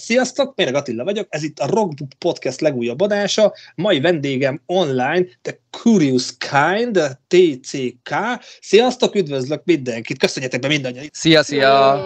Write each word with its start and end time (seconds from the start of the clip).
Sziasztok, 0.00 0.54
Méreg 0.56 0.74
Attila 0.74 1.04
vagyok, 1.04 1.26
ez 1.28 1.42
itt 1.42 1.58
a 1.58 1.66
Rock 1.66 1.98
Podcast 2.18 2.60
legújabb 2.60 3.00
adása. 3.00 3.54
Mai 3.74 4.00
vendégem 4.00 4.62
online, 4.66 5.26
The 5.42 5.58
Curious 5.70 6.36
Kind, 6.36 7.18
TCK. 7.28 8.14
Sziasztok, 8.60 9.14
üdvözlök 9.14 9.64
mindenkit, 9.64 10.18
köszönjetek 10.18 10.60
be 10.60 10.68
mindannyian. 10.68 11.08
Szia, 11.12 11.42
szia! 11.42 12.04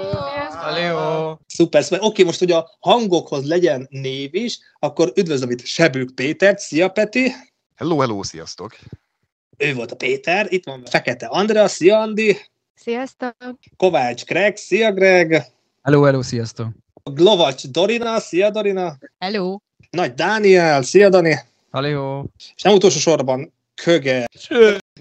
Hello! 0.62 1.36
Szuper, 1.46 1.82
szuper. 1.82 1.98
Oké, 2.02 2.22
most, 2.22 2.38
hogy 2.38 2.50
a 2.50 2.76
hangokhoz 2.80 3.48
legyen 3.48 3.86
név 3.90 4.34
is, 4.34 4.58
akkor 4.78 5.12
üdvözlöm 5.16 5.50
itt 5.50 5.64
Sebők 5.64 6.14
Pétert. 6.14 6.58
Szia, 6.58 6.88
Peti! 6.88 7.32
Hello, 7.76 7.98
hello, 7.98 8.22
sziasztok! 8.22 8.76
Ő 9.56 9.74
volt 9.74 9.90
a 9.92 9.96
Péter, 9.96 10.46
itt 10.48 10.64
van 10.64 10.84
Fekete 10.84 11.26
Andrea, 11.26 11.68
szia 11.68 11.98
Andi! 11.98 12.36
Sziasztok! 12.74 13.58
Kovács 13.76 14.24
Greg, 14.24 14.56
szia 14.56 14.92
Greg! 14.92 15.44
Hello, 15.82 16.02
hello, 16.02 16.22
sziasztok! 16.22 16.83
Glovacs 17.10 17.66
Dorina, 17.66 18.20
szia 18.20 18.50
Dorina! 18.50 18.96
Hello! 19.18 19.58
Nagy 19.90 20.14
Dániel, 20.14 20.82
szia 20.82 21.08
Dani! 21.08 21.38
Hello! 21.70 22.24
És 22.56 22.62
nem 22.62 22.74
utolsó 22.74 22.98
sorban 22.98 23.53
Köge. 23.82 24.26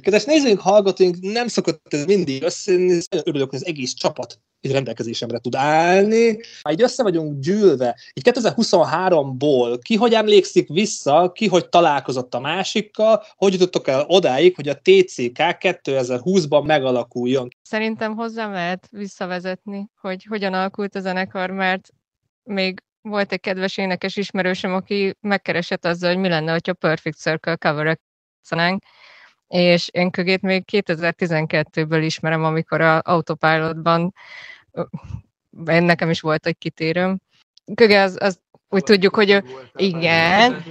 Kedves 0.01 0.23
nézőink, 0.23 0.59
hallgatóink, 0.59 1.17
nem 1.19 1.47
szokott 1.47 1.93
ez 1.93 2.05
mindig 2.05 2.43
összejönni, 2.43 2.99
örülök, 3.25 3.49
hogy 3.49 3.59
az 3.59 3.65
egész 3.65 3.93
csapat 3.93 4.39
itt 4.65 4.71
rendelkezésemre 4.71 5.37
tud 5.37 5.55
állni. 5.55 6.39
Már 6.63 6.73
így 6.73 6.81
össze 6.81 7.03
vagyunk 7.03 7.39
gyűlve, 7.39 7.99
így 8.13 8.29
2023-ból 8.29 9.79
ki 9.81 9.95
hogy 9.95 10.13
emlékszik 10.13 10.67
vissza, 10.67 11.31
ki 11.31 11.47
hogy 11.47 11.69
találkozott 11.69 12.33
a 12.33 12.39
másikkal, 12.39 13.23
hogy 13.35 13.53
jutottok 13.53 13.87
el 13.87 14.05
odáig, 14.07 14.55
hogy 14.55 14.67
a 14.67 14.75
TCK 14.75 15.39
2020-ban 15.59 16.65
megalakuljon. 16.65 17.47
Szerintem 17.61 18.15
hozzám 18.15 18.51
lehet 18.51 18.87
visszavezetni, 18.91 19.89
hogy 20.01 20.23
hogyan 20.29 20.53
alakult 20.53 20.95
a 20.95 20.99
zenekar, 20.99 21.49
mert 21.49 21.89
még 22.43 22.83
volt 23.01 23.31
egy 23.31 23.39
kedves 23.39 23.77
énekes 23.77 24.15
ismerősöm, 24.15 24.73
aki 24.73 25.15
megkeresett 25.19 25.85
azzal, 25.85 26.09
hogy 26.09 26.21
mi 26.21 26.27
lenne, 26.27 26.51
hogyha 26.51 26.73
Perfect 26.73 27.17
Circle 27.17 27.55
cover 27.55 27.87
és 29.47 29.89
én 29.91 30.11
kögét 30.11 30.41
még 30.41 30.63
2012-ből 30.71 32.01
ismerem, 32.03 32.43
amikor 32.43 32.81
a 32.81 32.99
Autopilotban 32.99 34.13
nekem 35.65 36.09
is 36.09 36.21
volt 36.21 36.45
egy 36.45 36.57
kitérőm. 36.57 37.21
Köge 37.75 38.01
az, 38.01 38.17
az 38.19 38.39
úgy 38.69 38.83
tudjuk, 38.83 39.15
hogy 39.15 39.29
ő, 39.29 39.43
igen, 39.75 40.63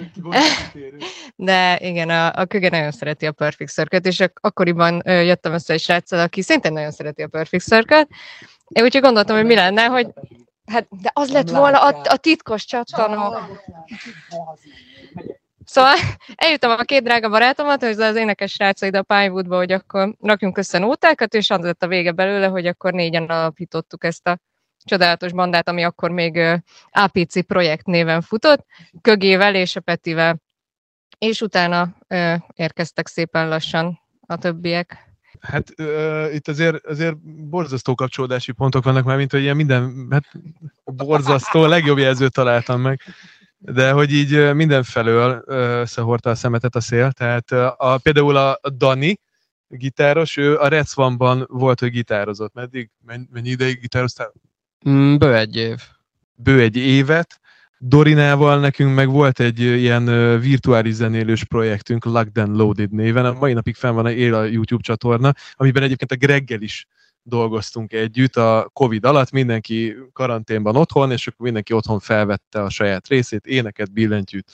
de 1.36 1.78
igen, 1.80 2.10
a, 2.10 2.32
a 2.34 2.44
Köge 2.44 2.68
nagyon 2.68 2.90
szereti 2.90 3.26
a 3.26 3.32
Perfect 3.32 3.72
circle 3.72 3.98
és 3.98 4.24
akkoriban 4.40 5.02
jöttem 5.04 5.52
össze 5.52 5.72
egy 5.72 5.80
sráccal, 5.80 6.20
aki 6.20 6.42
szintén 6.42 6.72
nagyon 6.72 6.90
szereti 6.90 7.22
a 7.22 7.28
Perfect 7.28 7.64
Circle-t, 7.64 8.08
én 8.68 8.84
úgyhogy 8.84 9.02
gondoltam, 9.02 9.36
hogy 9.36 9.44
mi 9.44 9.54
lenne, 9.54 9.84
hogy 9.84 10.06
hát, 10.66 10.86
de 10.90 11.10
az 11.12 11.30
lett 11.30 11.50
volna 11.50 11.86
a, 11.86 12.00
a 12.04 12.16
titkos 12.16 12.64
csattanó. 12.64 13.36
Szóval 15.64 15.94
eljutom 16.34 16.70
a 16.70 16.82
két 16.82 17.02
drága 17.02 17.28
barátomat, 17.28 17.82
hogy 17.82 18.00
az 18.00 18.16
énekes 18.16 18.52
srácai 18.52 18.88
ide 18.88 18.98
a 18.98 19.02
Pinewoodba, 19.02 19.56
hogy 19.56 19.72
akkor 19.72 20.14
rakjunk 20.20 20.58
össze 20.58 20.78
nótákat, 20.78 21.34
és 21.34 21.50
az 21.50 21.64
lett 21.64 21.82
a 21.82 21.86
vége 21.88 22.12
belőle, 22.12 22.46
hogy 22.46 22.66
akkor 22.66 22.92
négyen 22.92 23.24
alapítottuk 23.24 24.05
ezt 24.05 24.28
a 24.28 24.38
csodálatos 24.84 25.33
bandát, 25.33 25.68
ami 25.68 25.83
akkor 25.84 26.10
még 26.10 26.60
APC 26.90 27.46
projekt 27.46 27.86
néven 27.86 28.20
futott, 28.20 28.66
Kögével 29.00 29.55
és 29.55 29.77
a 29.77 29.80
Petivel. 29.80 30.40
És 31.18 31.40
utána 31.40 31.96
ö, 32.08 32.34
érkeztek 32.55 33.06
szépen 33.06 33.48
lassan 33.48 34.00
a 34.27 34.36
többiek. 34.36 35.10
Hát 35.40 35.74
uh, 35.78 36.34
itt 36.34 36.48
azért, 36.48 36.86
azért 36.86 37.16
borzasztó 37.48 37.94
kapcsolódási 37.94 38.52
pontok 38.52 38.84
vannak 38.84 39.05
már, 39.05 39.17
mint 39.17 39.30
hogy 39.30 39.40
ilyen 39.40 39.56
minden, 39.56 40.06
hát 40.11 40.24
borzasztó, 40.84 41.67
legjobb 41.67 41.98
jelzőt 41.98 42.33
találtam 42.33 42.80
meg 42.80 43.00
de 43.64 43.90
hogy 43.90 44.12
így 44.12 44.55
mindenfelől 44.55 45.42
összehordta 45.46 46.30
a 46.30 46.34
szemetet 46.34 46.77
a 46.77 46.80
szél, 46.80 47.12
tehát 47.12 47.50
a, 47.77 47.98
például 48.02 48.36
a 48.36 48.61
Dani, 48.77 49.20
gitáros, 49.68 50.36
ő 50.36 50.58
a 50.58 50.68
Red 50.68 50.86
Swan-ban 50.86 51.46
volt, 51.48 51.80
hogy 51.80 51.90
gitározott. 51.90 52.55
Meddig? 52.55 52.90
Mennyi 53.33 53.48
ideig 53.48 53.80
gitároztál? 53.80 54.33
Mm, 54.89 55.17
bő 55.17 55.36
egy 55.36 55.56
év. 55.56 55.80
Bő 56.34 56.61
egy 56.61 56.77
évet. 56.77 57.40
Dorinával 57.78 58.61
nekünk 58.61 58.95
meg 58.95 59.08
volt 59.08 59.40
egy 59.40 59.61
ilyen 59.61 60.05
virtuális 60.40 60.94
zenélős 60.94 61.44
projektünk, 61.44 62.05
Locked 62.05 62.39
and 62.39 62.56
Loaded 62.56 62.90
néven. 62.90 63.24
A 63.24 63.33
mai 63.33 63.52
napig 63.52 63.74
fenn 63.74 63.94
van 63.94 64.05
a 64.05 64.11
él 64.11 64.34
a 64.34 64.44
YouTube 64.44 64.83
csatorna, 64.83 65.33
amiben 65.55 65.83
egyébként 65.83 66.12
a 66.12 66.27
Greggel 66.27 66.61
is 66.61 66.86
dolgoztunk 67.22 67.92
együtt 67.92 68.36
a 68.36 68.70
Covid 68.72 69.05
alatt, 69.05 69.30
mindenki 69.30 69.96
karanténban 70.12 70.77
otthon, 70.77 71.10
és 71.10 71.27
akkor 71.27 71.44
mindenki 71.44 71.72
otthon 71.72 72.00
felvette 72.00 72.62
a 72.62 72.70
saját 72.70 73.08
részét, 73.08 73.46
éneket, 73.46 73.92
billentyűt, 73.92 74.50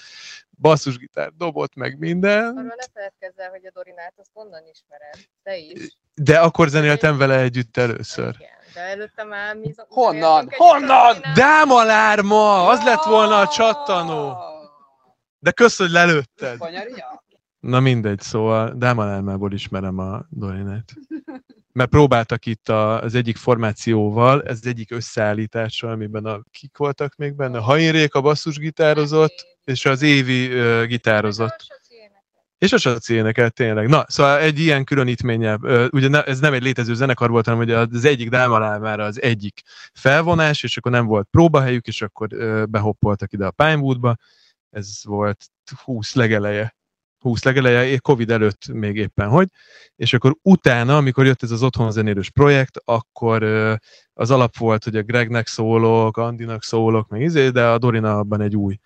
basszusgitár, 0.51 1.33
dobott 1.37 1.75
meg 1.75 1.99
minden. 1.99 2.45
Arról 2.45 2.63
ne 2.63 2.87
feledkezz 2.93 3.39
el, 3.39 3.51
hogy 3.51 3.67
a 3.67 3.71
Dorinát 3.75 4.15
azt 4.17 4.31
onnan 4.33 4.63
ismered, 4.73 5.29
te 5.43 5.57
is. 5.57 5.97
De 6.15 6.39
akkor 6.39 6.69
zenéltem 6.69 7.19
vele 7.19 7.39
együtt 7.39 7.77
először. 7.77 8.35
Igen, 8.39 8.51
de 8.75 8.81
előtte 8.81 9.25
már 9.25 9.57
mi... 9.57 9.75
Honnan? 9.89 10.49
Honnan? 10.57 11.17
Dámalárma! 11.35 12.67
Az 12.69 12.85
lett 12.85 13.05
volna 13.05 13.39
a 13.41 13.49
csattanó! 13.49 14.37
De 15.39 15.51
kösz, 15.51 15.79
hogy 15.79 15.91
lelőtted. 15.91 16.59
Na 17.61 17.81
mindegy, 17.81 18.21
szóval 18.21 18.75
Dámalármából 18.77 19.53
ismerem 19.53 19.99
a 19.99 20.27
Dorinát 20.31 20.93
mert 21.73 21.91
próbáltak 21.91 22.47
itt 22.47 22.69
az 22.69 23.15
egyik 23.15 23.37
formációval, 23.37 24.43
ez 24.43 24.59
az 24.61 24.67
egyik 24.67 24.91
összeállítással, 24.91 25.91
amiben 25.91 26.25
a 26.25 26.43
kik 26.51 26.77
voltak 26.77 27.17
még 27.17 27.35
benne, 27.35 27.59
Hainrék 27.59 28.15
a 28.15 28.21
basszusgitározott, 28.21 29.47
és 29.65 29.85
az 29.85 30.03
Évi 30.03 30.47
uh, 30.47 30.85
gitározott. 30.85 31.67
És 32.59 32.73
a 32.73 32.79
Saci 32.79 33.15
énekelt 33.15 33.53
tényleg. 33.53 33.89
Na, 33.89 34.05
szóval 34.09 34.39
egy 34.39 34.59
ilyen 34.59 34.85
különítménnyel, 34.85 35.89
ugye 35.91 36.09
ne, 36.09 36.25
ez 36.25 36.41
nem 36.41 36.53
egy 36.53 36.63
létező 36.63 36.95
zenekar 36.95 37.31
volt, 37.31 37.45
hanem 37.45 37.61
ugye 37.61 37.77
az 37.77 38.05
egyik 38.05 38.29
dámalámára 38.29 39.05
az 39.05 39.23
egyik 39.23 39.61
felvonás, 39.93 40.63
és 40.63 40.77
akkor 40.77 40.93
nem 40.93 41.07
volt 41.07 41.29
próbahelyük, 41.31 41.87
és 41.87 42.03
akkor 42.03 42.29
behoppoltak 42.69 43.33
ide 43.33 43.47
a 43.47 43.51
Pinewoodba. 43.51 44.17
Ez 44.71 45.01
volt 45.05 45.47
20 45.85 46.15
legeleje 46.15 46.78
20 47.29 47.45
legeleje, 47.45 47.99
Covid 47.99 48.31
előtt 48.31 48.69
még 48.73 48.97
éppen 48.97 49.29
hogy, 49.29 49.49
és 49.97 50.13
akkor 50.13 50.37
utána, 50.43 50.97
amikor 50.97 51.27
jött 51.27 51.43
ez 51.43 51.51
az 51.51 51.63
otthon 51.63 51.91
zenélős 51.91 52.31
projekt, 52.31 52.77
akkor 52.85 53.43
az 54.15 54.31
alap 54.31 54.57
volt, 54.57 54.85
hogy 54.85 54.97
a 54.97 55.03
Gregnek 55.03 55.47
szólok, 55.47 56.17
Andinak 56.17 56.63
szólok, 56.63 57.09
meg 57.09 57.21
izé, 57.21 57.49
de 57.49 57.67
a 57.67 57.79
Dorina 57.79 58.19
abban 58.19 58.41
egy 58.41 58.57
új, 58.57 58.79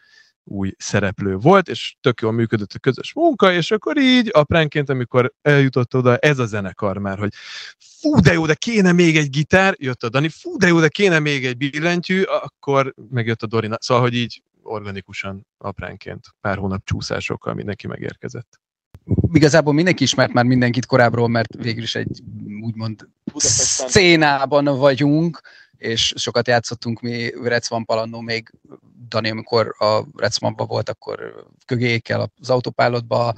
új 0.45 0.73
szereplő 0.79 1.37
volt, 1.37 1.69
és 1.69 1.95
tök 2.01 2.21
jól 2.21 2.33
működött 2.33 2.73
a 2.73 2.79
közös 2.79 3.13
munka, 3.15 3.53
és 3.53 3.71
akkor 3.71 3.99
így 3.99 4.31
apránként, 4.33 4.89
amikor 4.89 5.33
eljutott 5.43 5.95
oda 5.95 6.17
ez 6.17 6.39
a 6.39 6.47
zenekar 6.47 6.99
már, 6.99 7.19
hogy 7.19 7.33
fú, 7.79 8.21
de 8.21 8.33
jó, 8.33 8.47
de 8.47 8.55
kéne 8.55 8.93
még 8.93 9.17
egy 9.17 9.31
gitár, 9.31 9.75
jött 9.79 10.03
a 10.03 10.09
Dani, 10.09 10.29
fú, 10.29 10.57
de 10.57 10.67
jó, 10.67 10.81
de 10.81 10.89
kéne 10.89 11.19
még 11.19 11.47
egy 11.47 11.57
billentyű, 11.57 12.23
akkor 12.23 12.95
megjött 13.11 13.43
a 13.43 13.47
Dorina. 13.47 13.77
Szóval, 13.81 14.03
hogy 14.03 14.15
így 14.15 14.43
organikusan, 14.63 15.47
apránként, 15.59 16.27
pár 16.41 16.57
hónap 16.57 16.85
csúszásokkal 16.85 17.55
mindenki 17.55 17.87
megérkezett. 17.87 18.61
Igazából 19.33 19.73
mindenki 19.73 20.03
ismert 20.03 20.33
már 20.33 20.45
mindenkit 20.45 20.87
korábbról, 20.87 21.29
mert 21.29 21.55
végül 21.55 21.83
is 21.83 21.95
egy 21.95 22.23
úgymond 22.61 23.09
szénában 23.35 24.65
vagyunk, 24.65 25.41
és 25.77 26.13
sokat 26.17 26.47
játszottunk 26.47 27.01
mi 27.01 27.31
Recvan 27.43 27.85
Palannó 27.85 28.21
még 28.21 28.53
Dani, 29.09 29.31
amikor 29.31 29.75
a 29.79 30.05
Recvanban 30.17 30.67
volt, 30.67 30.89
akkor 30.89 31.47
kögékkel 31.67 32.31
az 32.41 32.51
autopilotba, 32.51 33.35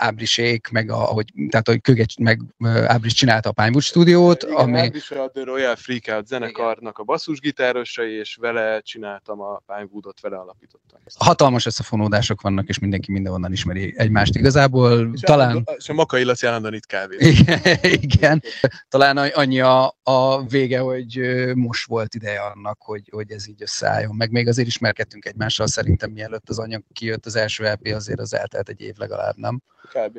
Ábrisék, 0.00 0.68
meg 0.68 0.90
a, 0.90 1.10
ahogy, 1.10 1.32
tehát 1.48 1.66
hogy 1.66 1.80
Kögecs, 1.80 2.16
meg 2.16 2.40
Ábris 2.86 3.12
csinálta 3.12 3.48
a 3.48 3.52
Pinewood 3.52 3.82
stúdiót, 3.82 4.42
Igen, 4.42 4.54
ami... 4.54 4.78
Ábris 4.78 5.10
a 5.10 5.30
The 5.30 5.44
Royal 5.44 5.76
Freakout 5.76 6.26
zenekarnak 6.26 6.98
a 6.98 7.02
basszusgitárosai, 7.02 8.12
és 8.12 8.36
vele 8.40 8.80
csináltam 8.80 9.40
a 9.40 9.62
Pinewoodot, 9.66 10.20
vele 10.20 10.36
alapítottam. 10.36 11.00
Hatalmas 11.18 11.66
összefonódások 11.66 12.40
vannak, 12.40 12.68
és 12.68 12.78
mindenki 12.78 13.12
mindenhonnan 13.12 13.52
ismeri 13.52 13.94
egymást 13.96 14.34
igazából. 14.34 15.10
És 15.12 15.20
talán... 15.20 15.62
A, 15.64 15.72
és 15.72 15.88
a 15.88 15.92
Makai 15.92 16.22
Laci 16.22 16.46
állandóan 16.46 16.74
itt 16.74 16.86
kávé. 16.86 17.16
Igen, 17.28 17.78
igen. 17.82 18.42
Talán 18.88 19.16
annyi 19.16 19.60
a, 19.60 19.96
a 20.02 20.46
vége, 20.46 20.78
hogy 20.78 21.20
most 21.54 21.86
volt 21.86 22.14
ideje 22.14 22.40
annak, 22.40 22.78
hogy, 22.82 23.08
hogy 23.10 23.30
ez 23.30 23.48
így 23.48 23.62
összeálljon. 23.62 24.16
Meg 24.16 24.30
még 24.30 24.48
azért 24.48 24.68
ismerkedtünk 24.68 25.24
egymással, 25.24 25.66
szerintem 25.66 26.10
mielőtt 26.10 26.48
az 26.48 26.58
anyag 26.58 26.82
kijött 26.92 27.26
az 27.26 27.36
első 27.36 27.64
LP, 27.64 27.92
azért 27.94 28.20
az 28.20 28.34
eltelt 28.34 28.68
egy 28.68 28.80
év 28.80 28.94
legalább, 28.96 29.36
nem? 29.36 29.62
Kb. 29.92 30.18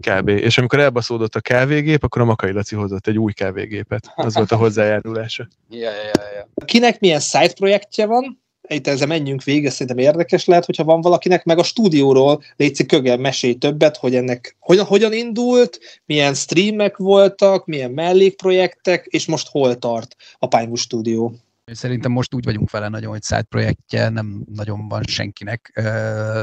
Kb. 0.00 0.28
És 0.28 0.58
amikor 0.58 0.78
elbaszódott 0.78 1.34
a 1.34 1.40
kávégép, 1.40 2.04
akkor 2.04 2.22
a 2.22 2.24
Makai 2.24 2.52
Laci 2.52 2.74
hozott 2.74 3.06
egy 3.06 3.18
új 3.18 3.32
kávégépet. 3.32 4.12
Az 4.14 4.34
volt 4.34 4.52
a 4.52 4.56
hozzájárulása. 4.56 5.48
Ja, 5.70 5.90
ja, 5.90 6.22
ja. 6.34 6.64
Kinek 6.64 7.00
milyen 7.00 7.20
side 7.20 7.52
projektje 7.52 8.06
van? 8.06 8.40
Itt 8.68 8.86
ezzel 8.86 9.06
menjünk 9.06 9.42
végig, 9.42 9.70
szerintem 9.70 9.98
érdekes 9.98 10.44
lehet, 10.44 10.64
hogyha 10.64 10.84
van 10.84 11.00
valakinek, 11.00 11.44
meg 11.44 11.58
a 11.58 11.62
stúdióról 11.62 12.42
létszik 12.56 12.86
kögel 12.86 13.16
mesélj 13.16 13.54
többet, 13.54 13.96
hogy 13.96 14.14
ennek 14.14 14.56
hogyan, 14.58 14.84
hogyan 14.84 15.12
indult, 15.12 15.78
milyen 16.06 16.34
streamek 16.34 16.96
voltak, 16.96 17.66
milyen 17.66 17.90
mellékprojektek, 17.90 19.06
és 19.06 19.26
most 19.26 19.48
hol 19.48 19.78
tart 19.78 20.16
a 20.38 20.46
Pinewood 20.46 20.78
stúdió. 20.78 21.34
Szerintem 21.64 22.12
most 22.12 22.34
úgy 22.34 22.44
vagyunk 22.44 22.70
vele 22.70 22.88
nagyon, 22.88 23.10
hogy 23.10 23.22
side 23.22 23.42
projektje 23.42 24.08
nem 24.08 24.44
nagyon 24.54 24.88
van 24.88 25.02
senkinek. 25.02 25.82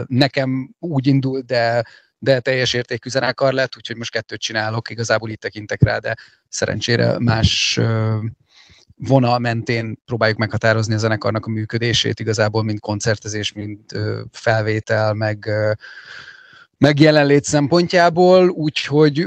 Nekem 0.08 0.76
úgy 0.80 1.08
indult, 1.08 1.46
de 1.46 1.84
de 2.20 2.40
teljes 2.40 2.74
értékű 2.74 3.10
zenekar 3.10 3.54
lett, 3.54 3.78
úgyhogy 3.78 3.98
most 3.98 4.12
kettőt 4.12 4.42
csinálok, 4.42 4.90
igazából 4.90 5.30
itt 5.30 5.40
tekintek 5.42 5.84
rá, 5.84 5.98
de 5.98 6.16
szerencsére 6.50 7.20
más 7.20 7.80
vonal 8.96 9.40
mentén 9.40 10.02
próbáljuk 10.06 10.38
meghatározni 10.38 10.94
a 10.94 10.98
zenekarnak 10.98 11.46
a 11.46 11.50
működését, 11.50 12.20
igazából 12.20 12.64
mind 12.64 12.80
koncertezés, 12.80 13.52
mind 13.54 13.80
felvétel, 14.32 15.14
meg 15.14 15.50
meg 16.80 17.00
jelenlét 17.00 17.44
szempontjából, 17.44 18.50
úgyhogy 18.50 19.26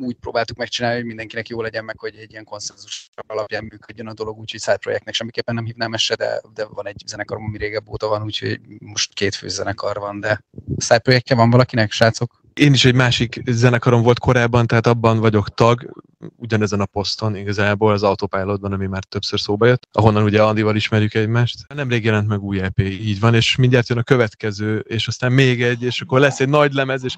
úgy 0.00 0.16
próbáltuk 0.20 0.56
megcsinálni, 0.56 0.96
hogy 0.96 1.06
mindenkinek 1.06 1.48
jó 1.48 1.62
legyen 1.62 1.84
meg, 1.84 1.98
hogy 1.98 2.16
egy 2.16 2.30
ilyen 2.30 2.44
konszenzus 2.44 3.10
alapján 3.26 3.64
működjön 3.64 4.06
a 4.06 4.12
dolog, 4.12 4.38
úgyhogy 4.38 4.60
side 4.60 4.76
projektnek 4.76 5.14
semmiképpen 5.14 5.54
nem 5.54 5.64
hívnám 5.64 5.92
ezt 5.92 6.16
de, 6.16 6.40
de 6.54 6.64
van 6.64 6.86
egy 6.86 7.02
zenekar, 7.06 7.36
ami 7.36 7.58
régebb 7.58 7.88
óta 7.88 8.08
van, 8.08 8.22
úgyhogy 8.22 8.60
most 8.78 9.14
két 9.14 9.34
fő 9.34 9.48
zenekar 9.48 9.96
van, 9.96 10.20
de 10.20 10.44
side 10.78 10.98
projektje 10.98 11.36
van 11.36 11.50
valakinek, 11.50 11.90
srácok? 11.90 12.42
Én 12.58 12.72
is 12.72 12.84
egy 12.84 12.94
másik 12.94 13.42
zenekarom 13.44 14.02
volt 14.02 14.18
korábban, 14.18 14.66
tehát 14.66 14.86
abban 14.86 15.18
vagyok 15.18 15.54
tag, 15.54 16.02
ugyanezen 16.36 16.80
a 16.80 16.86
poszton 16.86 17.36
igazából 17.36 17.92
az 17.92 18.02
Autopilotban, 18.02 18.72
ami 18.72 18.86
már 18.86 19.04
többször 19.04 19.40
szóba 19.40 19.66
jött, 19.66 19.88
ahonnan 19.92 20.22
ugye 20.22 20.42
Andival 20.42 20.76
ismerjük 20.76 21.14
egymást. 21.14 21.74
Nemrég 21.74 22.04
jelent 22.04 22.28
meg 22.28 22.42
új 22.42 22.60
EP, 22.60 22.78
így 22.80 23.20
van, 23.20 23.34
és 23.34 23.56
mindjárt 23.56 23.88
jön 23.88 23.98
a 23.98 24.02
következő, 24.02 24.78
és 24.78 25.06
aztán 25.06 25.32
még 25.32 25.62
egy, 25.62 25.82
és 25.82 26.00
akkor 26.00 26.20
lesz 26.20 26.40
egy 26.40 26.48
nagy 26.48 26.72
lemez, 26.72 27.04
és 27.04 27.16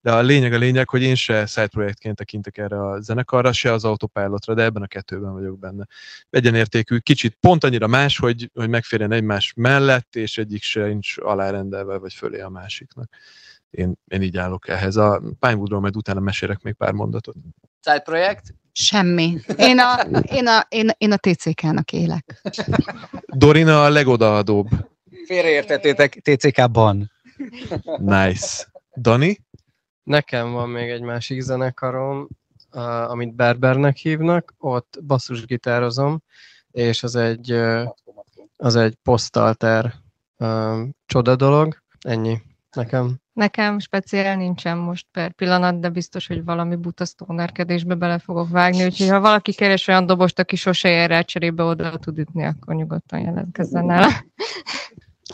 de 0.00 0.12
a 0.12 0.20
lényeg 0.20 0.52
a 0.52 0.58
lényeg, 0.58 0.88
hogy 0.88 1.02
én 1.02 1.14
se 1.14 1.46
side 1.46 1.66
projektként 1.66 2.16
tekintek 2.16 2.58
erre 2.58 2.88
a 2.88 3.00
zenekarra, 3.00 3.52
se 3.52 3.72
az 3.72 3.84
Autopilotra, 3.84 4.54
de 4.54 4.62
ebben 4.62 4.82
a 4.82 4.86
kettőben 4.86 5.32
vagyok 5.32 5.58
benne. 5.58 5.86
Egyenértékű, 6.30 6.98
kicsit 6.98 7.36
pont 7.40 7.64
annyira 7.64 7.86
más, 7.86 8.18
hogy, 8.18 8.50
hogy 8.54 8.68
megférjen 8.68 9.12
egymás 9.12 9.52
mellett, 9.56 10.16
és 10.16 10.38
egyik 10.38 10.62
se 10.62 10.84
nincs 10.84 11.14
alárendelve, 11.18 11.98
vagy 11.98 12.14
fölé 12.14 12.40
a 12.40 12.48
másiknak 12.48 13.10
én, 13.72 13.94
én 14.04 14.22
így 14.22 14.36
állok 14.36 14.68
ehhez. 14.68 14.96
A 14.96 15.22
Pinewoodról 15.38 15.80
majd 15.80 15.96
utána 15.96 16.20
mesélek 16.20 16.62
még 16.62 16.74
pár 16.74 16.92
mondatot. 16.92 17.34
Side 17.80 18.00
projekt? 18.00 18.54
Semmi. 18.72 19.38
Én 19.56 19.78
a, 19.78 20.02
én 20.22 20.46
a, 20.46 20.66
én, 20.68 20.90
én 20.98 21.12
a 21.12 21.16
TCK-nak 21.16 21.92
élek. 21.92 22.40
Dorina 23.26 23.84
a 23.84 23.88
legodaadóbb. 23.88 24.68
Félreértettétek 25.26 26.20
TCK-ban. 26.22 27.10
Nice. 27.98 28.72
Dani? 28.96 29.44
Nekem 30.02 30.52
van 30.52 30.68
még 30.68 30.90
egy 30.90 31.00
másik 31.00 31.40
zenekarom, 31.40 32.28
uh, 32.72 33.10
amit 33.10 33.34
Berbernek 33.34 33.96
hívnak, 33.96 34.54
ott 34.58 34.98
basszusgitározom, 35.06 36.22
és 36.70 37.02
az 37.02 37.16
egy, 37.16 37.52
uh, 37.52 37.88
az 38.56 38.76
egy 38.76 38.94
posztalter 39.02 39.94
uh, 40.38 40.88
csoda 41.06 41.36
dolog. 41.36 41.82
Ennyi 42.00 42.42
nekem. 42.72 43.21
Nekem 43.32 43.78
speciál 43.78 44.36
nincsen 44.36 44.78
most 44.78 45.06
per 45.10 45.32
pillanat, 45.32 45.80
de 45.80 45.88
biztos, 45.88 46.26
hogy 46.26 46.44
valami 46.44 46.76
buta 46.76 47.04
sztónerkedésbe 47.04 47.94
bele 47.94 48.18
fogok 48.18 48.48
vágni, 48.48 48.84
úgyhogy 48.84 49.08
ha 49.08 49.20
valaki 49.20 49.52
keres 49.52 49.88
olyan 49.88 50.06
dobost, 50.06 50.38
aki 50.38 50.56
sose 50.56 50.88
ér 50.88 51.08
rá 51.08 51.22
cserébe 51.22 51.62
oda 51.62 51.98
tud 51.98 52.18
ütni, 52.18 52.44
akkor 52.44 52.74
nyugodtan 52.74 53.20
jelentkezzen 53.20 53.90
el. 53.90 54.08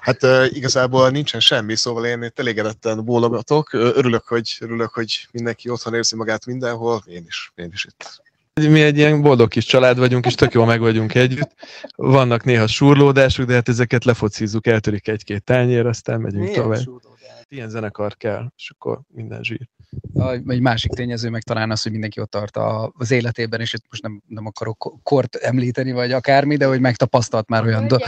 Hát 0.00 0.22
uh, 0.22 0.56
igazából 0.56 1.10
nincsen 1.10 1.40
semmi, 1.40 1.76
szóval 1.76 2.06
én 2.06 2.22
itt 2.22 2.38
elégedetten 2.38 3.04
bólogatok. 3.04 3.72
Örülök, 3.72 4.26
hogy, 4.26 4.56
örülök, 4.60 4.90
hogy 4.90 5.28
mindenki 5.32 5.68
otthon 5.68 5.94
érzi 5.94 6.16
magát 6.16 6.46
mindenhol. 6.46 7.02
Én 7.06 7.24
is, 7.26 7.52
én 7.54 7.70
is 7.72 7.84
itt. 7.84 8.22
Mi 8.66 8.82
egy 8.82 8.96
ilyen 8.96 9.22
boldog 9.22 9.48
kis 9.48 9.64
család 9.64 9.98
vagyunk, 9.98 10.26
és 10.26 10.34
tök 10.34 10.52
jól 10.52 10.66
meg 10.66 10.80
vagyunk 10.80 11.14
együtt. 11.14 11.50
Vannak 11.96 12.44
néha 12.44 12.66
surlódások, 12.66 13.46
de 13.46 13.54
hát 13.54 13.68
ezeket 13.68 14.04
lefocizzuk, 14.04 14.66
eltörik 14.66 15.08
egy-két 15.08 15.44
tányér, 15.44 15.86
aztán 15.86 16.20
megyünk 16.20 16.42
Milyen 16.42 16.62
tovább. 16.62 16.80
Surlódás? 16.80 17.18
Ilyen 17.48 17.68
zenekar 17.68 18.16
kell, 18.16 18.52
és 18.56 18.70
akkor 18.70 19.00
minden 19.08 19.42
zsír. 19.42 19.68
Egy 20.46 20.60
másik 20.60 20.90
tényező 20.90 21.30
meg 21.30 21.42
talán 21.42 21.70
az, 21.70 21.82
hogy 21.82 21.92
mindenki 21.92 22.20
ott 22.20 22.30
tart 22.30 22.58
az 22.92 23.10
életében, 23.10 23.60
és 23.60 23.72
itt 23.72 23.84
most 23.90 24.02
nem, 24.02 24.22
nem 24.26 24.46
akarok 24.46 24.94
kort 25.02 25.34
említeni, 25.34 25.92
vagy 25.92 26.12
akármi, 26.12 26.56
de 26.56 26.66
hogy 26.66 26.80
megtapasztalt 26.80 27.48
már 27.48 27.64
olyan... 27.64 27.86
Do- 27.86 28.04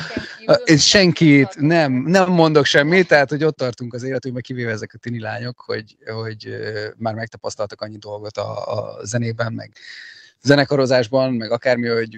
és 0.65 0.89
senkit 0.89 1.57
nem, 1.57 1.93
nem 1.93 2.31
mondok 2.31 2.65
semmit, 2.65 3.09
tehát 3.09 3.31
hogy 3.31 3.45
ott 3.45 3.57
tartunk 3.57 3.95
az 3.95 4.03
életünkben, 4.03 4.43
kivéve 4.43 4.71
ezek 4.71 4.93
a 4.95 4.99
tini 4.99 5.21
lányok, 5.21 5.61
hogy, 5.61 5.97
hogy 6.15 6.49
már 6.97 7.15
megtapasztaltak 7.15 7.81
annyi 7.81 7.99
dolgot 7.99 8.37
a, 8.37 8.79
a 8.79 9.05
zenében, 9.05 9.53
meg 9.53 9.73
zenekarozásban, 10.43 11.33
meg 11.33 11.51
akármi, 11.51 11.89
hogy 11.89 12.17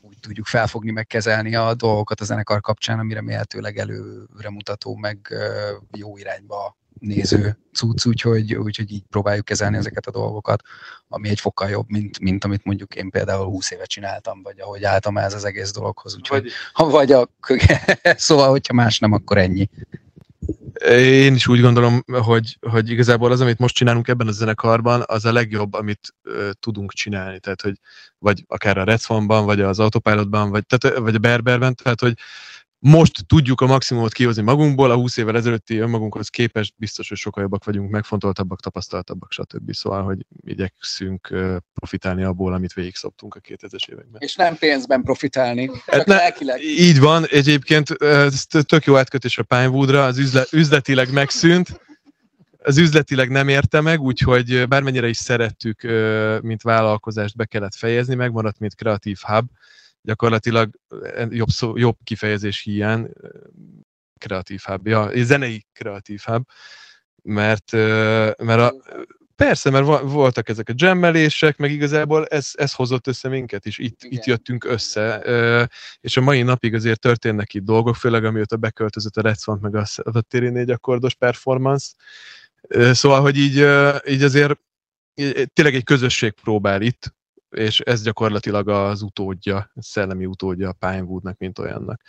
úgy 0.00 0.18
tudjuk 0.20 0.46
felfogni, 0.46 0.90
meg 0.90 1.06
kezelni 1.06 1.54
a 1.54 1.74
dolgokat 1.74 2.20
a 2.20 2.24
zenekar 2.24 2.60
kapcsán, 2.60 2.98
ami 2.98 3.14
remélhetőleg 3.14 3.78
előre 3.78 4.50
mutató, 4.50 4.96
meg 4.96 5.34
jó 5.90 6.16
irányba 6.16 6.76
néző 7.00 7.58
cucc, 7.72 8.06
úgyhogy, 8.06 8.54
úgyhogy 8.54 8.92
így 8.92 9.04
próbáljuk 9.10 9.44
kezelni 9.44 9.76
ezeket 9.76 10.06
a 10.06 10.10
dolgokat, 10.10 10.62
ami 11.08 11.28
egy 11.28 11.40
fokkal 11.40 11.68
jobb, 11.68 11.88
mint, 11.88 12.20
mint 12.20 12.44
amit 12.44 12.64
mondjuk 12.64 12.94
én 12.94 13.10
például 13.10 13.44
20 13.44 13.70
éve 13.70 13.84
csináltam, 13.84 14.42
vagy 14.42 14.60
ahogy 14.60 14.84
álltam 14.84 15.18
ez 15.18 15.34
az 15.34 15.44
egész 15.44 15.72
dologhoz. 15.72 16.14
Úgyhogy, 16.14 16.42
vagy, 16.42 16.52
ha 16.72 16.88
vagy 16.88 17.12
a, 17.12 17.28
szóval, 18.02 18.50
hogyha 18.50 18.74
más 18.74 18.98
nem, 18.98 19.12
akkor 19.12 19.38
ennyi. 19.38 19.68
Én 20.90 21.34
is 21.34 21.46
úgy 21.46 21.60
gondolom, 21.60 22.04
hogy, 22.06 22.58
hogy 22.60 22.90
igazából 22.90 23.32
az, 23.32 23.40
amit 23.40 23.58
most 23.58 23.74
csinálunk 23.74 24.08
ebben 24.08 24.26
a 24.26 24.32
zenekarban, 24.32 25.02
az 25.06 25.24
a 25.24 25.32
legjobb, 25.32 25.74
amit 25.74 26.14
uh, 26.24 26.50
tudunk 26.60 26.92
csinálni. 26.92 27.38
Tehát, 27.38 27.60
hogy 27.60 27.78
vagy 28.18 28.44
akár 28.48 28.78
a 28.78 28.84
Redfonban, 28.84 29.44
vagy 29.44 29.60
az 29.60 29.78
Autopilotban, 29.78 30.50
vagy, 30.50 30.66
tehát, 30.66 30.98
vagy 30.98 31.14
a 31.14 31.18
Berberben, 31.18 31.74
tehát, 31.74 32.00
hogy 32.00 32.14
most 32.84 33.26
tudjuk 33.26 33.60
a 33.60 33.66
maximumot 33.66 34.12
kihozni 34.12 34.42
magunkból, 34.42 34.90
a 34.90 34.94
20 34.94 35.16
évvel 35.16 35.36
ezelőtti 35.36 35.78
önmagunkhoz 35.78 36.28
képest 36.28 36.74
biztos, 36.76 37.08
hogy 37.08 37.18
sokkal 37.18 37.42
jobbak 37.42 37.64
vagyunk, 37.64 37.90
megfontoltabbak, 37.90 38.60
tapasztaltabbak, 38.60 39.32
stb. 39.32 39.72
Szóval, 39.72 40.02
hogy 40.02 40.26
igyekszünk 40.40 41.28
profitálni 41.74 42.22
abból, 42.22 42.52
amit 42.52 42.72
végig 42.72 42.94
szoptunk 42.94 43.34
a 43.34 43.40
2000-es 43.40 43.88
években. 43.88 44.20
És 44.20 44.34
nem 44.34 44.56
pénzben 44.56 45.02
profitálni, 45.02 45.70
hát 45.86 46.06
ne, 46.06 46.18
Így 46.60 47.00
van, 47.00 47.26
egyébként 47.26 47.90
ez 48.02 48.46
tök 48.46 48.84
jó 48.84 48.96
átkötés 48.96 49.38
a 49.38 49.42
Pinewoodra, 49.42 50.04
az 50.04 50.18
üzlet, 50.18 50.52
üzletileg 50.52 51.12
megszűnt, 51.12 51.80
az 52.62 52.78
üzletileg 52.78 53.30
nem 53.30 53.48
érte 53.48 53.80
meg, 53.80 54.00
úgyhogy 54.00 54.68
bármennyire 54.68 55.08
is 55.08 55.16
szerettük, 55.16 55.82
mint 56.42 56.62
vállalkozást 56.62 57.36
be 57.36 57.44
kellett 57.44 57.74
fejezni, 57.74 58.14
megmaradt, 58.14 58.58
mint 58.58 58.74
kreatív 58.74 59.18
hub, 59.20 59.46
gyakorlatilag 60.02 60.70
jobb, 61.28 61.48
szó, 61.48 61.76
jobb 61.76 61.96
kifejezés 62.04 62.62
hiány 62.62 63.08
kreatív 64.18 64.60
hub, 64.60 64.86
ja, 64.86 65.10
zenei 65.14 65.66
kreatív 65.72 66.20
hub, 66.20 66.48
mert, 67.22 67.72
mert 68.36 68.60
a, 68.60 68.74
persze, 69.36 69.70
mert 69.70 69.86
voltak 70.02 70.48
ezek 70.48 70.68
a 70.68 70.72
jammelések, 70.76 71.56
meg 71.56 71.70
igazából 71.70 72.26
ez, 72.26 72.50
ez 72.52 72.72
hozott 72.72 73.06
össze 73.06 73.28
minket 73.28 73.66
is, 73.66 73.78
itt, 73.78 74.04
itt 74.04 74.24
jöttünk 74.24 74.64
össze, 74.64 75.18
és 76.00 76.16
a 76.16 76.20
mai 76.20 76.42
napig 76.42 76.74
azért 76.74 77.00
történnek 77.00 77.54
itt 77.54 77.64
dolgok, 77.64 77.96
főleg 77.96 78.24
amióta 78.24 78.56
beköltözött 78.56 79.16
a 79.16 79.20
Redfont, 79.20 79.60
meg 79.60 79.74
a, 79.74 79.84
a 79.96 80.20
téri 80.20 80.72
akkordos 80.72 81.14
performance, 81.14 81.92
szóval, 82.68 83.20
hogy 83.20 83.38
így, 83.38 83.56
így 84.06 84.22
azért 84.22 84.58
tényleg 85.52 85.74
egy 85.74 85.84
közösség 85.84 86.32
próbál 86.32 86.82
itt, 86.82 87.14
és 87.52 87.80
ez 87.80 88.02
gyakorlatilag 88.02 88.68
az 88.68 89.02
utódja, 89.02 89.70
szellemi 89.76 90.26
utódja 90.26 90.68
a 90.68 90.72
Pinewoodnak, 90.72 91.38
mint 91.38 91.58
olyannak. 91.58 92.00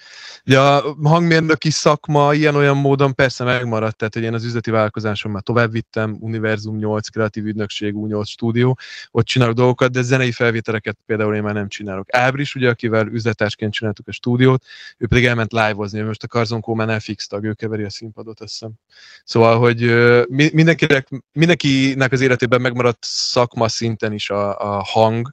Ugye 0.45 0.59
a 0.59 0.95
hangmérnöki 1.03 1.69
szakma 1.69 2.33
ilyen-olyan 2.33 2.77
módon 2.77 3.15
persze 3.15 3.43
megmaradt, 3.43 3.97
tehát 3.97 4.13
hogy 4.13 4.23
én 4.23 4.33
az 4.33 4.43
üzleti 4.43 4.71
vállalkozásom 4.71 5.31
már 5.31 5.41
tovább 5.41 5.71
vittem, 5.71 6.17
Univerzum 6.19 6.77
8, 6.77 7.07
Kreatív 7.07 7.45
Ügynökség, 7.45 7.93
U8 7.97 8.25
stúdió, 8.25 8.77
ott 9.11 9.25
csinálok 9.25 9.55
dolgokat, 9.55 9.91
de 9.91 10.01
zenei 10.01 10.31
felvételeket 10.31 10.97
például 11.05 11.35
én 11.35 11.43
már 11.43 11.53
nem 11.53 11.67
csinálok. 11.67 12.15
Ábris, 12.15 12.55
ugye, 12.55 12.69
akivel 12.69 13.07
üzletásként 13.07 13.73
csináltuk 13.73 14.07
a 14.07 14.11
stúdiót, 14.11 14.65
ő 14.97 15.07
pedig 15.07 15.25
elment 15.25 15.51
live-ozni, 15.51 16.01
most 16.01 16.23
a 16.23 16.27
Karzon 16.27 16.63
már 16.65 17.01
fix 17.01 17.27
tag, 17.27 17.43
ő 17.43 17.53
keveri 17.53 17.83
a 17.83 17.89
színpadot, 17.89 18.39
azt 18.39 18.51
hiszem. 18.51 18.71
Szóval, 19.23 19.59
hogy 19.59 19.81
mindenkinek, 20.53 21.07
mindenkinek 21.31 22.11
az 22.11 22.21
életében 22.21 22.61
megmaradt 22.61 22.97
szakma 23.01 23.67
szinten 23.67 24.13
is 24.13 24.29
a, 24.29 24.59
a 24.59 24.83
hang, 24.83 25.32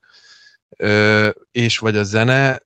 és 1.53 1.79
vagy 1.79 1.97
a 1.97 2.03
zene, 2.03 2.63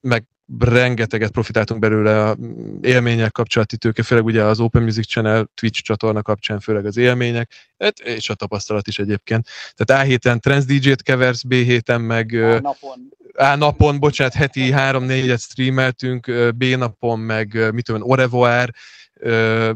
meg 0.00 0.24
rengeteget 0.58 1.30
profitáltunk 1.30 1.80
belőle 1.80 2.28
a 2.28 2.36
élmények 2.80 3.32
kapcsolati 3.32 3.76
tőke, 3.76 4.02
főleg 4.02 4.24
ugye 4.24 4.42
az 4.42 4.60
Open 4.60 4.82
Music 4.82 5.06
Channel 5.06 5.50
Twitch 5.54 5.82
csatorna 5.82 6.22
kapcsán, 6.22 6.60
főleg 6.60 6.86
az 6.86 6.96
élmények, 6.96 7.50
hát, 7.78 7.98
és 7.98 8.30
a 8.30 8.34
tapasztalat 8.34 8.86
is 8.86 8.98
egyébként. 8.98 9.48
Tehát 9.74 10.02
A 10.02 10.06
héten 10.06 10.40
Trans 10.40 10.64
DJ-t 10.64 11.02
keversz, 11.02 11.42
B 11.42 11.52
héten 11.52 12.00
meg... 12.00 12.34
A 12.34 12.60
napon. 12.60 13.12
A 13.36 13.54
napon, 13.54 13.98
bocsánat, 13.98 14.34
heti 14.34 14.72
3-4-et 14.72 15.40
streameltünk, 15.40 16.32
B 16.56 16.64
napon 16.64 17.18
meg, 17.18 17.72
mit 17.72 17.84
tudom, 17.84 18.02
Orevoár, 18.02 18.74
uh, 19.20 19.70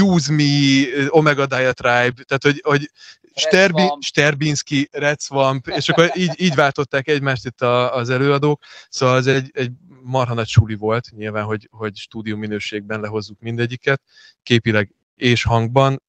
Use 0.00 0.32
Me, 0.32 0.46
Omega 1.08 1.46
Diatribe, 1.46 2.22
tehát 2.24 2.42
hogy, 2.42 2.60
hogy 2.64 2.90
Sterbi, 3.40 3.82
Sterbinski, 4.00 4.88
Red 4.92 5.20
Swamp, 5.20 5.66
és 5.66 5.88
akkor 5.88 6.10
így, 6.14 6.34
így 6.36 6.54
váltották 6.54 7.08
egymást 7.08 7.46
itt 7.46 7.60
a, 7.60 7.94
az 7.94 8.10
előadók, 8.10 8.62
szóval 8.88 9.16
ez 9.16 9.26
egy, 9.26 9.50
egy 9.52 9.70
marha 10.02 10.34
nagy 10.34 10.48
suli 10.48 10.74
volt, 10.74 11.10
nyilván, 11.16 11.44
hogy, 11.44 11.68
hogy 11.70 11.96
stúdió 11.96 12.36
minőségben 12.36 13.00
lehozzuk 13.00 13.40
mindegyiket, 13.40 14.02
képileg 14.42 14.94
és 15.16 15.42
hangban, 15.42 16.02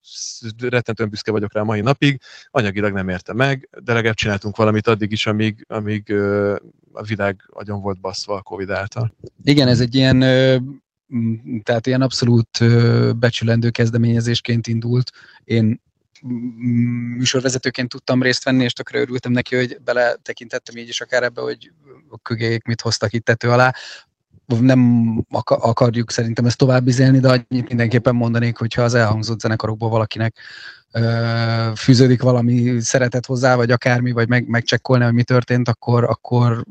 rettentően 0.59 1.09
büszke 1.09 1.31
vagyok 1.31 1.53
rá 1.53 1.61
mai 1.61 1.81
napig, 1.81 2.21
anyagilag 2.49 2.93
nem 2.93 3.09
érte 3.09 3.33
meg, 3.33 3.69
de 3.83 3.93
legalább 3.93 4.15
csináltunk 4.15 4.55
valamit 4.55 4.87
addig 4.87 5.11
is, 5.11 5.25
amíg, 5.25 5.65
amíg 5.67 6.13
a 6.91 7.03
világ 7.03 7.43
agyon 7.47 7.81
volt 7.81 7.99
baszva 7.99 8.35
a 8.35 8.41
Covid 8.41 8.69
által. 8.69 9.15
Igen, 9.43 9.67
ez 9.67 9.79
egy 9.79 9.95
ilyen 9.95 10.19
tehát 11.63 11.87
ilyen 11.87 12.01
abszolút 12.01 12.59
becsülendő 13.17 13.69
kezdeményezésként 13.69 14.67
indult. 14.67 15.11
Én 15.43 15.81
műsorvezetőként 17.17 17.89
tudtam 17.89 18.21
részt 18.21 18.43
venni, 18.43 18.63
és 18.63 18.73
tökre 18.73 18.99
örültem 18.99 19.31
neki, 19.31 19.55
hogy 19.55 19.77
bele 19.83 20.15
tekintettem 20.21 20.77
így 20.77 20.87
is 20.87 21.01
akár 21.01 21.23
ebbe, 21.23 21.41
hogy 21.41 21.71
a 22.09 22.17
kögék 22.17 22.63
mit 22.63 22.81
hoztak 22.81 23.13
itt 23.13 23.25
tető 23.25 23.49
alá. 23.49 23.73
Nem 24.59 25.23
akarjuk 25.45 26.11
szerintem 26.11 26.45
ezt 26.45 26.57
tovább 26.57 26.87
izélni, 26.87 27.19
de 27.19 27.29
annyit 27.29 27.67
mindenképpen 27.67 28.15
mondanék, 28.15 28.57
hogyha 28.57 28.81
az 28.81 28.93
elhangzott 28.93 29.39
zenekarokból 29.39 29.89
valakinek 29.89 30.35
fűződik 31.75 32.21
valami 32.21 32.79
szeretet 32.79 33.25
hozzá, 33.25 33.55
vagy 33.55 33.71
akármi, 33.71 34.11
vagy 34.11 34.27
meg, 34.27 34.47
megcsekkolni, 34.47 35.03
hogy 35.03 35.13
mi 35.13 35.23
történt, 35.23 35.67
akkor, 35.67 36.03
akkor 36.03 36.63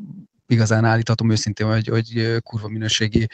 igazán 0.51 0.85
állíthatom 0.85 1.31
őszintén, 1.31 1.67
hogy, 1.67 1.89
hogy 1.89 2.37
kurva 2.43 2.69
minőségi 2.69 3.29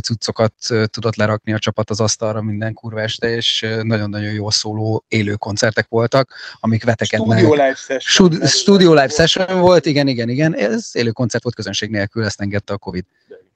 cuccokat 0.00 0.52
tudott 0.84 1.16
lerakni 1.16 1.52
a 1.52 1.58
csapat 1.58 1.90
az 1.90 2.00
asztalra 2.00 2.42
minden 2.42 2.72
kurva 2.72 3.00
este, 3.00 3.34
és 3.34 3.66
nagyon-nagyon 3.82 4.32
jó 4.32 4.50
szóló 4.50 5.04
élő 5.08 5.34
koncertek 5.34 5.86
voltak, 5.88 6.34
amik 6.60 6.84
vetekednek. 6.84 7.38
Studio 7.38 7.54
Live 7.54 7.74
Session. 7.74 8.46
Studio 8.46 8.92
Live 8.94 9.08
Session 9.08 9.60
volt, 9.60 9.86
igen, 9.86 10.08
igen, 10.08 10.28
igen. 10.28 10.54
Ez 10.54 10.90
élő 10.92 11.10
koncert 11.10 11.42
volt 11.42 11.54
közönség 11.54 11.90
nélkül, 11.90 12.24
ezt 12.24 12.40
engedte 12.40 12.72
a 12.72 12.78
Covid. 12.78 13.04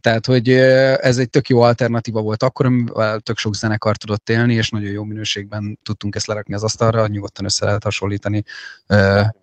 Tehát, 0.00 0.26
hogy 0.26 0.48
ez 0.48 1.18
egy 1.18 1.30
tök 1.30 1.48
jó 1.48 1.60
alternatíva 1.60 2.20
volt 2.20 2.42
akkor, 2.42 2.66
amivel 2.66 3.20
tök 3.20 3.38
sok 3.38 3.54
zenekar 3.54 3.96
tudott 3.96 4.28
élni, 4.28 4.54
és 4.54 4.68
nagyon 4.68 4.90
jó 4.90 5.04
minőségben 5.04 5.78
tudtunk 5.82 6.14
ezt 6.14 6.26
lerakni 6.26 6.54
az 6.54 6.62
asztalra, 6.62 7.06
nyugodtan 7.06 7.44
össze 7.44 7.64
lehet 7.64 7.82
hasonlítani 7.82 8.44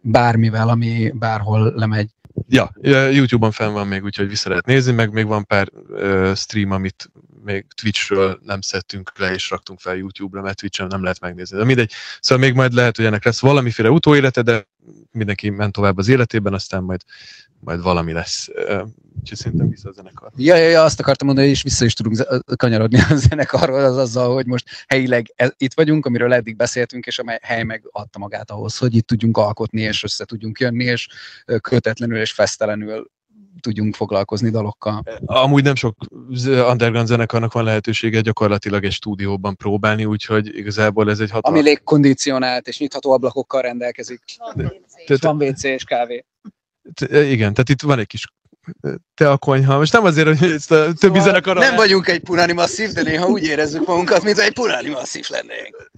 bármivel, 0.01 0.69
ami 0.69 1.11
bárhol 1.15 1.73
lemegy. 1.75 2.09
Ja, 2.47 2.71
YouTube-on 3.11 3.51
fenn 3.51 3.73
van 3.73 3.87
még, 3.87 4.03
úgyhogy 4.03 4.27
vissza 4.27 4.49
lehet 4.49 4.65
nézni, 4.65 4.91
meg 4.91 5.11
még 5.11 5.25
van 5.25 5.45
pár 5.45 5.67
uh, 5.89 6.35
stream, 6.35 6.71
amit 6.71 7.11
még 7.43 7.65
Twitchről 7.81 8.39
nem 8.43 8.61
szedtünk 8.61 9.11
le, 9.17 9.33
és 9.33 9.49
raktunk 9.49 9.79
fel 9.79 9.95
YouTube-ra, 9.95 10.41
mert 10.41 10.57
Twitch-en 10.57 10.87
nem 10.87 11.01
lehet 11.03 11.19
megnézni. 11.19 11.57
De 11.57 11.63
mindegy. 11.63 11.91
Szóval 12.19 12.45
még 12.45 12.55
majd 12.55 12.73
lehet, 12.73 12.95
hogy 12.95 13.05
ennek 13.05 13.25
lesz 13.25 13.39
valamiféle 13.39 13.89
utóélete, 13.89 14.41
de 14.41 14.67
mindenki 15.11 15.49
ment 15.49 15.73
tovább 15.73 15.97
az 15.97 16.07
életében, 16.07 16.53
aztán 16.53 16.83
majd, 16.83 17.01
majd 17.59 17.81
valami 17.81 18.11
lesz. 18.11 18.47
Úgyhogy 19.19 19.37
szerintem 19.37 19.69
vissza 19.69 19.89
a 19.89 19.91
zenekar. 19.91 20.31
Ja, 20.35 20.55
ja, 20.55 20.69
ja, 20.69 20.83
azt 20.83 20.99
akartam 20.99 21.27
mondani, 21.27 21.47
és 21.47 21.61
vissza 21.61 21.85
is 21.85 21.93
tudunk 21.93 22.43
kanyarodni 22.55 22.99
a 22.99 23.15
zenekarról, 23.15 23.83
az 23.83 23.97
azzal, 23.97 24.33
hogy 24.33 24.45
most 24.45 24.85
helyileg 24.87 25.33
itt 25.57 25.73
vagyunk, 25.73 26.05
amiről 26.05 26.33
eddig 26.33 26.55
beszéltünk, 26.55 27.05
és 27.05 27.19
amely 27.19 27.39
hely 27.41 27.63
megadta 27.63 28.19
magát 28.19 28.51
ahhoz, 28.51 28.77
hogy 28.77 28.95
itt 28.95 29.07
tudjunk 29.07 29.37
alkotni, 29.37 29.81
és 29.81 30.03
össze 30.03 30.25
tudjunk 30.25 30.59
jönni, 30.59 30.83
és 30.83 31.07
kötetlenül 31.61 32.17
és 32.17 32.31
fesztelenül 32.31 33.11
tudjunk 33.59 33.95
foglalkozni 33.95 34.49
dalokkal. 34.49 35.03
Amúgy 35.25 35.63
nem 35.63 35.75
sok 35.75 35.95
underground 36.69 37.07
zenekarnak 37.07 37.53
van 37.53 37.63
lehetősége 37.63 38.21
gyakorlatilag 38.21 38.85
egy 38.85 38.91
stúdióban 38.91 39.55
próbálni, 39.55 40.05
úgyhogy 40.05 40.57
igazából 40.57 41.09
ez 41.09 41.19
egy 41.19 41.31
hatalmas... 41.31 41.59
Ami 41.59 41.69
légkondicionált 41.69 42.67
és 42.67 42.79
nyitható 42.79 43.11
ablakokkal 43.11 43.61
rendelkezik. 43.61 44.21
Van 45.21 45.41
WC 45.41 45.63
és 45.63 45.83
kávé. 45.83 46.25
Igen, 47.11 47.53
tehát 47.53 47.69
itt 47.69 47.81
van 47.81 47.99
egy 47.99 48.07
kis 48.07 48.25
te 49.13 49.31
a 49.31 49.37
konyha. 49.37 49.77
Most 49.77 49.93
nem 49.93 50.03
azért, 50.03 50.39
hogy 50.39 50.51
ezt 50.51 50.71
a 50.71 50.83
többi 50.85 50.95
szóval 50.95 51.21
zenekarra... 51.21 51.59
Nem 51.59 51.75
vagyunk 51.75 52.07
egy 52.07 52.19
puráni 52.19 52.53
masszív, 52.53 52.91
de 52.91 53.01
néha 53.01 53.27
úgy 53.27 53.43
érezzük 53.43 53.87
magunkat, 53.87 54.23
mint 54.23 54.37
egy 54.37 54.53
puráni 54.53 54.89
masszív 54.89 55.27
lennénk. 55.29 55.91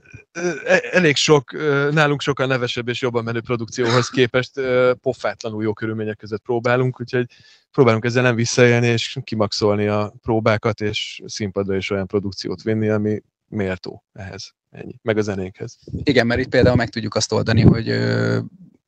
E, 0.65 0.81
elég 0.91 1.15
sok, 1.15 1.51
nálunk 1.91 2.21
sokkal 2.21 2.45
nevesebb 2.45 2.87
és 2.87 3.01
jobban 3.01 3.23
menő 3.23 3.41
produkcióhoz 3.41 4.09
képest 4.09 4.61
pofátlanul 5.01 5.63
jó 5.63 5.73
körülmények 5.73 6.17
között 6.17 6.41
próbálunk, 6.41 6.99
úgyhogy 6.99 7.25
próbálunk 7.71 8.05
ezzel 8.05 8.23
nem 8.23 8.35
visszaélni, 8.35 8.87
és 8.87 9.17
kimaxolni 9.23 9.87
a 9.87 10.13
próbákat, 10.21 10.81
és 10.81 11.21
színpadra 11.25 11.75
is 11.75 11.89
olyan 11.89 12.07
produkciót 12.07 12.61
vinni, 12.61 12.89
ami 12.89 13.21
méltó 13.47 14.03
ehhez. 14.13 14.53
Ennyi. 14.69 14.99
Meg 15.01 15.17
a 15.17 15.21
zenénkhez. 15.21 15.77
Igen, 16.03 16.27
mert 16.27 16.39
itt 16.39 16.49
például 16.49 16.75
meg 16.75 16.89
tudjuk 16.89 17.15
azt 17.15 17.31
oldani, 17.31 17.61
hogy 17.61 17.89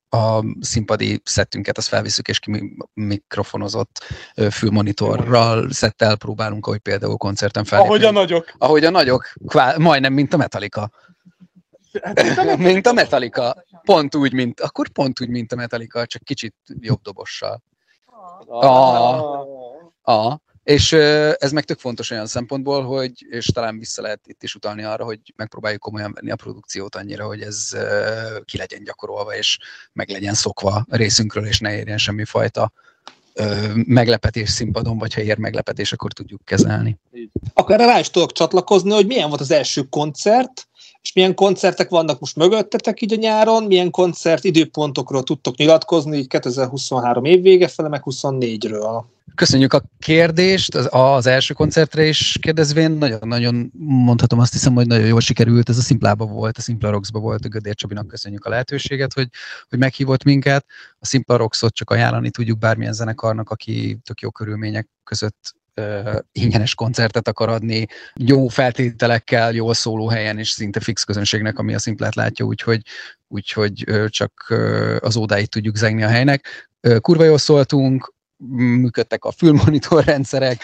a 0.08 0.44
színpadi 0.60 1.20
szettünket, 1.24 1.78
azt 1.78 1.88
felviszük, 1.88 2.28
és 2.28 2.38
ki 2.38 2.76
mikrofonozott 2.94 4.04
fülmonitorral 4.50 5.70
szettel 5.70 6.16
próbálunk, 6.16 6.66
ahogy 6.66 6.78
például 6.78 7.16
koncerten 7.16 7.64
fel. 7.64 7.80
Ahogy 7.80 8.04
a 8.04 8.10
nagyok. 8.10 8.52
Ahogy 8.58 8.84
a 8.84 8.90
nagyok, 8.90 9.32
kvá, 9.46 9.76
majdnem, 9.76 10.12
mint 10.12 10.34
a 10.34 10.36
Metallica. 10.36 10.90
Hát, 12.02 12.56
mint 12.56 12.86
a 12.86 12.92
Metallica. 12.92 13.64
Pont 13.82 14.14
úgy, 14.14 14.32
mint, 14.32 14.60
akkor 14.60 14.88
pont 14.88 15.20
úgy, 15.20 15.28
mint 15.28 15.52
a 15.52 15.56
Metallica, 15.56 16.06
csak 16.06 16.22
kicsit 16.22 16.54
jobb 16.80 17.00
dobossal. 17.02 17.62
Ah. 18.46 18.64
Ah. 18.64 19.46
Ah. 20.02 20.36
És 20.62 20.92
ez 21.38 21.52
meg 21.52 21.64
tök 21.64 21.78
fontos 21.78 22.10
olyan 22.10 22.26
szempontból, 22.26 22.84
hogy, 22.84 23.12
és 23.28 23.46
talán 23.46 23.78
vissza 23.78 24.02
lehet 24.02 24.20
itt 24.26 24.42
is 24.42 24.54
utalni 24.54 24.82
arra, 24.82 25.04
hogy 25.04 25.20
megpróbáljuk 25.36 25.80
komolyan 25.80 26.12
venni 26.12 26.30
a 26.30 26.36
produkciót 26.36 26.94
annyira, 26.94 27.26
hogy 27.26 27.40
ez 27.40 27.70
ki 28.44 28.56
legyen 28.56 28.84
gyakorolva, 28.84 29.36
és 29.36 29.58
meg 29.92 30.08
legyen 30.08 30.34
szokva 30.34 30.84
a 30.90 30.96
részünkről, 30.96 31.46
és 31.46 31.58
ne 31.58 31.76
érjen 31.76 31.98
semmi 31.98 32.24
fajta 32.24 32.72
meglepetés 33.72 34.50
színpadon, 34.50 34.98
vagy 34.98 35.14
ha 35.14 35.20
ér 35.20 35.38
meglepetés, 35.38 35.92
akkor 35.92 36.12
tudjuk 36.12 36.44
kezelni. 36.44 36.98
Akkor 37.54 37.74
erre 37.74 37.86
rá 37.86 37.98
is 37.98 38.10
tudok 38.10 38.32
csatlakozni, 38.32 38.90
hogy 38.90 39.06
milyen 39.06 39.28
volt 39.28 39.40
az 39.40 39.50
első 39.50 39.82
koncert, 39.82 40.68
és 41.04 41.12
milyen 41.12 41.34
koncertek 41.34 41.88
vannak 41.88 42.20
most 42.20 42.36
mögöttetek 42.36 43.02
így 43.02 43.12
a 43.12 43.16
nyáron, 43.16 43.64
milyen 43.64 43.90
koncert 43.90 44.44
időpontokról 44.44 45.22
tudtok 45.22 45.56
nyilatkozni 45.56 46.16
így 46.16 46.26
2023 46.26 47.24
év 47.24 47.42
vége 47.42 47.68
fele, 47.68 47.88
meg 47.88 48.02
24-ről. 48.04 49.04
Köszönjük 49.34 49.72
a 49.72 49.82
kérdést, 49.98 50.74
az, 50.74 50.88
az 50.90 51.26
első 51.26 51.54
koncertre 51.54 52.06
is 52.06 52.38
kérdezvén, 52.40 52.90
nagyon-nagyon 52.90 53.72
mondhatom 53.78 54.38
azt 54.38 54.52
hiszem, 54.52 54.74
hogy 54.74 54.86
nagyon 54.86 55.06
jól 55.06 55.20
sikerült, 55.20 55.68
ez 55.68 55.78
a 55.78 55.82
Szimplába 55.82 56.26
volt, 56.26 56.58
a 56.58 56.60
Simpla 56.60 56.90
Rocks-ba 56.90 57.18
volt, 57.18 57.44
a 57.44 57.48
Gödér 57.48 57.74
Csabinak 57.74 58.06
köszönjük 58.06 58.44
a 58.44 58.48
lehetőséget, 58.48 59.12
hogy, 59.12 59.28
hogy 59.68 59.78
meghívott 59.78 60.24
minket. 60.24 60.66
A 60.98 61.06
Simpla 61.06 61.36
Rocks-ot 61.36 61.74
csak 61.74 61.90
ajánlani 61.90 62.30
tudjuk 62.30 62.58
bármilyen 62.58 62.92
zenekarnak, 62.92 63.50
aki 63.50 63.98
tök 64.02 64.20
jó 64.20 64.30
körülmények 64.30 64.88
között 65.04 65.54
uh, 65.76 66.18
ingyenes 66.32 66.74
koncertet 66.74 67.28
akar 67.28 67.48
adni, 67.48 67.86
jó 68.14 68.48
feltételekkel, 68.48 69.52
jól 69.52 69.74
szóló 69.74 70.08
helyen, 70.08 70.38
és 70.38 70.48
szinte 70.48 70.80
fix 70.80 71.04
közönségnek, 71.04 71.58
ami 71.58 71.74
a 71.74 71.78
szimplát 71.78 72.14
látja, 72.14 72.44
úgyhogy, 72.44 72.82
úgyhogy 73.28 73.90
uh, 73.90 74.06
csak 74.08 74.46
uh, 74.50 74.96
az 75.00 75.16
ódáit 75.16 75.50
tudjuk 75.50 75.76
zengni 75.76 76.02
a 76.02 76.08
helynek. 76.08 76.70
Uh, 76.82 76.96
kurva 76.96 77.24
jól 77.24 77.38
szóltunk, 77.38 78.12
működtek 78.46 79.24
a 79.24 79.32
fülmonitor 79.32 80.04
rendszerek, 80.04 80.62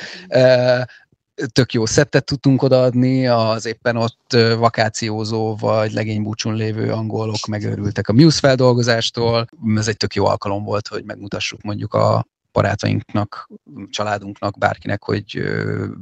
tök 1.53 1.73
jó 1.73 1.87
szettet 1.87 2.25
tudtunk 2.25 2.63
odaadni, 2.63 3.27
az 3.27 3.67
éppen 3.67 3.97
ott 3.97 4.37
vakációzó 4.59 5.57
vagy 5.57 5.93
legénybúcson 5.93 6.55
lévő 6.55 6.93
angolok 6.93 7.47
megőrültek 7.47 8.09
a 8.09 8.13
Muse 8.13 8.39
feldolgozástól. 8.39 9.47
Ez 9.77 9.89
egy 9.89 9.97
tök 9.97 10.15
jó 10.15 10.27
alkalom 10.27 10.65
volt, 10.65 10.89
hogy 10.89 11.05
megmutassuk 11.05 11.63
mondjuk 11.63 11.95
a, 11.95 12.27
barátainknak, 12.53 13.49
családunknak, 13.91 14.59
bárkinek, 14.59 15.03
hogy 15.03 15.43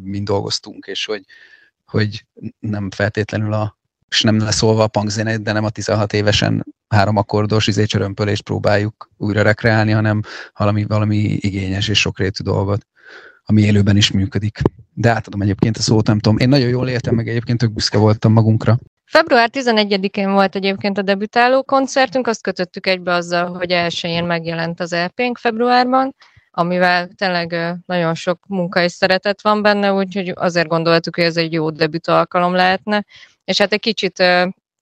mind 0.03 0.27
dolgoztunk, 0.27 0.87
és 0.87 1.05
hogy, 1.05 1.25
hogy 1.87 2.25
nem 2.59 2.91
feltétlenül 2.91 3.53
a 3.53 3.79
és 4.09 4.23
nem 4.23 4.39
leszólva 4.39 4.83
a 4.83 4.89
punkzenét, 4.89 5.43
de 5.43 5.53
nem 5.53 5.65
a 5.65 5.71
16 5.71 6.13
évesen 6.13 6.65
három 6.89 7.17
akkordos 7.17 7.67
izécsörömpölést 7.67 8.43
próbáljuk 8.43 9.11
újra 9.17 9.43
rekreálni, 9.43 9.93
hanem 9.93 10.21
valami, 10.57 10.85
valami 10.85 11.17
igényes 11.17 11.89
és 11.89 11.99
sokrétű 12.01 12.45
dolgot, 12.45 12.87
ami 13.45 13.63
élőben 13.63 13.97
is 13.97 14.11
működik. 14.11 14.61
De 14.95 15.11
átadom 15.11 15.43
egyébként 15.43 15.77
a 15.77 15.81
szót, 15.81 16.07
nem 16.07 16.19
tudom. 16.19 16.39
Én 16.39 16.49
nagyon 16.49 16.69
jól 16.69 16.89
éltem, 16.89 17.15
meg 17.15 17.29
egyébként 17.29 17.59
tök 17.59 17.73
büszke 17.73 17.99
voltam 17.99 18.33
magunkra. 18.33 18.79
Február 19.05 19.51
11-én 19.53 20.33
volt 20.33 20.55
egyébként 20.55 20.99
a 20.99 21.03
debütáló 21.03 21.63
koncertünk, 21.63 22.27
azt 22.27 22.43
kötöttük 22.43 22.87
egybe 22.87 23.15
azzal, 23.15 23.55
hogy 23.55 23.71
elsőjén 23.71 24.25
megjelent 24.25 24.81
az 24.81 24.93
EP-nk 24.93 25.39
februárban, 25.39 26.15
amivel 26.59 27.09
tényleg 27.17 27.77
nagyon 27.87 28.15
sok 28.15 28.39
munka 28.49 28.83
és 28.83 28.93
szeretet 28.93 29.43
van 29.43 29.63
benne, 29.63 29.93
úgyhogy 29.93 30.33
azért 30.35 30.69
gondoltuk, 30.69 31.15
hogy 31.15 31.25
ez 31.25 31.37
egy 31.37 31.53
jó 31.53 31.71
debüt 31.71 32.09
alkalom 32.09 32.55
lehetne. 32.55 33.05
És 33.45 33.59
hát 33.59 33.73
egy 33.73 33.81
kicsit, 33.81 34.19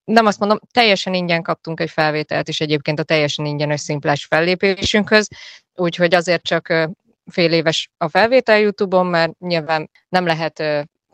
nem 0.05 0.27
azt 0.27 0.39
mondom, 0.39 0.59
teljesen 0.73 1.15
ingyen 1.15 1.43
kaptunk 1.43 1.81
egy 1.81 1.91
felvételt 1.91 2.49
is 2.49 2.61
egyébként 2.61 2.99
a 2.99 3.03
teljesen 3.03 3.45
ingyenes 3.45 3.81
szimplás 3.81 4.25
fellépésünkhöz, 4.25 5.29
úgyhogy 5.75 6.15
azért 6.15 6.43
csak 6.43 6.89
fél 7.27 7.53
éves 7.53 7.91
a 7.99 8.09
felvétel 8.09 8.59
YouTube-on, 8.59 9.07
mert 9.07 9.39
nyilván 9.39 9.91
nem 10.09 10.27
lehet 10.27 10.63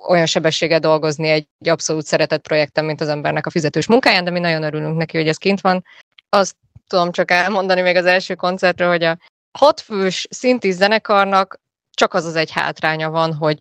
olyan 0.09 0.27
sebességgel 0.27 0.79
dolgozni 0.79 1.29
egy 1.29 1.47
abszolút 1.69 2.05
szeretett 2.07 2.43
projekten, 2.43 2.85
mint 2.85 3.01
az 3.01 3.09
embernek 3.09 3.47
a 3.47 3.51
fizetős 3.51 3.87
munkáján, 3.87 4.25
de 4.25 4.31
mi 4.31 4.39
nagyon 4.39 4.63
örülünk 4.63 4.97
neki, 4.97 5.17
hogy 5.17 5.29
ez 5.29 5.37
kint 5.37 5.61
van. 5.61 5.85
Azt 6.29 6.57
tudom 6.87 7.13
csak 7.13 7.31
elmondani 7.31 7.81
még 7.81 7.97
az 7.97 8.07
első 8.07 8.35
koncertről, 8.35 8.89
hogy 8.89 9.03
a 9.03 9.19
hatfős 9.53 10.27
szinti 10.31 10.71
zenekarnak 10.71 11.61
csak 11.91 12.15
az 12.15 12.25
az 12.25 12.37
egy 12.37 12.51
hátránya 12.51 13.11
van, 13.11 13.35
hogy 13.35 13.59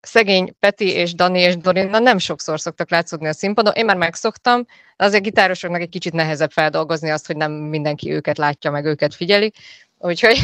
szegény 0.00 0.54
Peti 0.58 0.88
és 0.92 1.14
Dani 1.14 1.40
és 1.40 1.56
Dorina 1.56 1.98
nem 1.98 2.18
sokszor 2.18 2.60
szoktak 2.60 2.90
látszódni 2.90 3.28
a 3.28 3.32
színpadon. 3.32 3.72
Én 3.74 3.84
már 3.84 3.96
megszoktam, 3.96 4.64
de 4.96 5.04
azért 5.04 5.22
gitárosoknak 5.22 5.80
egy 5.80 5.88
kicsit 5.88 6.12
nehezebb 6.12 6.50
feldolgozni 6.50 7.10
azt, 7.10 7.26
hogy 7.26 7.36
nem 7.36 7.52
mindenki 7.52 8.12
őket 8.12 8.38
látja, 8.38 8.70
meg 8.70 8.84
őket 8.84 9.14
figyeli. 9.14 9.52
Úgyhogy... 9.98 10.38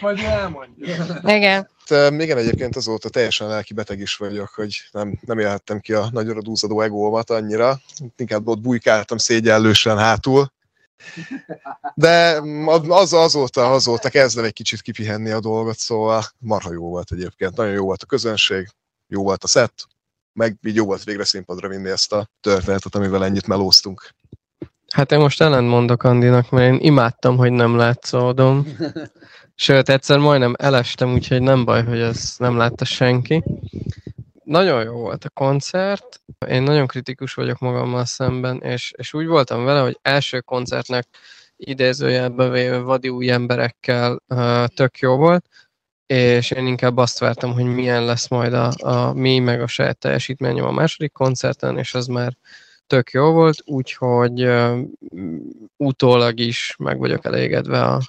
Majd 0.00 0.18
elmondja. 0.18 0.96
Igen. 1.22 1.68
De 1.88 2.10
még 2.10 2.30
egyébként 2.30 2.76
azóta 2.76 3.08
teljesen 3.08 3.48
lelki 3.48 3.74
beteg 3.74 4.00
is 4.00 4.16
vagyok, 4.16 4.48
hogy 4.48 4.82
nem, 4.90 5.18
nem 5.20 5.38
élhettem 5.38 5.80
ki 5.80 5.92
a 5.92 6.08
nagyra 6.12 6.42
dúzadó 6.42 6.80
egómat 6.80 7.30
annyira. 7.30 7.80
Inkább 8.16 8.48
ott 8.48 8.60
bujkáltam 8.60 9.18
szégyellősen 9.18 9.98
hátul. 9.98 10.52
De 11.94 12.40
az, 12.86 13.12
azóta, 13.12 13.72
azóta 13.72 14.08
kezdem 14.08 14.44
egy 14.44 14.52
kicsit 14.52 14.80
kipihenni 14.80 15.30
a 15.30 15.40
dolgot, 15.40 15.78
szóval 15.78 16.24
marha 16.38 16.72
jó 16.72 16.88
volt 16.88 17.12
egyébként. 17.12 17.56
Nagyon 17.56 17.72
jó 17.72 17.84
volt 17.84 18.02
a 18.02 18.06
közönség, 18.06 18.68
jó 19.06 19.22
volt 19.22 19.44
a 19.44 19.46
set, 19.46 19.72
meg 20.32 20.58
így 20.62 20.74
jó 20.74 20.84
volt 20.84 21.04
végre 21.04 21.24
színpadra 21.24 21.68
vinni 21.68 21.88
ezt 21.88 22.12
a 22.12 22.28
történetet, 22.40 22.94
amivel 22.94 23.24
ennyit 23.24 23.46
melóztunk. 23.46 24.14
Hát 24.92 25.12
én 25.12 25.18
most 25.18 25.40
ellentmondok 25.40 26.02
Andinak, 26.02 26.50
mert 26.50 26.72
én 26.72 26.78
imádtam, 26.80 27.36
hogy 27.36 27.52
nem 27.52 27.76
látszódom. 27.76 28.66
Sőt, 29.54 29.88
egyszer 29.88 30.18
majdnem 30.18 30.54
elestem, 30.58 31.12
úgyhogy 31.12 31.42
nem 31.42 31.64
baj, 31.64 31.84
hogy 31.84 32.00
ez 32.00 32.34
nem 32.38 32.56
látta 32.56 32.84
senki. 32.84 33.42
Nagyon 34.46 34.82
jó 34.84 34.92
volt 34.92 35.24
a 35.24 35.30
koncert. 35.30 36.20
Én 36.48 36.62
nagyon 36.62 36.86
kritikus 36.86 37.34
vagyok 37.34 37.58
magammal 37.58 38.04
szemben, 38.04 38.60
és, 38.60 38.92
és 38.96 39.14
úgy 39.14 39.26
voltam 39.26 39.64
vele, 39.64 39.80
hogy 39.80 39.98
első 40.02 40.40
koncertnek 40.40 41.06
idézőjelbe 41.56 42.48
véve 42.48 42.78
vadi 42.78 43.08
új 43.08 43.30
emberekkel 43.30 44.22
uh, 44.28 44.66
tök 44.66 44.98
jó 44.98 45.16
volt, 45.16 45.46
és 46.06 46.50
én 46.50 46.66
inkább 46.66 46.96
azt 46.96 47.18
vártam, 47.18 47.52
hogy 47.52 47.64
milyen 47.64 48.04
lesz 48.04 48.28
majd 48.28 48.52
a, 48.52 48.72
a 48.76 49.12
mi, 49.12 49.38
meg 49.38 49.62
a 49.62 49.66
saját 49.66 49.98
teljesítményem 49.98 50.64
a 50.64 50.72
második 50.72 51.12
koncerten, 51.12 51.78
és 51.78 51.94
az 51.94 52.06
már 52.06 52.36
tök 52.86 53.10
jó 53.10 53.32
volt, 53.32 53.62
úgyhogy 53.64 54.44
uh, 54.44 54.78
utólag 55.76 56.38
is 56.38 56.74
meg 56.78 56.98
vagyok 56.98 57.24
elégedve 57.24 57.82
a, 57.82 58.00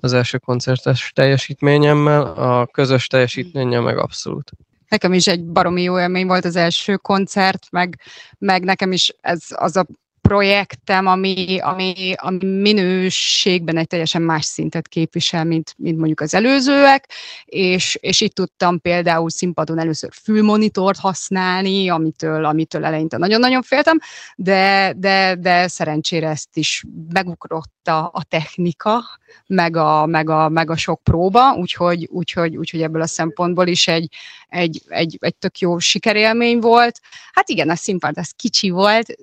az 0.00 0.12
első 0.12 0.38
koncertes 0.38 1.12
teljesítményemmel, 1.14 2.22
a 2.22 2.66
közös 2.66 3.06
teljesítményem 3.06 3.82
meg 3.82 3.98
abszolút. 3.98 4.52
Nekem 4.88 5.12
is 5.12 5.26
egy 5.26 5.44
baromi 5.44 5.82
jó 5.82 5.98
élmény 5.98 6.26
volt 6.26 6.44
az 6.44 6.56
első 6.56 6.96
koncert, 6.96 7.66
meg, 7.70 8.00
meg 8.38 8.64
nekem 8.64 8.92
is 8.92 9.14
ez 9.20 9.44
az 9.48 9.76
a 9.76 9.86
projektem, 10.28 11.06
ami, 11.06 11.58
ami, 11.60 12.14
ami 12.16 12.44
minőségben 12.44 13.76
egy 13.76 13.86
teljesen 13.86 14.22
más 14.22 14.44
szintet 14.44 14.88
képvisel, 14.88 15.44
mint, 15.44 15.74
mint 15.76 15.96
mondjuk 15.96 16.20
az 16.20 16.34
előzőek, 16.34 17.08
és, 17.44 17.98
és 18.00 18.20
itt 18.20 18.34
tudtam 18.34 18.80
például 18.80 19.30
színpadon 19.30 19.78
először 19.78 20.10
fülmonitort 20.22 20.98
használni, 20.98 21.88
amitől, 21.88 22.44
amitől 22.44 22.84
eleinte 22.84 23.16
nagyon-nagyon 23.16 23.62
féltem, 23.62 23.98
de, 24.36 24.92
de, 24.96 25.34
de 25.34 25.68
szerencsére 25.68 26.28
ezt 26.28 26.56
is 26.56 26.84
megugrott 27.12 27.88
a, 27.88 28.10
a 28.12 28.24
technika, 28.28 29.02
meg 29.46 29.76
a, 29.76 30.06
meg, 30.06 30.30
a, 30.30 30.48
meg 30.48 30.70
a 30.70 30.76
sok 30.76 31.02
próba, 31.02 31.52
úgyhogy, 31.52 32.08
úgyhogy, 32.10 32.56
úgyhogy 32.56 32.82
ebből 32.82 33.02
a 33.02 33.06
szempontból 33.06 33.66
is 33.66 33.88
egy, 33.88 34.08
egy, 34.48 34.82
egy, 34.88 35.18
egy 35.20 35.34
tök 35.34 35.58
jó 35.58 35.78
sikerélmény 35.78 36.58
volt. 36.58 37.00
Hát 37.32 37.48
igen, 37.48 37.70
a 37.70 37.74
színpad 37.74 38.18
az 38.18 38.30
kicsi 38.36 38.70
volt, 38.70 39.16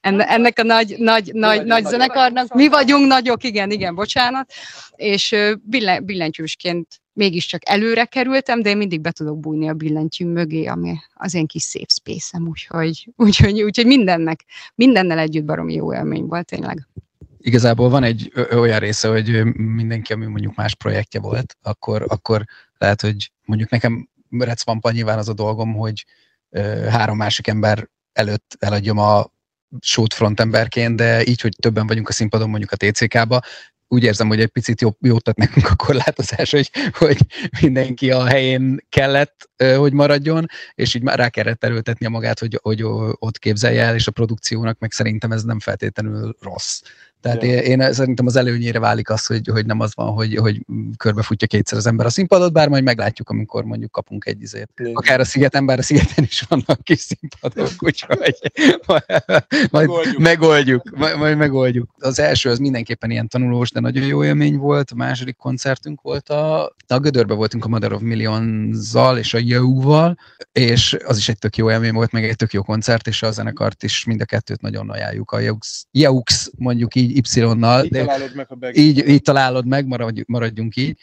ennek 0.00 0.58
a 0.58 0.62
nagy, 0.62 0.94
nagy, 0.98 1.30
nagy, 1.32 1.64
nagy 1.64 1.84
zenekarnak. 1.84 2.54
Mi 2.54 2.68
vagyunk 2.68 3.06
nagyok, 3.06 3.44
igen, 3.44 3.70
igen, 3.70 3.94
bocsánat. 3.94 4.52
És 4.96 5.36
billen, 5.62 6.04
billentyűsként 6.04 7.00
mégiscsak 7.12 7.68
előre 7.68 8.04
kerültem, 8.04 8.62
de 8.62 8.70
én 8.70 8.76
mindig 8.76 9.00
be 9.00 9.10
tudok 9.10 9.40
bújni 9.40 9.68
a 9.68 9.74
billentyű 9.74 10.26
mögé, 10.26 10.64
ami 10.66 10.94
az 11.14 11.34
én 11.34 11.46
kis 11.46 11.62
szép 11.62 11.90
space 11.90 12.38
úgyhogy, 12.48 13.08
úgyhogy, 13.16 13.62
úgyhogy 13.62 13.86
mindennek, 13.86 14.44
mindennel 14.74 15.18
együtt 15.18 15.44
baromi 15.44 15.74
jó 15.74 15.94
élmény 15.94 16.24
volt 16.26 16.46
tényleg 16.46 16.86
igazából 17.42 17.88
van 17.88 18.02
egy 18.02 18.32
olyan 18.52 18.78
része, 18.78 19.08
hogy 19.08 19.44
mindenki, 19.54 20.12
ami 20.12 20.26
mondjuk 20.26 20.54
más 20.54 20.74
projektje 20.74 21.20
volt, 21.20 21.56
akkor, 21.62 22.04
akkor 22.08 22.44
lehet, 22.78 23.00
hogy 23.00 23.32
mondjuk 23.44 23.70
nekem 23.70 24.08
Recvampa 24.38 24.90
nyilván 24.90 25.18
az 25.18 25.28
a 25.28 25.32
dolgom, 25.32 25.74
hogy 25.74 26.04
három 26.88 27.16
másik 27.16 27.46
ember 27.46 27.88
előtt 28.12 28.56
eladjam 28.58 28.98
a 28.98 29.26
shoot 29.80 30.14
frontemberként, 30.14 30.96
de 30.96 31.24
így, 31.24 31.40
hogy 31.40 31.56
többen 31.60 31.86
vagyunk 31.86 32.08
a 32.08 32.12
színpadon, 32.12 32.48
mondjuk 32.48 32.72
a 32.72 32.76
TCK-ba, 32.76 33.40
úgy 33.92 34.04
érzem, 34.04 34.28
hogy 34.28 34.40
egy 34.40 34.48
picit 34.48 34.80
jó, 34.80 34.90
jót 35.00 35.22
tett 35.22 35.36
nekünk 35.36 35.70
a 35.70 35.74
korlátozás, 35.74 36.50
hogy, 36.50 36.70
hogy 36.92 37.18
mindenki 37.60 38.10
a 38.10 38.26
helyén 38.26 38.86
kellett, 38.88 39.50
hogy 39.76 39.92
maradjon, 39.92 40.46
és 40.74 40.94
így 40.94 41.02
már 41.02 41.18
rá 41.18 41.28
kellett 41.28 41.64
erőltetni 41.64 42.06
a 42.06 42.10
magát, 42.10 42.38
hogy, 42.38 42.58
hogy 42.62 42.82
ott 43.18 43.38
képzelje 43.38 43.82
el, 43.82 43.94
és 43.94 44.06
a 44.06 44.10
produkciónak 44.10 44.78
meg 44.78 44.92
szerintem 44.92 45.32
ez 45.32 45.42
nem 45.42 45.60
feltétlenül 45.60 46.36
rossz. 46.40 46.80
Tehát 47.22 47.42
ja. 47.42 47.60
én, 47.60 47.80
én 47.80 47.92
szerintem 47.92 48.26
az 48.26 48.36
előnyére 48.36 48.78
válik 48.78 49.10
az, 49.10 49.26
hogy, 49.26 49.48
hogy 49.48 49.66
nem 49.66 49.80
az 49.80 49.92
van, 49.94 50.12
hogy, 50.12 50.36
hogy 50.36 50.60
körbefutja 50.96 51.46
kétszer 51.46 51.78
az 51.78 51.86
ember 51.86 52.06
a 52.06 52.10
színpadot, 52.10 52.52
bár 52.52 52.68
majd 52.68 52.82
meglátjuk, 52.82 53.30
amikor 53.30 53.64
mondjuk 53.64 53.90
kapunk 53.90 54.26
egy 54.26 54.42
izét. 54.42 54.68
Igen. 54.76 54.94
Akár 54.94 55.20
a 55.20 55.24
szigeten, 55.24 55.66
bár 55.66 55.78
a 55.78 55.82
szigeten 55.82 56.24
is 56.24 56.44
vannak 56.48 56.82
kis 56.82 57.00
színpadok, 57.00 57.68
úgyhogy 57.86 58.34
majd 58.86 59.04
megoldjuk. 59.70 60.18
megoldjuk. 60.18 60.96
Majd, 60.96 61.16
majd 61.16 61.36
megoldjuk. 61.36 61.90
Az 61.98 62.18
első 62.18 62.50
az 62.50 62.58
mindenképpen 62.58 63.10
ilyen 63.10 63.28
tanulós, 63.28 63.70
de 63.70 63.80
nagyon 63.80 64.06
jó 64.06 64.24
élmény 64.24 64.56
volt. 64.56 64.90
A 64.90 64.94
második 64.94 65.36
koncertünk 65.36 66.00
volt 66.00 66.28
a, 66.28 66.74
a 66.86 66.98
Gödörbe 66.98 67.34
voltunk 67.34 67.64
a 67.64 67.68
Mother 67.68 67.92
of 67.92 68.00
Millions-zal 68.00 69.18
és 69.18 69.34
a 69.34 69.38
Yahoo-val, 69.38 70.18
és 70.52 70.96
az 71.04 71.16
is 71.16 71.28
egy 71.28 71.38
tök 71.38 71.56
jó 71.56 71.70
élmény 71.70 71.92
volt, 71.92 72.12
meg 72.12 72.24
egy 72.24 72.36
tök 72.36 72.52
jó 72.52 72.62
koncert, 72.62 73.06
és 73.06 73.22
a 73.22 73.30
zenekart 73.30 73.82
is 73.82 74.04
mind 74.04 74.20
a 74.20 74.24
kettőt 74.24 74.60
nagyon 74.60 74.90
ajánljuk. 74.90 75.30
A 75.30 75.40
Yeux, 75.90 76.50
mondjuk 76.56 76.94
így 76.94 77.11
Y-nal. 77.16 77.84
Így 77.84 77.90
találod 77.90 78.34
meg 78.34 78.46
a 78.50 78.70
így, 78.72 79.08
így 79.08 79.22
találod 79.22 79.66
meg, 79.66 79.86
maradj, 79.86 80.22
maradjunk 80.26 80.76
így 80.76 80.98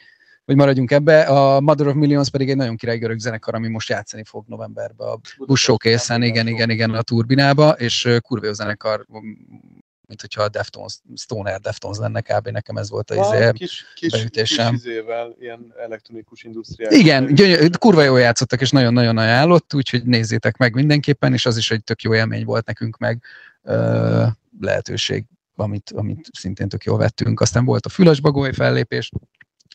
vagy 0.50 0.58
maradjunk 0.58 0.91
ebbe. 0.91 1.22
A 1.22 1.60
Mother 1.60 1.88
of 1.88 1.93
Millions 1.93 2.30
pedig 2.30 2.50
egy 2.50 2.56
nagyon 2.56 2.76
király 2.76 2.98
görög 2.98 3.19
zenekar, 3.19 3.56
ami 3.56 3.67
most 3.67 3.89
játszani 3.89 4.24
fog 4.24 4.43
novemberben 4.48 5.08
a 5.48 5.56
Showcase-en, 5.56 6.24
igen, 6.24 6.48
igen, 6.48 6.69
igen, 6.69 6.89
a 6.89 7.02
turbinába, 7.02 7.69
és 7.69 8.08
kurva 8.22 8.45
jó 8.45 8.54
zenekar, 8.54 9.06
mint 10.08 10.22
hogyha 10.22 10.43
a 10.43 10.50
Deftones, 10.50 11.00
Stoner 11.15 11.60
Deftones 11.60 11.98
lenne 11.98 12.22
kb. 12.22 12.48
Nekem 12.48 12.78
ez 12.78 12.89
volt 12.89 13.12
az 13.12 13.34
izé, 13.34 13.52
kis, 13.52 13.86
kis, 13.95 14.12
beütésem. 14.12 14.72
Kis 14.72 14.86
izével, 14.86 15.36
ilyen 15.39 15.74
elektronikus 15.84 16.43
industriál. 16.43 16.91
Igen, 16.91 17.34
gyönyör, 17.34 17.78
kurva 17.78 18.04
jól 18.04 18.19
játszottak, 18.19 18.62
és 18.62 18.69
nagyon-nagyon 18.69 19.17
ajánlott, 19.17 19.74
úgyhogy 19.74 20.04
nézzétek 20.04 20.58
meg 20.58 20.74
mindenképpen, 20.74 21.34
és 21.34 21.45
az 21.45 21.58
is 21.58 21.72
egy 21.72 21.84
tök 21.84 22.02
jó 22.02 22.13
élmény 22.13 22.45
volt 22.45 22.65
nekünk 22.65 22.98
meg 22.98 23.24
uh, 23.62 24.28
lehetőség 24.60 25.26
amit, 25.60 25.91
amit 25.95 26.30
szintén 26.32 26.69
tök 26.69 26.84
jól 26.84 26.98
vettünk. 26.98 27.39
Aztán 27.39 27.65
volt 27.65 27.86
a 27.86 27.89
Füles-Bagoly 27.89 28.54
fellépés, 28.54 29.10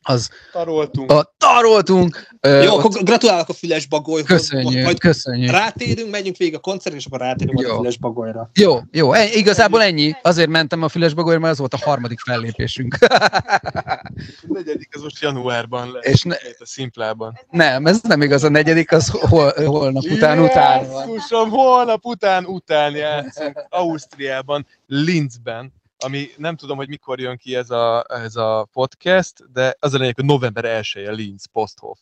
az 0.05 0.29
taroltunk. 0.53 1.11
A, 1.11 1.35
taroltunk. 1.39 2.37
Jó, 2.41 2.79
akkor 2.79 3.03
gratulálok 3.03 3.49
a 3.49 3.53
Füles 3.53 3.87
Bagolyhoz. 3.87 4.27
Köszönjük, 4.27 4.85
majd 4.85 4.99
köszönjük. 4.99 5.51
Rátérünk, 5.51 6.11
megyünk 6.11 6.37
végig 6.37 6.55
a 6.55 6.59
koncert, 6.59 6.97
és 6.97 7.07
akkor 7.07 7.19
rátérünk 7.19 7.61
jó. 7.61 7.73
a 7.73 7.77
Füles 7.77 7.99
Bagolyra. 7.99 8.51
Jó, 8.55 8.79
jó, 8.91 9.13
e, 9.13 9.25
igazából 9.33 9.83
ennyi. 9.83 10.15
Azért 10.23 10.49
mentem 10.49 10.83
a 10.83 10.89
Füles 10.89 11.15
Bagolyra, 11.15 11.39
mert 11.39 11.53
az 11.53 11.59
volt 11.59 11.75
a 11.75 11.79
harmadik 11.85 12.21
fellépésünk. 12.21 12.97
a 13.01 14.13
negyedik, 14.47 14.89
az 14.95 15.03
most 15.03 15.23
januárban 15.23 15.93
lesz. 15.93 16.07
És 16.07 16.23
ne... 16.23 16.35
a 16.59 16.67
szimplában. 16.67 17.39
Nem, 17.51 17.87
ez 17.87 18.01
nem 18.03 18.23
igaz, 18.23 18.45
a 18.45 18.49
negyedik 18.49 18.93
az 18.93 19.09
hol, 19.09 19.53
holnap 19.67 20.05
után 20.05 20.39
után 20.41 20.89
van. 20.91 21.49
holnap 21.49 22.05
után 22.05 22.45
után 22.45 22.95
játszunk 22.95 23.67
Ausztriában, 23.69 24.67
Linzben 24.87 25.73
ami 26.05 26.29
nem 26.37 26.57
tudom, 26.57 26.77
hogy 26.77 26.89
mikor 26.89 27.21
jön 27.21 27.37
ki 27.37 27.57
ez 27.57 27.71
a, 27.71 28.05
ez 28.09 28.37
a 28.37 28.69
podcast, 28.73 29.53
de 29.53 29.77
az 29.79 29.95
a 29.95 29.99
lényeg, 29.99 30.15
hogy 30.15 30.25
november 30.25 30.65
1-e 30.67 31.11
Linz, 31.11 31.47
Posthof. 31.47 31.99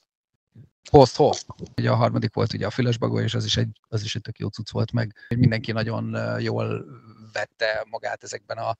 Posthof. 0.91 1.45
Ugye 1.77 1.91
a 1.91 1.95
harmadik 1.95 2.35
volt 2.35 2.53
ugye 2.53 2.67
a 2.67 2.71
Fülösbagó, 2.71 3.21
és 3.21 3.35
az 3.35 3.45
is 3.45 3.57
egy, 3.57 3.81
az 3.88 4.03
is 4.03 4.15
egy 4.15 4.23
tök 4.23 4.38
jó 4.38 4.49
cucc 4.49 4.71
volt 4.71 4.93
meg. 4.93 5.15
Mindenki 5.29 5.73
nagyon 5.73 6.17
jól 6.41 6.85
vette 7.33 7.87
magát 7.91 8.23
ezekben 8.23 8.59
a 8.59 8.77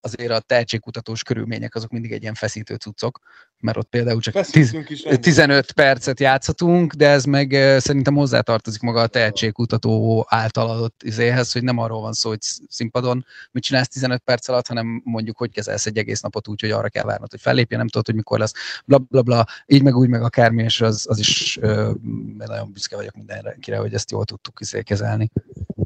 azért 0.00 0.30
a 0.30 0.40
tehetségkutatós 0.40 1.22
körülmények 1.22 1.74
azok 1.74 1.90
mindig 1.90 2.12
egy 2.12 2.22
ilyen 2.22 2.34
feszítő 2.34 2.74
cuccok, 2.74 3.18
mert 3.60 3.76
ott 3.76 3.88
például 3.88 4.20
csak 4.20 4.34
tiz, 4.34 4.46
Feszültünk 4.50 4.90
is 4.90 5.02
ennyi. 5.02 5.18
15 5.18 5.72
percet 5.72 6.20
játszhatunk, 6.20 6.92
de 6.92 7.08
ez 7.08 7.24
meg 7.24 7.52
szerintem 7.78 8.14
hozzátartozik 8.14 8.80
maga 8.80 9.00
a 9.00 9.06
tehetségkutató 9.06 10.26
által 10.28 10.70
adott 10.70 11.02
izéhez, 11.02 11.52
hogy 11.52 11.62
nem 11.62 11.78
arról 11.78 12.00
van 12.00 12.12
szó, 12.12 12.28
hogy 12.28 12.38
színpadon 12.68 13.24
mit 13.50 13.62
csinálsz 13.62 13.88
15 13.88 14.22
perc 14.24 14.48
alatt, 14.48 14.66
hanem 14.66 15.02
mondjuk, 15.04 15.38
hogy 15.38 15.50
kezelsz 15.50 15.86
egy 15.86 15.98
egész 15.98 16.20
napot 16.20 16.48
úgy, 16.48 16.60
hogy 16.60 16.70
arra 16.70 16.88
kell 16.88 17.04
várnod, 17.04 17.30
hogy 17.30 17.40
fellépjen, 17.40 17.78
nem 17.78 17.88
tudod, 17.88 18.06
hogy 18.06 18.14
mikor 18.14 18.38
lesz, 18.38 18.52
bla 18.84 18.98
bla 18.98 19.22
bla, 19.22 19.44
így 19.66 19.82
meg 19.82 19.96
úgy 19.96 20.08
meg 20.08 20.22
akármi, 20.22 20.62
és 20.62 20.80
az, 20.80 21.06
az 21.08 21.18
is 21.18 21.58
ö, 21.60 21.92
nagyon 22.36 22.72
büszke 22.72 22.96
vagyok 22.96 23.14
mindenkire, 23.14 23.76
hogy 23.78 23.94
ezt 23.94 24.10
jól 24.10 24.24
tudtuk 24.24 24.60
izé 24.60 24.82
kezelni. 24.82 25.30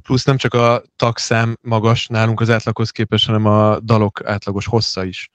Plusz 0.02 0.24
nem 0.24 0.36
csak 0.36 0.54
a 0.54 0.82
tagszám 0.96 1.56
magas 1.60 2.06
nálunk 2.06 2.40
az 2.40 2.50
átlaghoz 2.50 2.90
képest, 2.90 3.26
hanem 3.26 3.44
a 3.44 3.80
dalok 3.80 4.03
átlagos 4.24 4.66
hossza 4.66 5.04
is. 5.04 5.30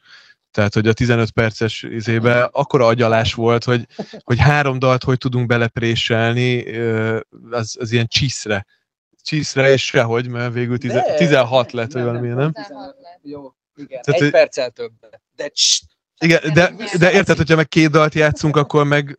Tehát, 0.52 0.74
hogy 0.74 0.88
a 0.88 0.94
15 0.94 1.32
perces 1.32 1.84
izébe 1.84 2.44
akkora 2.44 2.86
agyalás 2.86 3.34
volt, 3.34 3.64
hogy, 3.64 3.88
hogy 4.24 4.40
három 4.40 4.80
dalt 4.80 5.04
hogy 5.04 5.18
tudunk 5.18 5.48
belepréselni, 5.48 6.78
az, 7.50 7.76
az 7.80 7.92
ilyen 7.92 8.08
csiszre. 8.08 8.66
Csiszre, 9.24 9.72
és 9.72 9.86
sehogy, 9.86 10.28
mert 10.28 10.54
végül 10.54 10.78
tize, 10.78 10.94
De- 10.94 11.14
16 11.14 11.72
lett, 11.72 11.92
vagy 11.92 12.04
valami, 12.04 12.28
nem? 12.28 12.52
Jó, 13.22 13.54
igen. 13.76 14.02
Tehát, 14.02 14.22
egy 14.22 14.32
perccel 14.32 14.70
több. 14.70 14.92
De 15.36 15.48
cs, 15.48 15.80
Igen, 16.20 16.54
de, 16.54 16.74
de 16.98 17.12
érted, 17.12 17.38
hogyha 17.38 17.56
meg 17.56 17.68
két 17.68 17.90
dalt 17.90 18.14
játszunk, 18.14 18.56
akkor 18.56 18.86
meg 18.86 19.18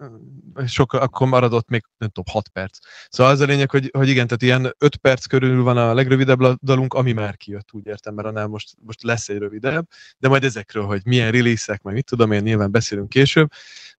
sok, 0.67 0.93
akkor 0.93 1.29
maradott 1.29 1.69
még, 1.69 1.85
nem 1.99 2.09
tudom, 2.09 2.35
6 2.35 2.49
perc. 2.49 2.79
Szóval 3.09 3.33
az 3.33 3.41
a 3.41 3.45
lényeg, 3.45 3.71
hogy, 3.71 3.91
hogy 3.93 4.09
igen, 4.09 4.27
tehát 4.27 4.43
ilyen 4.43 4.75
5 4.79 4.97
perc 4.97 5.27
körül 5.27 5.63
van 5.63 5.77
a 5.77 5.95
legrövidebb 5.95 6.59
dalunk, 6.63 6.95
ami 6.95 7.13
már 7.13 7.37
kijött, 7.37 7.69
úgy 7.73 7.87
értem, 7.87 8.15
mert 8.15 8.29
annál 8.29 8.47
most, 8.47 8.75
most 8.87 9.03
lesz 9.03 9.29
egy 9.29 9.39
rövidebb, 9.39 9.89
de 10.19 10.29
majd 10.29 10.45
ezekről, 10.45 10.85
hogy 10.85 11.01
milyen 11.05 11.31
release-ek, 11.31 11.83
meg 11.83 11.95
mit 11.95 12.05
tudom 12.05 12.33
én, 12.33 12.43
nyilván 12.43 12.71
beszélünk 12.71 13.09
később, 13.09 13.51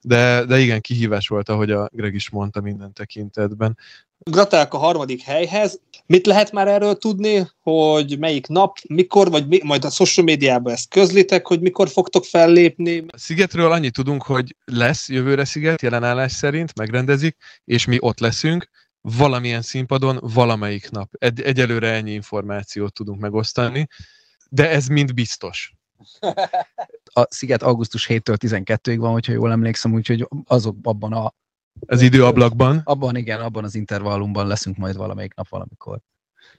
de, 0.01 0.45
de 0.45 0.59
igen, 0.59 0.81
kihívás 0.81 1.27
volt, 1.27 1.49
ahogy 1.49 1.71
a 1.71 1.89
Greg 1.93 2.13
is 2.13 2.29
mondta 2.29 2.61
minden 2.61 2.93
tekintetben. 2.93 3.77
Gratulálok 4.23 4.73
a 4.73 4.77
harmadik 4.77 5.21
helyhez. 5.21 5.79
Mit 6.05 6.25
lehet 6.25 6.51
már 6.51 6.67
erről 6.67 6.97
tudni, 6.97 7.47
hogy 7.61 8.19
melyik 8.19 8.47
nap, 8.47 8.77
mikor, 8.87 9.29
vagy 9.29 9.47
mi, 9.47 9.59
majd 9.63 9.85
a 9.85 9.89
social 9.89 10.25
médiában 10.25 10.73
ezt 10.73 10.89
közlitek, 10.89 11.47
hogy 11.47 11.61
mikor 11.61 11.89
fogtok 11.89 12.25
fellépni? 12.25 13.05
A 13.07 13.17
Szigetről 13.17 13.71
annyit 13.71 13.93
tudunk, 13.93 14.23
hogy 14.23 14.55
lesz 14.65 15.09
jövőre 15.09 15.45
Sziget, 15.45 15.81
jelenállás 15.81 16.31
szerint, 16.31 16.75
megrendezik, 16.75 17.37
és 17.65 17.85
mi 17.85 17.97
ott 17.99 18.19
leszünk, 18.19 18.69
valamilyen 19.01 19.61
színpadon, 19.61 20.19
valamelyik 20.21 20.89
nap. 20.89 21.09
Egy, 21.17 21.41
egyelőre 21.41 21.91
ennyi 21.91 22.11
információt 22.11 22.93
tudunk 22.93 23.19
megosztani, 23.19 23.87
de 24.49 24.69
ez 24.69 24.87
mind 24.87 25.13
biztos. 25.13 25.73
a 27.13 27.27
sziget 27.29 27.63
augusztus 27.63 28.07
7-től 28.09 28.37
12-ig 28.39 28.95
van, 28.97 29.11
hogyha 29.11 29.31
jól 29.31 29.51
emlékszem, 29.51 29.93
úgyhogy 29.93 30.27
azok 30.45 30.75
abban 30.81 31.13
a 31.13 31.33
Az 31.85 32.01
időablakban. 32.01 32.81
abban 32.83 33.15
igen, 33.15 33.39
abban 33.39 33.63
az 33.63 33.75
intervallumban 33.75 34.47
leszünk 34.47 34.77
majd 34.77 34.95
valamelyik 34.95 35.33
nap 35.33 35.49
valamikor. 35.49 35.99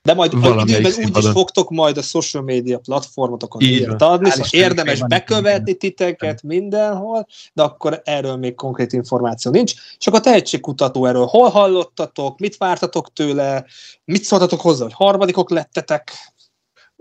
De 0.03 0.15
majd 0.15 0.33
időben 0.33 0.93
úgy 1.05 1.17
is 1.17 1.29
fogtok 1.29 1.71
majd 1.71 1.97
a 1.97 2.03
social 2.03 2.43
media 2.43 2.79
platformotokon 2.79 3.63
van. 3.87 3.97
adni, 3.97 4.31
szóval 4.31 4.47
érdemes 4.51 5.07
bekövetni 5.07 5.75
titeket 5.75 6.43
mindenhol, 6.43 7.27
de 7.53 7.63
akkor 7.63 8.01
erről 8.05 8.37
még 8.37 8.55
konkrét 8.55 8.93
információ 8.93 9.51
nincs. 9.51 9.75
Csak 9.99 10.15
a 10.15 10.21
tehetségkutató 10.21 11.07
erről 11.07 11.25
hol 11.25 11.49
hallottatok, 11.49 12.39
mit 12.39 12.57
vártatok 12.57 13.13
tőle, 13.13 13.65
mit 14.05 14.23
szóltatok 14.23 14.61
hozzá, 14.61 14.83
hogy 14.83 14.93
harmadikok 14.93 15.51
lettetek, 15.51 16.13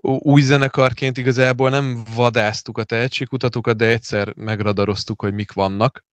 Új 0.04 0.42
zenekarként 0.42 1.18
igazából 1.18 1.70
nem 1.70 2.04
vadáztuk 2.16 2.78
a 2.78 2.84
tehetségkutatókat, 2.84 3.78
de 3.78 3.86
egyszer 3.86 4.34
megradaroztuk, 4.36 5.22
hogy 5.22 5.34
mik 5.34 5.52
vannak. 5.52 6.06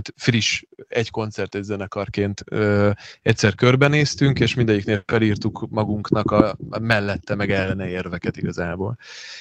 Tehát 0.00 0.12
friss 0.16 0.62
egy 0.88 1.10
koncert 1.10 1.54
egy 1.54 1.62
zenekarként 1.62 2.42
ö, 2.44 2.90
egyszer 3.22 3.54
körbenéztünk, 3.54 4.40
és 4.40 4.54
mindegyiknél 4.54 5.02
felírtuk 5.06 5.66
magunknak 5.70 6.30
a, 6.30 6.56
a 6.70 6.78
mellette 6.78 7.34
meg 7.34 7.50
ellene 7.50 7.88
érveket 7.88 8.36
igazából. 8.36 8.98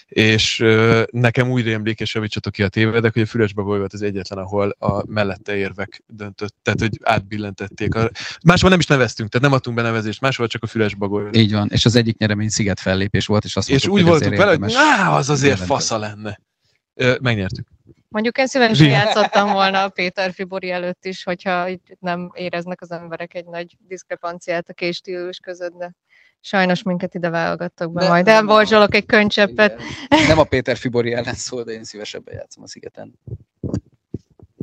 És 0.07 0.59
ö, 0.59 1.03
nekem 1.11 1.49
úgy 1.49 1.63
rémlik, 1.63 1.99
és 1.99 2.15
javítsatok 2.15 2.53
ki 2.53 2.63
a 2.63 2.67
tévedek, 2.67 3.13
hogy 3.13 3.21
a 3.21 3.25
Fülesbagoly 3.25 3.77
volt 3.77 3.93
az 3.93 4.01
egyetlen, 4.01 4.39
ahol 4.39 4.75
a 4.79 5.03
mellette 5.07 5.55
érvek 5.55 6.03
döntött, 6.07 6.55
tehát 6.61 6.79
hogy 6.79 6.99
átbillentették. 7.03 7.95
A, 7.95 8.09
máshol 8.43 8.69
nem 8.69 8.79
is 8.79 8.85
neveztünk, 8.85 9.29
tehát 9.29 9.47
nem 9.47 9.57
adtunk 9.57 9.75
be 9.75 9.81
nevezést, 9.81 10.21
máshol 10.21 10.47
csak 10.47 10.63
a 10.63 10.67
Fülesbagoly. 10.67 11.29
Így 11.31 11.51
van, 11.51 11.69
és 11.71 11.85
az 11.85 11.95
egyik 11.95 12.17
nyeremény 12.17 12.49
sziget 12.49 12.79
fellépés 12.79 13.25
volt, 13.25 13.45
és 13.45 13.55
azt 13.55 13.69
És 13.69 13.87
mondtuk, 13.87 13.93
úgy 13.93 14.11
voltunk 14.11 14.37
vele, 14.37 14.55
hogy 14.55 14.73
az 15.17 15.29
azért 15.29 15.59
fasza 15.59 15.97
lenne. 15.97 16.39
Ö, 16.93 17.15
Megnyertük. 17.21 17.67
Mondjuk 18.09 18.37
én 18.37 18.47
szívesen 18.47 18.89
játszottam 18.89 19.51
volna 19.51 19.83
a 19.83 19.89
Péter 19.89 20.31
Fibori 20.33 20.71
előtt 20.71 21.05
is, 21.05 21.23
hogyha 21.23 21.67
nem 21.99 22.31
éreznek 22.33 22.81
az 22.81 22.91
emberek 22.91 23.33
egy 23.33 23.45
nagy 23.45 23.75
diszkrepanciát 23.87 24.69
a 24.69 24.73
két 24.73 24.93
stílus 24.93 25.39
között, 25.39 25.73
de 25.77 25.93
sajnos 26.41 26.83
minket 26.83 27.13
ide 27.13 27.29
válogattak 27.29 27.91
be 27.91 28.01
De- 28.01 28.07
majd. 28.07 28.27
Elborzsolok 28.27 28.95
egy 28.95 29.05
könycseppet. 29.05 29.81
Igen. 30.09 30.27
Nem 30.27 30.39
a 30.39 30.43
Péter 30.43 30.77
Fibori 30.77 31.13
ellen 31.13 31.33
szól, 31.33 31.63
de 31.63 31.71
én 31.71 31.83
szívesebben 31.83 32.35
játszom 32.35 32.63
a 32.63 32.67
szigeten. 32.67 33.19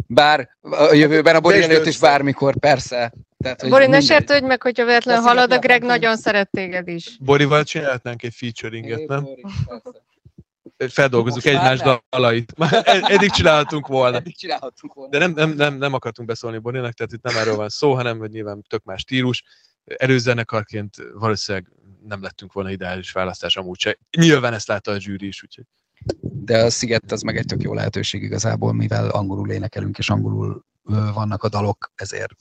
Bár 0.06 0.48
a 0.60 0.94
jövőben 0.94 1.34
a 1.34 1.40
Bori 1.40 1.62
előtt 1.62 1.86
is 1.86 1.98
bármikor, 1.98 2.58
persze. 2.58 3.12
Tehát, 3.38 3.60
hogy 3.60 3.70
Bori, 3.70 3.86
ne 3.86 4.00
sértődj 4.00 4.46
meg, 4.46 4.62
hogyha 4.62 4.84
véletlenül 4.84 5.22
halad, 5.22 5.52
a 5.52 5.58
Greg 5.58 5.82
nagyon 5.82 6.16
szeret 6.16 6.50
téged 6.50 6.88
is. 6.88 7.16
Borival 7.20 7.64
csinálhatnánk 7.64 8.22
egy 8.22 8.34
featuringet, 8.34 9.08
nem? 9.08 9.22
Bori. 9.22 9.44
Feldolgozzuk 10.76 11.44
egymás 11.44 11.78
nem. 11.78 11.98
dalait. 12.10 12.56
Már 12.56 12.72
ed- 12.84 13.04
eddig 13.10 13.30
csinálhatunk 13.30 13.86
volna. 13.86 14.16
Eddig 14.16 14.36
csinálhattunk 14.36 14.94
volna. 14.94 15.10
De 15.10 15.18
nem, 15.18 15.32
nem, 15.32 15.50
nem, 15.50 15.74
nem 15.74 15.92
akartunk 15.92 16.28
beszólni 16.28 16.58
Borinak, 16.58 16.92
tehát 16.92 17.12
itt 17.12 17.22
nem 17.22 17.36
erről 17.36 17.56
van 17.56 17.68
szó, 17.68 17.94
hanem 17.94 18.18
hogy 18.18 18.30
nyilván 18.30 18.62
tök 18.68 18.84
más 18.84 19.00
stílus. 19.00 19.44
Előzenekarként 19.84 20.96
valószínűleg 21.12 21.72
nem 22.06 22.22
lettünk 22.22 22.52
volna 22.52 22.70
ideális 22.70 23.12
választás 23.12 23.56
amúgy 23.56 23.78
se. 23.78 23.98
Nyilván 24.18 24.52
ezt 24.54 24.68
látta 24.68 24.90
a 24.90 25.00
zsűri 25.00 25.26
is, 25.26 25.42
úgyhogy 25.42 25.64
De 26.20 26.58
a 26.58 26.70
sziget 26.70 27.12
az 27.12 27.22
meg 27.22 27.36
egy 27.36 27.46
tök 27.46 27.62
jó 27.62 27.74
lehetőség 27.74 28.22
igazából, 28.22 28.72
mivel 28.72 29.08
angolul 29.08 29.50
énekelünk 29.50 29.98
és 29.98 30.10
angolul 30.10 30.64
vannak 31.14 31.42
a 31.42 31.48
dalok, 31.48 31.92
ezért 31.94 32.34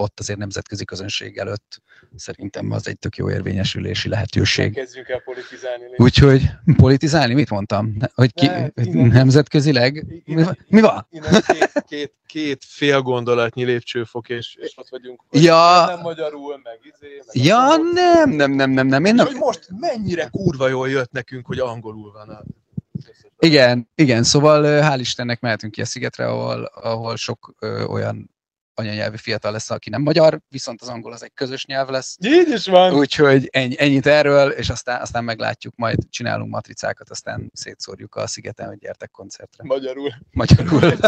ott 0.00 0.20
azért 0.20 0.38
nemzetközi 0.38 0.84
közönség 0.84 1.36
előtt 1.36 1.82
szerintem 2.16 2.70
az 2.70 2.88
egy 2.88 2.98
tök 2.98 3.16
jó 3.16 3.30
érvényesülési 3.30 4.08
lehetőség. 4.08 4.74
kezdjünk 4.74 5.08
el 5.08 5.20
politizálni. 5.20 5.84
Úgyhogy 5.96 6.50
politizálni, 6.76 7.34
mit 7.34 7.50
mondtam? 7.50 7.96
Hogy 8.14 8.32
ki, 8.32 8.46
Ne, 8.46 8.66
innen- 8.74 9.08
nemzetközileg? 9.12 10.06
Mi, 10.24 10.42
van- 10.42 10.58
mi 10.68 10.80
van? 10.80 11.06
Innen 11.10 11.42
két, 11.46 11.72
két, 11.86 12.12
két 12.26 12.64
fél 12.66 13.00
gondolatnyi 13.00 13.64
lépcsőfok, 13.64 14.28
és, 14.28 14.56
és 14.60 14.72
ott 14.76 14.88
vagyunk. 14.88 15.22
Ja. 15.30 15.84
Nem 15.86 16.00
magyarul, 16.00 16.60
meg 16.62 16.78
izé, 16.82 17.22
meg 17.26 17.44
Ja, 17.46 17.76
nem, 17.92 18.30
nem, 18.30 18.50
nem, 18.50 18.70
nem, 18.70 18.86
nem, 18.86 19.04
én 19.04 19.14
nem. 19.14 19.26
Hogy 19.26 19.36
most 19.36 19.68
mennyire 19.80 20.28
kurva 20.30 20.68
jól 20.68 20.88
jött 20.90 21.10
nekünk, 21.12 21.46
hogy 21.46 21.58
angolul 21.58 22.12
van 22.12 22.28
a... 22.28 22.42
Igen, 23.38 23.88
igen, 23.94 24.22
szóval 24.22 24.62
hál' 24.82 25.00
Istennek 25.00 25.40
mehetünk 25.40 25.72
ki 25.72 25.80
a 25.80 25.84
szigetre, 25.84 26.26
ahol, 26.26 26.64
ahol 26.64 27.16
sok 27.16 27.54
ö, 27.58 27.84
olyan 27.84 28.30
anyanyelvű 28.78 29.16
fiatal 29.16 29.52
lesz, 29.52 29.70
aki 29.70 29.90
nem 29.90 30.02
magyar, 30.02 30.40
viszont 30.48 30.82
az 30.82 30.88
angol 30.88 31.12
az 31.12 31.22
egy 31.22 31.32
közös 31.34 31.64
nyelv 31.64 31.88
lesz. 31.88 32.16
Így 32.24 32.48
is 32.48 32.66
van. 32.66 32.94
Úgyhogy 32.94 33.48
ennyi, 33.52 33.74
ennyit 33.78 34.06
erről, 34.06 34.50
és 34.50 34.68
aztán, 34.68 35.00
aztán 35.00 35.24
meglátjuk, 35.24 35.74
majd 35.76 35.98
csinálunk 36.10 36.50
matricákat, 36.50 37.10
aztán 37.10 37.50
szétszórjuk 37.54 38.14
a 38.14 38.26
szigeten, 38.26 38.68
hogy 38.68 38.78
gyertek 38.78 39.10
koncertre. 39.10 39.64
Magyarul. 39.66 40.12
Magyarul. 40.30 40.92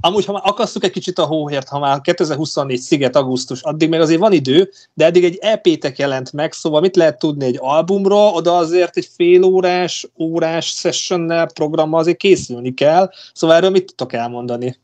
Amúgy, 0.00 0.24
ha 0.24 0.32
már 0.32 0.42
akasztuk 0.44 0.84
egy 0.84 0.90
kicsit 0.90 1.18
a 1.18 1.24
hóhért, 1.24 1.68
ha 1.68 1.78
már 1.78 2.00
2024 2.00 2.78
sziget, 2.78 3.16
augusztus, 3.16 3.62
addig 3.62 3.88
még 3.88 4.00
azért 4.00 4.20
van 4.20 4.32
idő, 4.32 4.70
de 4.94 5.04
eddig 5.04 5.24
egy 5.24 5.38
EP-tek 5.40 5.98
jelent 5.98 6.32
meg, 6.32 6.52
szóval 6.52 6.80
mit 6.80 6.96
lehet 6.96 7.18
tudni 7.18 7.44
egy 7.44 7.56
albumról, 7.60 8.34
oda 8.34 8.56
azért 8.56 8.96
egy 8.96 9.08
fél 9.16 9.42
órás, 9.42 10.08
órás 10.18 10.66
sessionnel, 10.66 11.46
programmal 11.46 12.00
azért 12.00 12.16
készülni 12.16 12.74
kell, 12.74 13.10
szóval 13.32 13.56
erről 13.56 13.70
mit 13.70 13.86
tudtok 13.86 14.12
elmondani? 14.12 14.76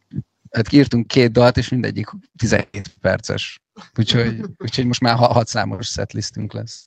Hát 0.51 0.73
írtunk 0.73 1.07
két 1.07 1.33
dalt, 1.33 1.57
és 1.57 1.69
mindegyik 1.69 2.07
17 2.37 2.95
perces. 3.01 3.61
Úgyhogy, 3.99 4.41
úgyhogy 4.59 4.87
most 4.87 5.01
már 5.01 5.17
ha- 5.17 5.33
hat 5.33 5.47
számos 5.47 5.87
setlistünk 5.87 6.53
lesz. 6.53 6.87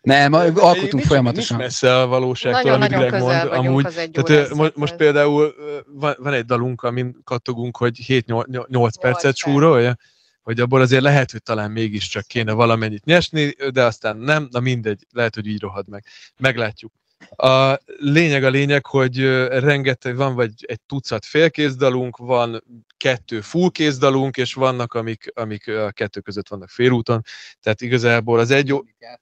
Nem, 0.00 0.32
alkotunk 0.32 0.92
Nincs- 0.92 1.06
folyamatosan. 1.06 1.56
Nincs 1.56 1.68
messze 1.70 2.00
a 2.00 2.06
valóságtól, 2.06 2.72
amit 2.72 2.88
Greg 2.88 3.20
mond. 3.20 3.48
Amúgy, 3.50 3.86
tehát 4.12 4.54
most 4.54 4.72
szetthez. 4.74 4.96
például 4.96 5.54
van, 5.86 6.16
van 6.18 6.32
egy 6.32 6.44
dalunk, 6.44 6.82
amin 6.82 7.16
kattogunk, 7.24 7.76
hogy 7.76 7.98
7-8 8.06 8.94
percet 9.00 9.22
perc. 9.22 9.38
súrolja, 9.38 9.96
hogy 10.42 10.60
abból 10.60 10.80
azért 10.80 11.02
lehet, 11.02 11.30
hogy 11.30 11.42
talán 11.42 11.70
mégiscsak 11.70 12.26
kéne 12.26 12.52
valamennyit 12.52 13.04
nyesni, 13.04 13.56
de 13.72 13.84
aztán 13.84 14.16
nem, 14.16 14.48
na 14.50 14.60
mindegy, 14.60 15.06
lehet, 15.12 15.34
hogy 15.34 15.46
így 15.46 15.60
rohad 15.60 15.88
meg. 15.88 16.04
Meglátjuk. 16.38 16.92
A 17.36 17.78
lényeg 17.98 18.44
a 18.44 18.50
lényeg, 18.50 18.86
hogy 18.86 19.20
rengeteg 19.48 20.16
van, 20.16 20.34
vagy 20.34 20.52
egy 20.58 20.80
tucat 20.80 21.24
félkézdalunk, 21.24 22.16
van 22.16 22.64
kettő 22.96 23.40
fullkézdalunk, 23.40 24.36
és 24.36 24.54
vannak, 24.54 24.94
amik, 24.94 25.32
amik 25.34 25.68
a 25.68 25.90
kettő 25.90 26.20
között 26.20 26.48
vannak 26.48 26.68
félúton. 26.68 27.22
Tehát 27.60 27.80
igazából 27.80 28.38
az 28.38 28.50
egy... 28.50 28.74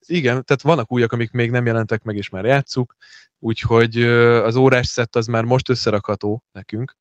Igen, 0.06 0.44
tehát 0.44 0.62
vannak 0.62 0.92
újak, 0.92 1.12
amik 1.12 1.30
még 1.30 1.50
nem 1.50 1.66
jelentek 1.66 2.02
meg, 2.02 2.16
és 2.16 2.28
már 2.28 2.44
játszuk. 2.44 2.96
Úgyhogy 3.38 4.02
az 4.02 4.56
órás 4.56 4.86
szett 4.86 5.16
az 5.16 5.26
már 5.26 5.44
most 5.44 5.68
összerakható 5.68 6.44
nekünk. 6.52 6.96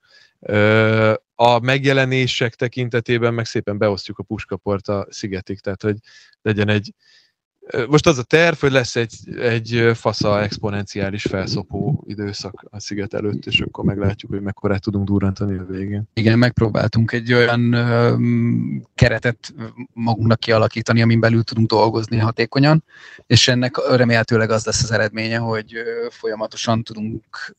A 1.36 1.60
megjelenések 1.60 2.56
tekintetében 2.56 3.34
meg 3.34 3.46
szépen 3.46 3.78
beosztjuk 3.78 4.20
a 4.20 4.24
puskaport 4.24 4.88
a 4.88 5.08
szigetig, 5.10 5.60
tehát 5.60 5.82
hogy 5.82 5.96
legyen 6.42 6.70
egy 6.70 6.94
most 7.88 8.08
az 8.08 8.18
a 8.18 8.24
terv, 8.24 8.58
hogy 8.58 8.72
lesz 8.72 8.96
egy, 8.96 9.16
egy 9.40 9.92
fasza 9.94 10.42
exponenciális 10.42 11.24
felszopó 11.24 12.04
időszak 12.08 12.66
a 12.72 12.80
sziget 12.80 13.14
előtt, 13.14 13.46
és 13.46 13.60
akkor 13.60 13.84
meglátjuk, 13.84 14.32
hogy 14.32 14.42
mekkorát 14.42 14.82
tudunk 14.82 15.06
durrantani 15.06 15.58
a 15.58 15.66
végén. 15.66 16.04
Igen, 16.14 16.38
megpróbáltunk 16.38 17.12
egy 17.12 17.34
olyan 17.34 17.74
ö, 17.74 18.16
keretet 18.96 19.54
magunknak 19.94 20.40
kialakítani, 20.40 21.02
amin 21.02 21.20
belül 21.20 21.44
tudunk 21.44 21.70
dolgozni 21.70 22.18
hatékonyan, 22.18 22.84
és 23.28 23.48
ennek 23.48 23.96
remélhetőleg 23.96 24.50
az 24.50 24.66
lesz 24.66 24.84
az 24.84 24.92
eredménye, 24.92 25.38
hogy 25.38 25.74
folyamatosan 26.10 26.84
tudunk 26.84 27.56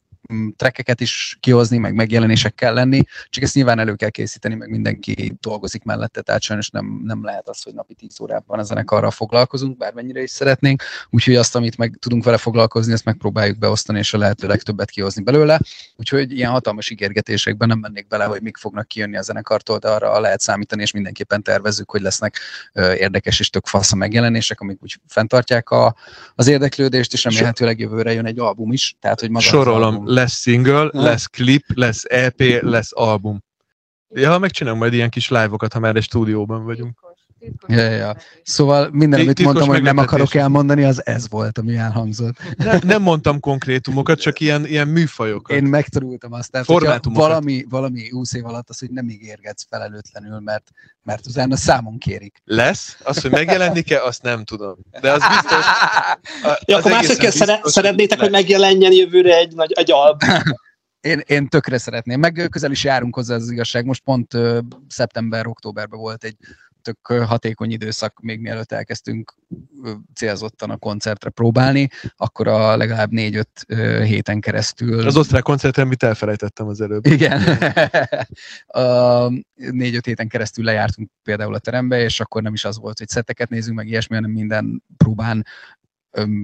trekkeket 0.57 1.01
is 1.01 1.37
kihozni, 1.41 1.79
meg 1.79 1.95
megjelenésekkel 1.95 2.75
lenni, 2.75 3.03
csak 3.29 3.43
ezt 3.43 3.55
nyilván 3.55 3.79
elő 3.79 3.95
kell 3.95 4.09
készíteni, 4.09 4.55
meg 4.55 4.71
mindenki 4.71 5.37
dolgozik 5.41 5.83
mellette, 5.83 6.21
tehát 6.21 6.43
sajnos 6.43 6.71
nem, 6.71 7.01
nem 7.05 7.25
lehet 7.25 7.49
az, 7.49 7.63
hogy 7.63 7.75
napi 7.75 7.95
10 7.95 8.21
órában 8.21 8.59
a 8.59 8.63
zenekarral 8.63 9.11
foglalkozunk, 9.11 9.77
bármennyire 9.77 10.23
is 10.23 10.31
szeretnénk, 10.31 10.83
úgyhogy 11.11 11.35
azt, 11.37 11.57
amit 11.57 11.77
meg 11.77 11.97
tudunk 11.99 12.25
vele 12.25 12.37
foglalkozni, 12.37 12.93
ezt 12.93 13.05
megpróbáljuk 13.05 13.59
beosztani, 13.59 13.99
és 13.99 14.15
a 14.15 14.19
lehető 14.19 14.47
legtöbbet 14.47 14.91
kihozni 14.91 15.23
belőle, 15.23 15.61
úgyhogy 15.97 16.33
ilyen 16.33 16.51
hatalmas 16.51 16.91
ígérgetésekben 16.91 17.69
nem 17.69 17.79
mennék 17.79 18.07
bele, 18.07 18.25
hogy 18.25 18.43
mik 18.43 18.57
fognak 18.57 18.89
kijönni 18.89 19.17
a 19.17 19.23
zenekartól, 19.23 19.79
de 19.79 19.89
arra 19.89 20.21
lehet 20.21 20.41
számítani, 20.41 20.83
és 20.83 20.91
mindenképpen 20.91 21.43
tervezzük, 21.43 21.91
hogy 21.91 22.01
lesznek 22.01 22.39
érdekes 22.75 23.41
és 23.41 23.51
tök 23.51 23.67
fasz 23.67 23.93
a 23.93 23.97
megjelenések, 23.97 24.61
amik 24.61 24.83
úgy 24.83 25.01
fenntartják 25.09 25.71
a, 25.71 25.95
az 26.35 26.47
érdeklődést, 26.47 27.13
és 27.13 27.25
remélhetőleg 27.25 27.79
jövőre 27.79 28.13
jön 28.13 28.27
egy 28.27 28.39
album 28.39 28.73
is, 28.73 28.97
tehát 29.01 29.21
hogy 29.21 29.31
maga 29.31 29.45
Sorolom, 29.45 30.07
lesz 30.17 30.41
single, 30.41 30.91
Ha. 30.93 31.03
lesz 31.03 31.27
klip, 31.27 31.65
lesz 31.75 32.05
EP, 32.05 32.41
lesz 32.61 32.91
album. 32.93 33.45
Ja, 34.09 34.39
megcsinálunk 34.39 34.81
majd 34.81 34.93
ilyen 34.93 35.11
kis 35.11 35.29
live-okat, 35.29 35.73
ha 35.73 35.79
már 35.79 35.97
egy 35.97 36.03
stúdióban 36.03 36.65
vagyunk. 36.65 37.06
Ja, 37.69 37.77
ja, 37.77 37.91
ja. 37.91 38.17
Szóval 38.43 38.89
minden, 38.93 39.21
amit 39.21 39.35
Titkos 39.35 39.45
mondtam, 39.55 39.75
hogy 39.75 39.83
nem 39.83 39.99
akarok 39.99 40.35
elmondani, 40.35 40.85
az 40.85 41.07
ez 41.07 41.29
volt, 41.29 41.59
ami 41.59 41.77
elhangzott. 41.77 42.37
Nem, 42.57 42.79
nem 42.83 43.03
mondtam 43.03 43.41
konkrétumokat, 43.41 44.21
csak 44.21 44.41
ilyen, 44.41 44.67
ilyen 44.67 44.89
műfajokat. 44.89 45.57
Én 45.57 45.63
megtanultam 45.63 46.33
azt, 46.33 46.51
tehát 46.51 46.67
valami, 47.05 47.65
valami 47.69 48.09
20 48.11 48.35
év 48.35 48.47
alatt 48.47 48.69
az, 48.69 48.79
hogy 48.79 48.91
nem 48.91 49.09
ígérgetsz 49.09 49.67
felelőtlenül, 49.69 50.41
mert, 50.41 50.71
mert 51.03 51.27
utána 51.27 51.57
számon 51.57 51.99
kérik. 51.99 52.41
Lesz? 52.45 52.97
Az, 53.05 53.21
hogy 53.23 53.31
megjelenik-e, 53.31 54.03
azt 54.03 54.23
nem 54.23 54.45
tudom. 54.45 54.77
De 55.01 55.13
az 55.13 55.23
biztos... 55.29 55.65
a- 56.51 56.59
Ja, 56.67 56.77
az 56.77 56.81
akkor 56.81 56.91
másodként 56.91 57.33
szere- 57.33 57.53
biztos, 57.53 57.73
szeretnétek, 57.73 58.21
hogy 58.21 58.31
megjelenjen 58.31 58.93
jövőre 58.93 59.37
egy 59.37 59.55
nagy 59.55 59.73
egy 59.73 59.93
album. 59.93 60.29
Én, 61.01 61.23
én 61.27 61.49
tökre 61.49 61.79
szeretném. 61.79 62.21
Meg 62.21 62.47
közel 62.51 62.71
is 62.71 62.85
járunk 62.85 63.15
hozzá 63.15 63.35
az 63.35 63.51
igazság. 63.51 63.85
Most 63.85 64.03
pont 64.03 64.33
szeptember-októberben 64.89 65.99
volt 65.99 66.25
egy 66.25 66.37
tök 66.87 67.23
hatékony 67.23 67.71
időszak, 67.71 68.21
még 68.21 68.41
mielőtt 68.41 68.73
elkezdtünk 68.73 69.35
célzottan 70.15 70.71
a 70.71 70.77
koncertre 70.77 71.31
próbálni, 71.31 71.89
akkor 72.17 72.49
a 72.49 72.77
legalább 72.77 73.11
négy-öt 73.11 73.67
héten 74.05 74.41
keresztül 74.41 75.07
Az 75.07 75.17
osztrák 75.17 75.43
koncerten, 75.43 75.85
amit 75.85 76.03
elfelejtettem 76.03 76.67
az 76.67 76.81
előbb. 76.81 77.07
Igen. 77.07 77.43
négy-öt 79.55 80.07
héten 80.07 80.29
keresztül 80.29 80.65
lejártunk 80.65 81.11
például 81.23 81.55
a 81.55 81.59
terembe, 81.59 82.01
és 82.01 82.21
akkor 82.21 82.43
nem 82.43 82.53
is 82.53 82.65
az 82.65 82.79
volt, 82.79 82.99
hogy 82.99 83.09
szetteket 83.09 83.49
nézünk, 83.49 83.77
meg 83.77 83.89
ilyesmi, 83.89 84.15
hanem 84.15 84.31
minden 84.31 84.83
próbán 84.97 85.47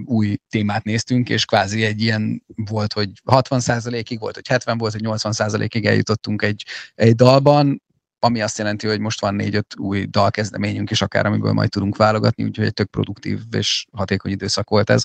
új 0.05 0.37
témát 0.48 0.85
néztünk, 0.85 1.28
és 1.28 1.44
kvázi 1.44 1.85
egy 1.85 2.02
ilyen 2.02 2.44
volt, 2.57 2.92
hogy 2.92 3.11
60%-ig 3.24 4.18
volt, 4.18 4.35
hogy 4.35 4.48
70 4.48 4.78
volt, 4.78 4.92
hogy 4.92 5.02
80%-ig 5.05 5.87
eljutottunk 5.87 6.42
egy, 6.42 6.66
egy 6.94 7.14
dalban, 7.14 7.83
ami 8.24 8.42
azt 8.42 8.58
jelenti, 8.58 8.87
hogy 8.87 9.00
most 9.00 9.20
van 9.20 9.35
négy-öt 9.35 9.74
új 9.78 10.04
dalkezdeményünk 10.04 10.90
is, 10.90 11.02
akár 11.02 11.26
amiből 11.26 11.52
majd 11.52 11.70
tudunk 11.70 11.96
válogatni, 11.96 12.44
úgyhogy 12.44 12.66
egy 12.66 12.74
tök 12.74 12.90
produktív 12.90 13.40
és 13.50 13.87
hatékony 13.92 14.30
időszak 14.30 14.68
volt 14.68 14.90
ez, 14.90 15.04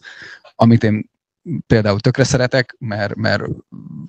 amit 0.55 0.83
én 0.83 1.09
például 1.67 1.99
tökre 1.99 2.23
szeretek, 2.23 2.75
mert, 2.79 3.15
mert 3.15 3.43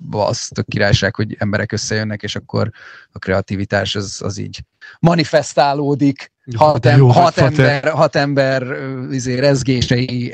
az 0.09 0.47
tök 0.53 0.67
királyság, 0.67 1.15
hogy 1.15 1.35
emberek 1.39 1.71
összejönnek, 1.71 2.23
és 2.23 2.35
akkor 2.35 2.69
a 3.11 3.19
kreativitás 3.19 3.95
az, 3.95 4.21
az 4.23 4.37
így 4.37 4.63
manifestálódik, 4.99 6.31
hat, 6.55 6.85
em, 6.85 6.97
Jó, 6.97 7.07
hat, 7.07 7.37
ember, 7.37 7.89
hat 7.91 8.15
ember 8.15 8.77
izé, 9.11 9.39
rezgései 9.39 10.31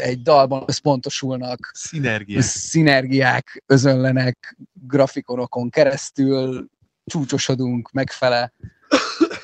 egy 0.00 0.22
dalban 0.22 0.62
összpontosulnak, 0.66 1.70
Szinergia. 1.74 2.42
szinergiák 2.42 3.62
özönlenek 3.66 4.56
grafikonokon 4.72 5.70
keresztül, 5.70 6.68
csúcsosodunk 7.06 7.90
megfele. 7.92 8.52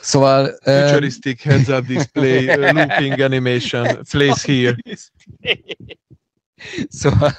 Szóval... 0.01 0.59
Futuristic 0.63 1.43
heads-up 1.43 1.87
display, 1.87 2.57
looping 2.57 3.21
animation, 3.21 3.87
place 4.11 4.53
here. 4.53 4.77
Szóval 6.89 7.33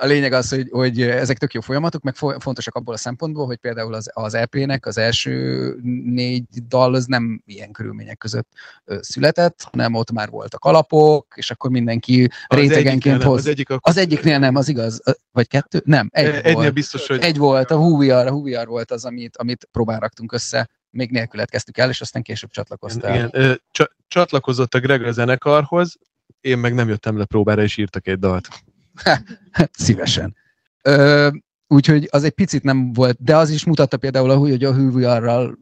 a 0.00 0.06
lényeg 0.06 0.32
az, 0.32 0.48
hogy, 0.48 0.68
hogy 0.70 1.00
ezek 1.02 1.38
tök 1.38 1.52
jó 1.52 1.60
folyamatok, 1.60 2.02
meg 2.02 2.14
fo- 2.16 2.42
fontosak 2.42 2.74
abból 2.74 2.94
a 2.94 2.96
szempontból, 2.96 3.46
hogy 3.46 3.56
például 3.56 3.94
az, 3.94 4.10
az 4.12 4.34
EP-nek 4.34 4.86
az 4.86 4.98
első 4.98 5.74
négy 6.04 6.44
dal 6.68 6.94
az 6.94 7.04
nem 7.04 7.42
ilyen 7.46 7.70
körülmények 7.70 8.18
között 8.18 8.48
született, 9.00 9.68
hanem 9.72 9.94
ott 9.94 10.10
már 10.12 10.28
voltak 10.28 10.64
alapok, 10.64 11.26
és 11.36 11.50
akkor 11.50 11.70
mindenki 11.70 12.28
Az 12.46 12.58
rétegenként 12.58 13.22
hoz. 13.22 13.38
Az, 13.38 13.46
egyik 13.46 13.70
akkor, 13.70 13.90
Az 13.90 13.96
egyiknél 13.96 14.38
nem, 14.38 14.56
az 14.56 14.68
igaz. 14.68 15.02
Vagy 15.32 15.48
kettő? 15.48 15.82
Nem, 15.84 16.08
egy 16.12 16.26
egynél 16.26 16.52
volt. 16.54 16.72
biztos, 16.72 17.06
hogy 17.06 17.20
Egy 17.22 17.38
volt, 17.38 17.70
a 17.70 17.74
Are, 17.74 18.30
a 18.30 18.58
Are 18.58 18.66
volt 18.66 18.90
az, 18.90 19.04
amit, 19.04 19.36
amit 19.36 19.68
próbán 19.72 20.00
raktunk 20.00 20.32
össze, 20.32 20.68
még 20.90 21.10
nélküled 21.10 21.50
kezdtük 21.50 21.78
el, 21.78 21.88
és 21.88 22.00
aztán 22.00 22.22
később 22.22 22.50
csatlakoztál. 22.50 23.14
igen, 23.14 23.60
csa- 23.70 23.94
csatlakozott 24.08 24.74
a 24.74 24.80
Greg 24.80 25.04
a 25.04 25.12
zenekarhoz, 25.12 25.96
én 26.40 26.58
meg 26.58 26.74
nem 26.74 26.88
jöttem 26.88 27.16
le 27.16 27.24
próbára, 27.24 27.62
és 27.62 27.76
írtak 27.76 28.06
egy 28.06 28.18
dalt. 28.18 28.48
Szívesen. 29.72 30.36
Ö, 30.82 31.28
úgyhogy 31.66 32.08
az 32.10 32.24
egy 32.24 32.32
picit 32.32 32.62
nem 32.62 32.92
volt, 32.92 33.22
de 33.22 33.36
az 33.36 33.50
is 33.50 33.64
mutatta 33.64 33.96
például, 33.96 34.36
hogy 34.36 34.64
a 34.64 34.74
hűvűarral 34.74 35.58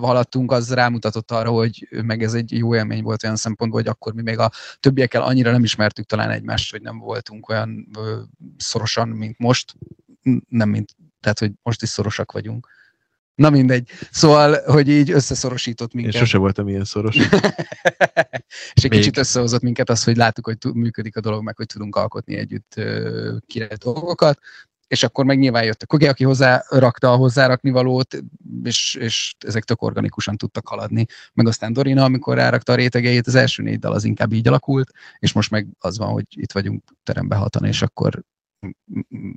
haladtunk, 0.00 0.52
az 0.52 0.72
rámutatott 0.72 1.30
arra, 1.30 1.50
hogy 1.50 1.88
meg 2.02 2.22
ez 2.22 2.34
egy 2.34 2.52
jó 2.52 2.74
élmény 2.74 3.02
volt 3.02 3.24
olyan 3.24 3.36
szempontból, 3.36 3.80
hogy 3.80 3.90
akkor 3.90 4.14
mi 4.14 4.22
még 4.22 4.38
a 4.38 4.50
többiekkel 4.80 5.22
annyira 5.22 5.50
nem 5.50 5.64
ismertük 5.64 6.06
talán 6.06 6.30
egymást, 6.30 6.70
hogy 6.70 6.82
nem 6.82 6.98
voltunk 6.98 7.48
olyan 7.48 7.88
ö, 7.98 8.20
szorosan, 8.56 9.08
mint 9.08 9.38
most. 9.38 9.74
Nem 10.48 10.68
mint, 10.68 10.96
tehát, 11.20 11.38
hogy 11.38 11.52
most 11.62 11.82
is 11.82 11.88
szorosak 11.88 12.32
vagyunk. 12.32 12.68
Na 13.34 13.50
mindegy. 13.50 13.88
Szóval, 14.10 14.62
hogy 14.66 14.88
így 14.88 15.10
összeszorosított 15.10 15.92
Én 15.94 16.00
minket. 16.02 16.20
sose 16.20 16.38
voltam 16.38 16.68
ilyen 16.68 16.84
szoros. 16.84 17.16
és 18.74 18.84
egy 18.84 18.90
Még. 18.90 18.98
kicsit 18.98 19.16
összehozott 19.16 19.62
minket 19.62 19.90
az, 19.90 20.04
hogy 20.04 20.16
láttuk, 20.16 20.44
hogy 20.44 20.56
működik 20.74 21.16
a 21.16 21.20
dolog, 21.20 21.42
meg 21.42 21.56
hogy 21.56 21.66
tudunk 21.66 21.96
alkotni 21.96 22.36
együtt 22.36 22.72
ö, 22.76 23.36
király 23.46 23.76
dolgokat, 23.78 24.38
és 24.90 25.02
akkor 25.02 25.24
meg 25.24 25.38
nyilván 25.38 25.64
jött 25.64 25.82
a 25.82 25.86
Kogi, 25.86 26.06
aki 26.06 26.24
hozzá 26.24 26.64
rakta 26.68 27.12
a 27.12 27.16
hozzárakni 27.16 27.70
valót, 27.70 28.16
és, 28.62 28.94
és 28.94 29.34
ezek 29.38 29.64
tök 29.64 29.82
organikusan 29.82 30.36
tudtak 30.36 30.68
haladni. 30.68 31.06
Meg 31.34 31.46
aztán 31.46 31.72
Dorina, 31.72 32.04
amikor 32.04 32.36
rárakta 32.36 32.72
a 32.72 32.76
rétegeit, 32.76 33.26
az 33.26 33.34
első 33.34 33.62
négy 33.62 33.78
dal 33.78 33.92
az 33.92 34.04
inkább 34.04 34.32
így 34.32 34.48
alakult, 34.48 34.90
és 35.18 35.32
most 35.32 35.50
meg 35.50 35.66
az 35.78 35.98
van, 35.98 36.08
hogy 36.08 36.24
itt 36.28 36.52
vagyunk 36.52 36.84
terembe 37.02 37.36
hatan, 37.36 37.64
és 37.64 37.82
akkor 37.82 38.22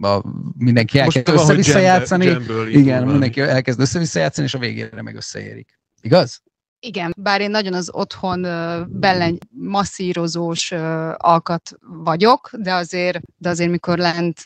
a, 0.01 0.21
mindenki 0.57 0.99
elkezd 0.99 1.29
össze-vissza 1.29 1.79
játszani. 1.79 2.37
Igen, 2.69 3.07
mindenki 3.07 3.41
elkezd 3.41 3.79
össze-vissza 3.79 4.19
játszani, 4.19 4.47
és 4.47 4.53
a 4.53 4.59
végére 4.59 5.01
meg 5.01 5.15
összeérik. 5.15 5.79
Igaz? 6.01 6.41
Igen, 6.79 7.13
bár 7.17 7.41
én 7.41 7.49
nagyon 7.49 7.73
az 7.73 7.89
otthon 7.93 8.41
bellen 8.89 9.37
masszírozós 9.49 10.71
alkat 11.17 11.71
vagyok, 11.81 12.49
de 12.53 12.73
azért, 12.73 13.19
de 13.37 13.49
azért 13.49 13.69
mikor 13.69 13.97
lent 13.97 14.45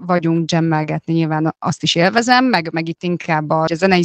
vagyunk 0.00 0.50
jammelgetni, 0.50 1.12
nyilván 1.12 1.54
azt 1.58 1.82
is 1.82 1.94
élvezem, 1.94 2.44
meg, 2.44 2.72
meg 2.72 2.88
itt 2.88 3.02
inkább 3.02 3.50
a 3.50 3.66
zenei 3.74 4.04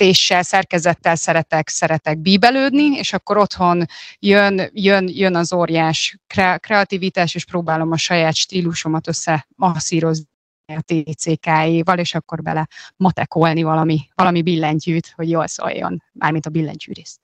szerkesztéssel, 0.00 0.42
szerkezettel 0.42 1.16
szeretek, 1.16 1.68
szeretek 1.68 2.18
bíbelődni, 2.18 2.96
és 2.96 3.12
akkor 3.12 3.36
otthon 3.36 3.84
jön, 4.18 4.70
jön, 4.72 5.08
jön 5.08 5.34
az 5.34 5.52
óriás 5.52 6.18
kre- 6.26 6.60
kreativitás, 6.60 7.34
és 7.34 7.44
próbálom 7.44 7.92
a 7.92 7.96
saját 7.96 8.34
stílusomat 8.34 9.08
össze 9.08 9.46
masszírozni 9.56 10.24
a 10.66 10.82
TCK-éval, 10.86 11.98
és 11.98 12.14
akkor 12.14 12.42
bele 12.42 12.68
matekolni 12.96 13.62
valami, 13.62 14.00
valami 14.14 14.42
billentyűt, 14.42 15.12
hogy 15.16 15.30
jól 15.30 15.46
szóljon, 15.46 16.02
mármint 16.12 16.46
a 16.46 16.50
billentyűrész. 16.50 17.18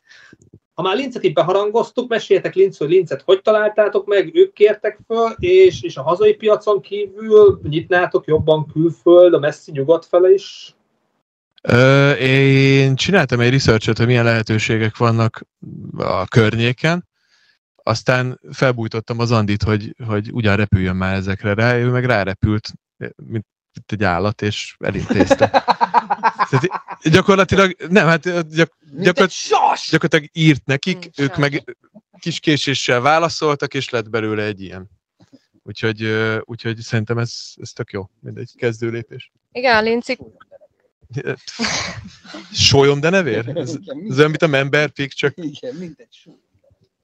ha 0.74 0.82
már 0.82 0.96
Lincet 0.96 1.22
itt 1.22 1.34
beharangoztuk, 1.34 2.08
meséljetek 2.08 2.54
Linc, 2.54 2.78
hogy 2.78 2.88
Lincet 2.88 3.22
hogy 3.24 3.42
találtátok 3.42 4.06
meg, 4.06 4.34
ők 4.34 4.52
kértek 4.52 4.98
föl, 5.06 5.30
és, 5.38 5.82
és 5.82 5.96
a 5.96 6.02
hazai 6.02 6.34
piacon 6.34 6.80
kívül 6.80 7.60
nyitnátok 7.62 8.26
jobban 8.26 8.66
külföld, 8.66 9.34
a 9.34 9.38
messzi 9.38 9.70
nyugat 9.70 10.06
fele 10.06 10.32
is? 10.32 10.76
Ö, 11.68 12.12
én 12.12 12.96
csináltam 12.96 13.40
egy 13.40 13.50
researchet, 13.50 13.96
hogy 13.96 14.06
milyen 14.06 14.24
lehetőségek 14.24 14.96
vannak 14.96 15.46
a 15.96 16.26
környéken, 16.26 17.08
aztán 17.82 18.40
felbújtottam 18.52 19.18
az 19.18 19.30
Andit, 19.30 19.62
hogy, 19.62 19.94
hogy 20.06 20.32
ugyan 20.32 20.56
repüljön 20.56 20.96
már 20.96 21.14
ezekre 21.14 21.54
rá, 21.54 21.76
ő 21.76 21.90
meg 21.90 22.04
rárepült, 22.04 22.72
mint 23.16 23.46
egy 23.86 24.04
állat, 24.04 24.42
és 24.42 24.76
elintézte. 24.78 25.48
Tehát 26.50 26.68
gyakorlatilag, 27.02 27.76
nem, 27.88 28.06
hát 28.06 28.22
gyak, 28.54 28.72
gyakor, 28.98 29.28
gyakorlatilag 29.90 30.28
írt 30.32 30.64
nekik, 30.64 30.98
Mint 30.98 31.18
ők 31.18 31.34
sas. 31.34 31.38
meg 31.38 31.76
kis 32.18 32.40
késéssel 32.40 33.00
válaszoltak, 33.00 33.74
és 33.74 33.88
lett 33.88 34.10
belőle 34.10 34.42
egy 34.42 34.62
ilyen. 34.62 34.90
Úgyhogy, 35.62 36.02
úgyhogy 36.44 36.78
szerintem 36.78 37.18
ez, 37.18 37.52
ez 37.54 37.72
tök 37.72 37.90
jó, 37.90 38.10
mindegy 38.20 38.52
kezdő 38.56 38.90
lépés. 38.90 39.32
Igen, 39.52 39.76
a 39.76 39.80
lincik 39.80 40.18
Sólyom, 42.52 43.00
de 43.00 43.10
nevér? 43.10 43.48
Ez, 43.54 43.76
ez 44.08 44.18
olyan, 44.18 44.30
mint 44.30 44.42
a 44.42 44.46
member 44.46 44.90
pig, 44.90 45.12
csak 45.12 45.32
Igen, 45.36 45.74
mindegy. 45.74 46.24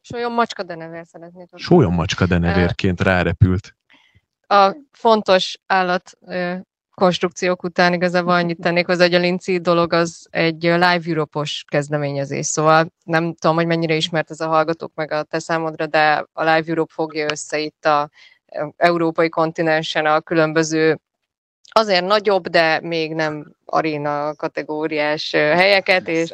sólyom 0.00 0.32
macska, 0.32 0.62
de 0.62 0.74
nevel 0.74 1.04
szeretnék. 1.04 1.48
sólyom 1.54 1.94
macska 1.94 2.26
denevérként 2.26 3.00
rárepült. 3.00 3.76
a 4.46 4.76
fontos 4.90 5.58
állat 5.66 6.18
konstrukciók 6.94 7.62
után 7.62 7.92
igazából 7.92 8.32
annyit 8.32 8.60
tennék 8.60 8.86
hozzá, 8.86 9.02
hogy 9.04 9.14
a 9.14 9.18
Linci 9.18 9.58
dolog 9.58 9.92
az 9.92 10.26
egy 10.30 10.62
Live 10.62 11.00
Europe-os 11.04 11.64
kezdeményezés, 11.68 12.46
szóval 12.46 12.92
nem 13.04 13.34
tudom, 13.34 13.56
hogy 13.56 13.66
mennyire 13.66 13.94
ismert 13.94 14.30
ez 14.30 14.40
a 14.40 14.46
hallgatók 14.46 14.92
meg 14.94 15.10
a 15.12 15.22
te 15.22 15.38
számodra, 15.38 15.86
de 15.86 16.26
a 16.32 16.42
Live 16.42 16.64
Europe 16.66 16.92
fogja 16.94 17.26
össze 17.30 17.58
itt 17.58 17.84
a 17.84 18.10
európai 18.76 19.28
kontinensen 19.28 20.06
a 20.06 20.20
különböző 20.20 21.00
azért 21.72 22.04
nagyobb, 22.04 22.48
de 22.48 22.80
még 22.82 23.14
nem 23.14 23.54
aréna 23.64 24.34
kategóriás 24.34 25.30
helyeket, 25.30 26.08
és 26.08 26.32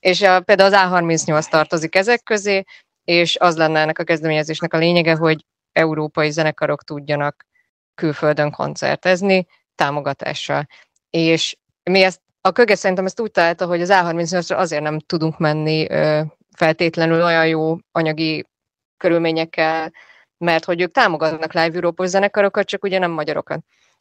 és 0.00 0.22
a, 0.22 0.40
például 0.40 0.74
az 0.74 0.80
A38 0.86 1.48
tartozik 1.48 1.94
ezek 1.94 2.22
közé, 2.22 2.64
és 3.04 3.36
az 3.36 3.56
lenne 3.56 3.80
ennek 3.80 3.98
a 3.98 4.04
kezdeményezésnek 4.04 4.74
a 4.74 4.78
lényege, 4.78 5.14
hogy 5.14 5.44
európai 5.72 6.30
zenekarok 6.30 6.84
tudjanak 6.84 7.46
külföldön 7.94 8.50
koncertezni 8.50 9.46
támogatással. 9.74 10.66
És 11.10 11.56
mi 11.82 12.02
ezt, 12.02 12.20
a 12.40 12.52
köge 12.52 12.74
szerintem 12.74 13.04
ezt 13.04 13.20
úgy 13.20 13.30
találta, 13.30 13.66
hogy 13.66 13.80
az 13.80 13.90
A38-ra 13.92 14.56
azért 14.56 14.82
nem 14.82 14.98
tudunk 14.98 15.38
menni 15.38 15.86
feltétlenül 16.56 17.22
olyan 17.22 17.46
jó 17.46 17.76
anyagi 17.92 18.44
körülményekkel, 18.96 19.92
mert 20.38 20.64
hogy 20.64 20.80
ők 20.80 20.92
támogatnak 20.92 21.52
live 21.52 21.74
Európos 21.74 22.08
zenekarokat, 22.08 22.66
csak 22.66 22.84
ugye 22.84 22.98
nem 22.98 23.10
magyarokat. 23.10 23.60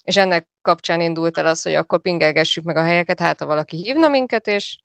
És 0.09 0.17
ennek 0.17 0.47
kapcsán 0.61 1.01
indult 1.01 1.37
el 1.37 1.45
az, 1.45 1.61
hogy 1.61 1.73
akkor 1.73 2.01
pingelgessük 2.01 2.63
meg 2.63 2.75
a 2.75 2.83
helyeket, 2.83 3.19
hát 3.19 3.39
ha 3.39 3.45
valaki 3.45 3.77
hívna 3.77 4.07
minket, 4.07 4.47
és 4.47 4.77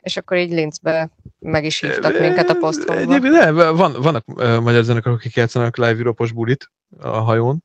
és 0.00 0.16
akkor 0.16 0.36
így 0.36 0.50
Linzbe 0.50 1.10
meg 1.38 1.64
is 1.64 1.80
hívtak 1.80 2.18
minket 2.18 2.48
a 2.48 2.54
posztról. 2.54 2.96
Egyébként 2.96 3.34
nem, 3.34 3.54
van, 3.54 3.92
vannak 4.02 4.24
uh, 4.26 4.60
magyar 4.60 4.82
zenekarok, 4.82 5.18
akik 5.18 5.34
játszanak 5.34 5.76
live 5.76 5.98
Europos 5.98 6.32
bulit 6.32 6.70
a 6.98 7.08
hajón. 7.08 7.64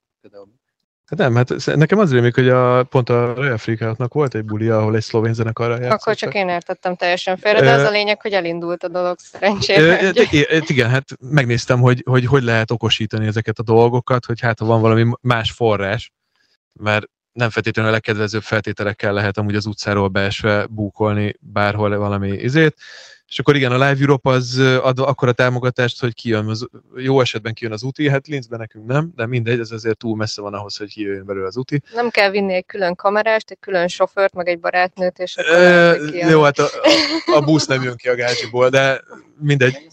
Hát 1.06 1.20
nem, 1.20 1.36
hát 1.36 1.76
nekem 1.76 2.00
az 2.00 2.12
rémlik, 2.12 2.36
hogy 2.36 2.50
a, 2.50 2.84
pont 2.84 3.10
a 3.10 3.34
Royal 3.34 3.58
volt 4.08 4.36
egy 4.36 4.46
buli, 4.46 4.70
ahol 4.70 4.96
egy 4.96 5.02
szlovén 5.02 5.34
zenekarra 5.34 5.74
játszott. 5.74 6.00
Akkor 6.00 6.16
csak 6.16 6.34
én 6.34 6.50
értettem 6.50 6.96
teljesen 6.96 7.38
félre, 7.38 7.62
de 7.62 7.72
az 7.72 7.84
a 7.84 7.90
lényeg, 7.90 8.22
hogy 8.22 8.34
elindult 8.34 8.84
a 8.84 8.88
dolog 8.88 9.20
szerencsére. 9.20 10.12
Igen, 10.68 10.90
hát 10.90 11.06
megnéztem, 11.20 11.80
hogy, 11.80 12.04
hogy 12.06 12.26
hogy 12.26 12.44
lehet 12.44 12.72
okosítani 12.72 13.28
ezeket 13.28 13.60
a 13.60 13.64
dolgokat, 13.64 14.26
hogy 14.26 14.40
hát 14.40 14.60
ha 14.60 14.66
van 14.66 14.82
valami 14.82 15.12
más 15.22 15.52
forrás, 15.52 16.12
mert 16.74 17.06
nem 17.32 17.50
feltétlenül 17.50 17.92
a 17.92 17.94
legkedvezőbb 17.94 18.42
feltételekkel 18.42 19.14
lehet 19.14 19.38
amúgy 19.38 19.56
az 19.56 19.66
utcáról 19.66 20.08
beesve 20.08 20.66
búkolni 20.66 21.36
bárhol 21.40 21.98
valami 21.98 22.30
izét, 22.30 22.76
és 23.32 23.40
akkor 23.40 23.56
igen, 23.56 23.72
a 23.72 23.88
Live 23.88 24.02
Europe 24.02 24.30
az 24.30 24.58
ad 24.58 25.00
akkor 25.00 25.28
a 25.28 25.32
támogatást, 25.32 26.00
hogy 26.00 26.14
kijön, 26.14 26.48
az, 26.48 26.68
jó 26.96 27.22
esetben 27.22 27.54
kijön 27.54 27.74
az 27.74 27.84
úti, 27.84 28.10
hát 28.10 28.28
Linzben 28.28 28.60
nekünk 28.60 28.86
nem, 28.86 29.12
de 29.16 29.26
mindegy, 29.26 29.60
ez 29.60 29.72
azért 29.72 29.98
túl 29.98 30.16
messze 30.16 30.42
van 30.42 30.54
ahhoz, 30.54 30.78
hogy 30.78 30.88
kijöjjön 30.88 31.26
belőle 31.26 31.48
az 31.48 31.58
úti. 31.58 31.82
Nem 31.94 32.10
kell 32.10 32.30
vinni 32.30 32.54
egy 32.54 32.66
külön 32.66 32.96
kamerást, 32.96 33.52
egy 33.52 33.60
külön 33.60 33.88
sofőrt, 33.88 34.34
meg 34.34 34.48
egy 34.48 34.60
barátnőt, 34.60 35.20
és 35.20 35.38
akkor 35.38 36.10
kijön. 36.10 36.30
jó, 36.30 36.42
hát 36.42 36.60
a, 36.60 36.64
a, 37.26 37.36
a 37.36 37.42
busz 37.42 37.66
nem 37.66 37.84
jön 37.84 37.96
ki 37.96 38.10
a 38.10 38.16
gázsiból, 38.16 38.70
de 38.70 39.02
mindegy. 39.40 39.88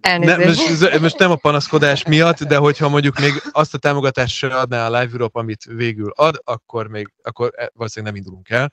Elnézést. 0.00 0.68
most, 0.68 0.82
ez- 0.82 1.00
most 1.00 1.18
nem 1.18 1.30
a 1.30 1.36
panaszkodás 1.36 2.04
miatt, 2.04 2.42
de 2.44 2.56
hogyha 2.56 2.88
mondjuk 2.88 3.18
még 3.18 3.32
azt 3.50 3.74
a 3.74 3.78
támogatást 3.78 4.36
se 4.36 4.46
adná 4.46 4.86
a 4.86 4.90
Live 5.00 5.12
Europe, 5.12 5.38
amit 5.38 5.64
végül 5.64 6.10
ad, 6.14 6.40
akkor 6.44 6.88
még 6.88 7.12
akkor 7.22 7.50
e- 7.56 7.70
valószínűleg 7.74 8.14
nem 8.14 8.22
indulunk 8.22 8.50
el. 8.50 8.72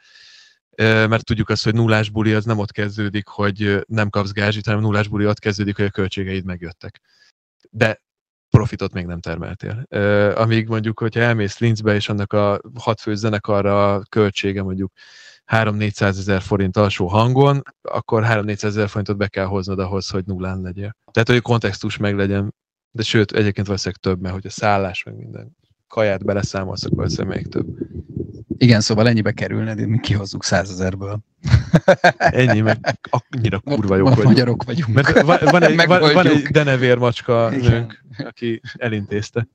Mert 1.08 1.26
tudjuk 1.26 1.50
azt, 1.50 1.64
hogy 1.64 1.74
nullás 1.74 2.10
buli 2.10 2.34
az 2.34 2.46
nem 2.46 2.58
ott 2.58 2.72
kezdődik, 2.72 3.28
hogy 3.28 3.84
nem 3.88 4.10
kapsz 4.10 4.32
gázsit, 4.32 4.66
hanem 4.66 4.82
nullás 4.82 5.08
buli 5.08 5.26
ott 5.26 5.40
kezdődik, 5.40 5.76
hogy 5.76 5.86
a 5.86 5.90
költségeid 5.90 6.46
megjöttek. 6.46 7.02
De 7.70 8.02
profitot 8.50 8.94
még 8.94 9.06
nem 9.06 9.20
termeltél. 9.20 9.84
Amíg 10.36 10.68
mondjuk, 10.68 11.00
hogyha 11.00 11.20
elmész 11.22 11.58
Linzbe, 11.60 11.96
és 11.96 12.10
annak 12.10 12.34
a 12.34 12.62
hat 12.80 13.02
fő 13.02 13.16
zenekarra 13.16 13.94
a 13.94 14.02
költsége 14.10 14.64
mondjuk 14.64 14.92
3-400 15.52 16.02
ezer 16.02 16.42
forint 16.42 16.78
alsó 16.78 17.08
hangon, 17.08 17.62
akkor 17.82 18.24
3-400 18.28 18.64
ezer 18.64 18.90
forintot 18.90 19.18
be 19.18 19.28
kell 19.28 19.46
hoznod 19.46 19.80
ahhoz, 19.80 20.10
hogy 20.10 20.26
nullán 20.26 20.62
legyél. 20.62 20.96
Tehát, 21.12 21.28
hogy 21.28 21.38
a 21.38 21.42
kontextus 21.42 21.98
meg 21.98 22.16
legyen, 22.16 22.54
de 22.92 23.04
sőt, 23.04 23.32
egyébként 23.32 23.68
valószínűleg 23.68 24.02
több, 24.02 24.22
mert 24.22 24.34
hogy 24.34 24.46
a 24.46 24.50
szállás 24.50 25.04
meg 25.04 25.16
minden 25.16 25.58
kaját 25.88 26.26
beleszámolsz, 26.26 26.86
akkor 26.86 26.98
valószínűleg 26.98 27.38
még 27.38 27.48
több. 27.48 27.68
Igen, 28.58 28.82
szóval 28.82 29.08
ennyibe 29.08 29.32
kerülne, 29.32 29.76
de 29.76 29.88
mi 29.88 30.00
kihozzuk 30.00 30.44
százezerből. 30.44 31.20
Ennyi, 32.18 32.60
meg 32.60 33.00
annyira 33.10 33.60
kurva 33.60 33.96
jók 33.96 34.08
vagyunk. 34.10 34.28
Magyarok 34.28 34.64
vagyunk. 34.64 34.94
Mert 34.94 35.22
van, 35.22 35.38
van, 35.42 35.64
egy, 35.64 35.86
van, 35.86 36.14
van 36.14 36.28
egy 36.28 36.42
denevér 36.42 36.98
macska 36.98 37.50
Igen. 37.54 37.72
nőnk, 37.72 38.04
aki 38.18 38.62
elintézte. 38.78 39.48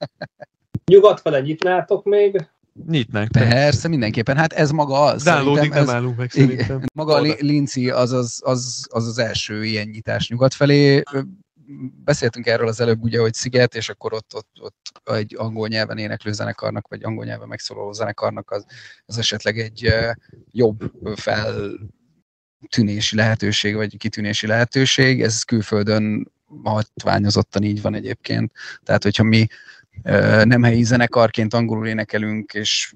Nyugat 0.92 1.20
fele 1.20 1.40
nyitnátok 1.40 2.04
még? 2.04 2.46
Nyitnánk. 2.86 3.30
Persze, 3.30 3.88
mindenképpen. 3.88 4.36
Hát 4.36 4.52
ez 4.52 4.70
maga 4.70 5.00
az. 5.00 5.22
Downloadig 5.22 5.70
nem 5.70 5.82
ez- 5.82 5.88
állunk 5.88 6.16
meg 6.16 6.30
Igen. 6.34 6.48
szerintem. 6.48 6.82
Maga 6.94 7.14
a 7.14 7.20
Linci 7.20 7.90
az 7.90 8.12
az, 8.12 8.40
az, 8.44 8.86
az 8.90 9.06
az 9.06 9.18
első 9.18 9.64
ilyen 9.64 9.88
nyitás 9.88 10.28
nyugat 10.28 10.54
felé. 10.54 11.02
Beszéltünk 12.04 12.46
erről 12.46 12.68
az 12.68 12.80
előbb, 12.80 13.02
ugye, 13.02 13.20
hogy 13.20 13.34
Sziget, 13.34 13.74
és 13.74 13.88
akkor 13.88 14.12
ott, 14.12 14.34
ott, 14.34 14.48
ott 14.60 15.10
egy 15.16 15.34
angol 15.38 15.68
nyelven 15.68 15.98
éneklő 15.98 16.32
zenekarnak, 16.32 16.88
vagy 16.88 17.04
angol 17.04 17.24
nyelven 17.24 17.48
megszólaló 17.48 17.92
zenekarnak 17.92 18.50
az, 18.50 18.64
az 19.04 19.18
esetleg 19.18 19.58
egy 19.58 19.94
jobb 20.50 20.92
feltűnési 21.14 23.16
lehetőség, 23.16 23.74
vagy 23.74 23.96
kitűnési 23.96 24.46
lehetőség. 24.46 25.22
Ez 25.22 25.42
külföldön 25.42 26.32
hatványozottan 26.62 27.62
így 27.62 27.82
van 27.82 27.94
egyébként. 27.94 28.52
Tehát, 28.82 29.02
hogyha 29.02 29.22
mi 29.22 29.46
nem 30.44 30.62
helyi 30.62 30.82
zenekarként 30.82 31.54
angolul 31.54 31.86
énekelünk, 31.86 32.52
és 32.52 32.92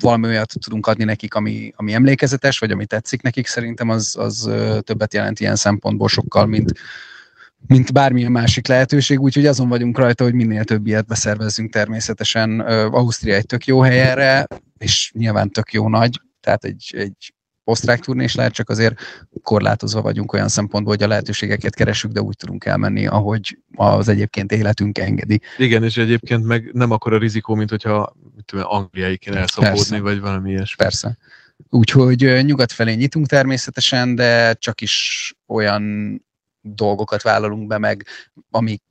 valami 0.00 0.26
olyat 0.26 0.52
tudunk 0.60 0.86
adni 0.86 1.04
nekik, 1.04 1.34
ami, 1.34 1.72
ami 1.76 1.92
emlékezetes, 1.92 2.58
vagy 2.58 2.70
ami 2.70 2.86
tetszik 2.86 3.22
nekik, 3.22 3.46
szerintem 3.46 3.88
az, 3.88 4.16
az 4.18 4.50
többet 4.80 5.14
jelent 5.14 5.40
ilyen 5.40 5.56
szempontból 5.56 6.08
sokkal, 6.08 6.46
mint, 6.46 6.72
mint 7.66 7.92
bármilyen 7.92 8.32
másik 8.32 8.66
lehetőség, 8.66 9.20
úgyhogy 9.20 9.46
azon 9.46 9.68
vagyunk 9.68 9.98
rajta, 9.98 10.24
hogy 10.24 10.34
minél 10.34 10.64
több 10.64 10.86
ilyet 10.86 11.06
beszervezzünk 11.06 11.72
természetesen. 11.72 12.60
Ausztria 12.90 13.34
egy 13.34 13.46
tök 13.46 13.66
jó 13.66 13.80
hely 13.80 14.46
és 14.78 15.12
nyilván 15.14 15.50
tök 15.50 15.72
jó 15.72 15.88
nagy, 15.88 16.20
tehát 16.40 16.64
egy, 16.64 16.94
egy 16.96 17.34
osztrák 17.70 18.00
turnés 18.00 18.34
lehet, 18.34 18.52
csak 18.52 18.68
azért 18.68 19.00
korlátozva 19.42 20.02
vagyunk 20.02 20.32
olyan 20.32 20.48
szempontból, 20.48 20.94
hogy 20.94 21.02
a 21.02 21.08
lehetőségeket 21.08 21.74
keresünk, 21.74 22.14
de 22.14 22.20
úgy 22.20 22.36
tudunk 22.36 22.64
elmenni, 22.64 23.06
ahogy 23.06 23.58
az 23.74 24.08
egyébként 24.08 24.52
életünk 24.52 24.98
engedi. 24.98 25.40
Igen, 25.58 25.84
és 25.84 25.96
egyébként 25.96 26.44
meg 26.44 26.70
nem 26.72 26.90
akkora 26.90 27.18
rizikó, 27.18 27.54
mint 27.54 27.70
hogyha 27.70 28.16
mit 28.36 28.44
tudom, 28.44 28.64
angliai 28.68 29.16
kéne 29.16 29.36
elszabódni, 29.36 30.00
vagy 30.00 30.20
valami 30.20 30.50
ilyesmi. 30.50 30.76
Persze. 30.76 31.16
Úgyhogy 31.68 32.44
nyugat 32.44 32.72
felé 32.72 32.94
nyitunk 32.94 33.26
természetesen, 33.26 34.14
de 34.14 34.54
csak 34.54 34.80
is 34.80 35.34
olyan 35.46 36.14
dolgokat 36.60 37.22
vállalunk 37.22 37.66
be 37.66 37.78
meg, 37.78 38.06
amik 38.50 38.82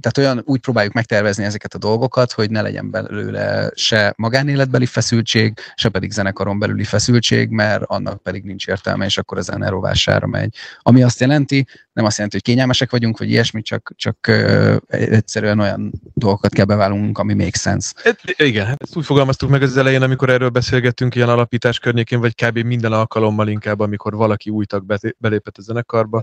tehát 0.00 0.18
olyan 0.18 0.42
úgy 0.46 0.60
próbáljuk 0.60 0.92
megtervezni 0.92 1.44
ezeket 1.44 1.74
a 1.74 1.78
dolgokat, 1.78 2.32
hogy 2.32 2.50
ne 2.50 2.62
legyen 2.62 2.90
belőle 2.90 3.70
se 3.74 4.14
magánéletbeli 4.16 4.86
feszültség, 4.86 5.58
se 5.74 5.88
pedig 5.88 6.10
zenekaron 6.10 6.58
belüli 6.58 6.84
feszültség, 6.84 7.48
mert 7.48 7.82
annak 7.82 8.22
pedig 8.22 8.44
nincs 8.44 8.66
értelme, 8.66 9.04
és 9.04 9.18
akkor 9.18 9.38
a 9.38 9.40
zene 9.40 9.68
rovására 9.68 10.26
megy. 10.26 10.54
Ami 10.82 11.02
azt 11.02 11.20
jelenti, 11.20 11.66
nem 11.92 12.04
azt 12.04 12.16
jelenti, 12.16 12.36
hogy 12.36 12.46
kényelmesek 12.46 12.90
vagyunk, 12.90 13.18
vagy 13.18 13.30
ilyesmi, 13.30 13.62
csak, 13.62 13.92
csak 13.96 14.16
uh, 14.28 14.76
egyszerűen 14.88 15.60
olyan 15.60 15.92
dolgokat 16.14 16.52
kell 16.52 16.64
beválunk, 16.64 17.18
ami 17.18 17.34
még 17.34 17.54
sense. 17.54 17.92
Hát, 18.04 18.20
igen, 18.36 18.66
hát 18.66 18.82
ezt 18.82 18.96
úgy 18.96 19.04
fogalmaztuk 19.04 19.50
meg 19.50 19.62
az 19.62 19.76
elején, 19.76 20.02
amikor 20.02 20.30
erről 20.30 20.48
beszélgettünk 20.48 21.14
ilyen 21.14 21.28
alapítás 21.28 21.78
környékén, 21.78 22.20
vagy 22.20 22.34
kb. 22.34 22.58
minden 22.58 22.92
alkalommal 22.92 23.48
inkább, 23.48 23.80
amikor 23.80 24.14
valaki 24.14 24.50
új 24.50 24.64
tag 24.64 24.98
belépett 25.18 25.58
a 25.58 25.62
zenekarba. 25.62 26.22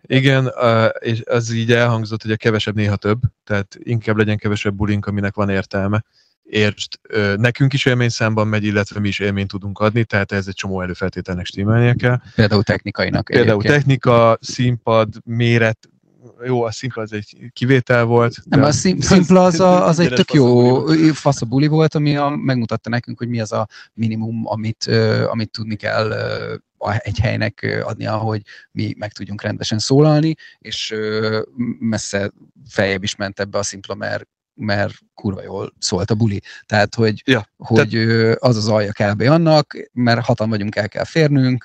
Igen, 0.00 0.46
uh, 0.46 0.86
és 0.98 1.22
az 1.24 1.52
így 1.52 1.72
elhangzott, 1.72 2.22
hogy 2.22 2.30
a 2.32 2.36
kevesebb 2.36 2.74
néha 2.74 2.93
több, 2.96 3.20
tehát 3.44 3.76
inkább 3.78 4.16
legyen 4.16 4.36
kevesebb 4.36 4.74
bulink, 4.74 5.06
aminek 5.06 5.34
van 5.34 5.48
értelme. 5.48 6.04
Értsd, 6.42 6.98
nekünk 7.36 7.72
is 7.72 7.86
élményszámban 7.86 8.48
megy, 8.48 8.64
illetve 8.64 9.00
mi 9.00 9.08
is 9.08 9.18
élményt 9.18 9.48
tudunk 9.48 9.78
adni, 9.78 10.04
tehát 10.04 10.32
ez 10.32 10.46
egy 10.46 10.54
csomó 10.54 10.80
előfeltételnek 10.80 11.46
stímelnie 11.46 11.94
kell. 11.94 12.20
Például 12.34 12.62
technikainak. 12.62 13.24
Például 13.24 13.48
egyébként. 13.48 13.74
technika, 13.74 14.38
színpad, 14.40 15.08
méret, 15.24 15.78
jó, 16.44 16.62
a 16.62 16.70
szimpla 16.70 17.02
az 17.02 17.12
egy 17.12 17.36
kivétel 17.52 18.04
volt. 18.04 18.36
Nem, 18.44 18.62
a 18.62 18.72
szim, 18.72 19.00
szimpla 19.10 19.44
az, 19.44 19.60
a, 19.60 19.86
az 19.88 19.98
egy 19.98 20.14
tök 20.14 20.32
jó 20.32 20.78
faszabuli 21.12 21.66
volt, 21.66 21.94
ami 21.94 22.16
a, 22.16 22.28
megmutatta 22.28 22.88
nekünk, 22.88 23.18
hogy 23.18 23.28
mi 23.28 23.40
az 23.40 23.52
a 23.52 23.68
minimum, 23.92 24.46
amit, 24.46 24.86
amit 25.26 25.50
tudni 25.50 25.76
kell 25.76 26.12
egy 26.98 27.18
helynek 27.18 27.82
adni, 27.84 28.04
hogy 28.04 28.42
mi 28.70 28.94
meg 28.98 29.12
tudjunk 29.12 29.42
rendesen 29.42 29.78
szólalni, 29.78 30.34
és 30.58 30.94
messze 31.78 32.32
feljebb 32.68 33.02
is 33.02 33.16
ment 33.16 33.40
ebbe 33.40 33.58
a 33.58 33.62
szimpla, 33.62 33.94
mert 33.94 34.28
mert 34.56 34.94
kurva 35.14 35.42
jól 35.42 35.74
szólt 35.78 36.10
a 36.10 36.14
buli. 36.14 36.40
Tehát, 36.66 36.94
hogy, 36.94 37.22
ja, 37.24 37.48
hogy 37.56 37.90
tehát... 37.90 38.36
az 38.42 38.56
az 38.56 38.68
alja 38.68 38.92
kb. 38.92 39.20
annak, 39.20 39.76
mert 39.92 40.24
hatan 40.24 40.48
vagyunk, 40.48 40.76
el 40.76 40.88
kell 40.88 41.04
férnünk, 41.04 41.64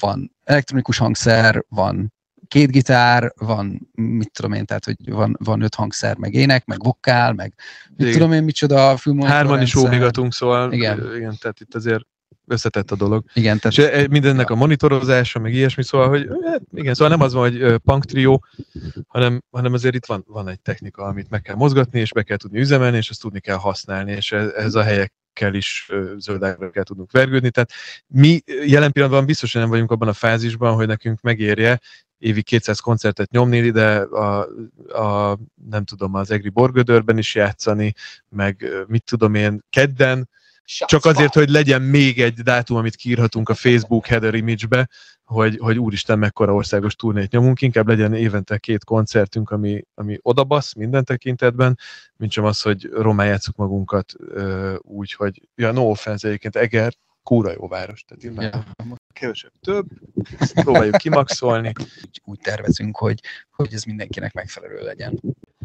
van 0.00 0.32
elektronikus 0.44 0.98
hangszer, 0.98 1.64
van 1.68 2.12
két 2.48 2.70
gitár, 2.70 3.32
van, 3.36 3.90
mit 3.94 4.32
tudom 4.32 4.52
én, 4.52 4.64
tehát, 4.64 4.84
hogy 4.84 4.96
van, 5.10 5.36
van 5.44 5.62
öt 5.62 5.74
hangszer, 5.74 6.16
meg 6.16 6.34
ének, 6.34 6.64
meg 6.64 6.82
vokál, 6.82 7.32
meg 7.32 7.54
mit 7.88 8.00
igen. 8.00 8.12
tudom 8.12 8.32
én, 8.32 8.42
micsoda 8.42 8.96
filmmonitor 8.96 9.34
Hárman 9.34 9.62
is 9.62 9.74
óvigatunk, 9.74 10.32
szóval 10.32 10.72
igen. 10.72 11.16
igen, 11.16 11.36
tehát 11.40 11.60
itt 11.60 11.74
azért 11.74 12.06
összetett 12.46 12.90
a 12.90 12.96
dolog. 12.96 13.24
Igen, 13.34 13.58
tehát... 13.58 13.78
És 13.78 14.04
e, 14.04 14.08
mindennek 14.10 14.48
ja. 14.48 14.54
a 14.54 14.58
monitorozása, 14.58 15.38
meg 15.38 15.54
ilyesmi, 15.54 15.84
szóval, 15.84 16.08
hogy 16.08 16.28
hát 16.44 16.60
igen, 16.74 16.94
szóval 16.94 17.16
nem 17.16 17.26
az 17.26 17.32
van, 17.32 17.50
hogy 17.50 17.76
punk 17.76 18.04
trio, 18.04 18.38
hanem, 19.06 19.42
hanem 19.50 19.72
azért 19.72 19.94
itt 19.94 20.06
van, 20.06 20.24
van 20.26 20.48
egy 20.48 20.60
technika, 20.60 21.04
amit 21.04 21.30
meg 21.30 21.42
kell 21.42 21.54
mozgatni, 21.54 22.00
és 22.00 22.12
be 22.12 22.22
kell 22.22 22.36
tudni 22.36 22.58
üzemelni, 22.58 22.96
és 22.96 23.10
ezt 23.10 23.20
tudni 23.20 23.40
kell 23.40 23.56
használni, 23.56 24.12
és 24.12 24.32
ez, 24.32 24.50
ez 24.50 24.74
a 24.74 24.82
helyek 24.82 25.12
kell 25.32 25.54
is 25.54 25.90
zöldágra 26.16 26.70
kell 26.70 26.82
tudnunk 26.82 27.12
vergődni. 27.12 27.50
Tehát 27.50 27.70
mi 28.06 28.42
jelen 28.66 28.92
pillanatban 28.92 29.26
biztosan 29.26 29.60
nem 29.60 29.70
vagyunk 29.70 29.90
abban 29.90 30.08
a 30.08 30.12
fázisban, 30.12 30.74
hogy 30.74 30.86
nekünk 30.86 31.20
megérje 31.20 31.80
évi 32.18 32.42
200 32.42 32.80
koncertet 32.80 33.30
nyomni, 33.30 33.70
de 33.70 33.98
a, 33.98 34.48
a 34.88 35.38
nem 35.70 35.84
tudom, 35.84 36.14
az 36.14 36.30
Egri 36.30 36.48
Borgödörben 36.48 37.18
is 37.18 37.34
játszani, 37.34 37.94
meg 38.28 38.66
mit 38.86 39.04
tudom 39.04 39.34
én, 39.34 39.64
kedden, 39.70 40.28
csak 40.86 41.04
azért, 41.04 41.34
hogy 41.34 41.48
legyen 41.48 41.82
még 41.82 42.20
egy 42.20 42.40
dátum, 42.40 42.76
amit 42.76 42.96
kiírhatunk 42.96 43.48
a 43.48 43.54
Facebook 43.54 44.06
header 44.06 44.34
image-be, 44.34 44.88
hogy, 45.24 45.58
hogy 45.58 45.78
úristen, 45.78 46.18
mekkora 46.18 46.54
országos 46.54 46.94
turnét 46.94 47.30
nyomunk, 47.30 47.62
inkább 47.62 47.88
legyen 47.88 48.14
évente 48.14 48.58
két 48.58 48.84
koncertünk, 48.84 49.50
ami, 49.50 49.84
ami 49.94 50.18
odabasz 50.22 50.74
minden 50.74 51.04
tekintetben, 51.04 51.78
mint 52.16 52.32
sem 52.32 52.44
az, 52.44 52.62
hogy 52.62 52.88
román 52.92 53.38
magunkat 53.56 54.12
uh, 54.18 54.74
úgy, 54.80 55.12
hogy 55.12 55.42
ja, 55.54 55.72
no 55.72 55.90
offense 55.90 56.28
egyébként 56.28 56.56
Eger, 56.56 56.92
kúra 57.28 57.52
jó 57.52 57.68
város, 57.68 58.04
tehát 58.04 58.36
yeah. 58.40 58.64
kevesebb 59.12 59.52
több, 59.60 59.86
ezt 60.38 60.60
próbáljuk 60.64 60.96
kimaxolni. 60.96 61.72
Úgy 62.24 62.38
tervezünk, 62.38 62.96
hogy, 62.96 63.20
hogy 63.50 63.72
ez 63.72 63.84
mindenkinek 63.84 64.32
megfelelő 64.32 64.80
legyen. 64.82 65.20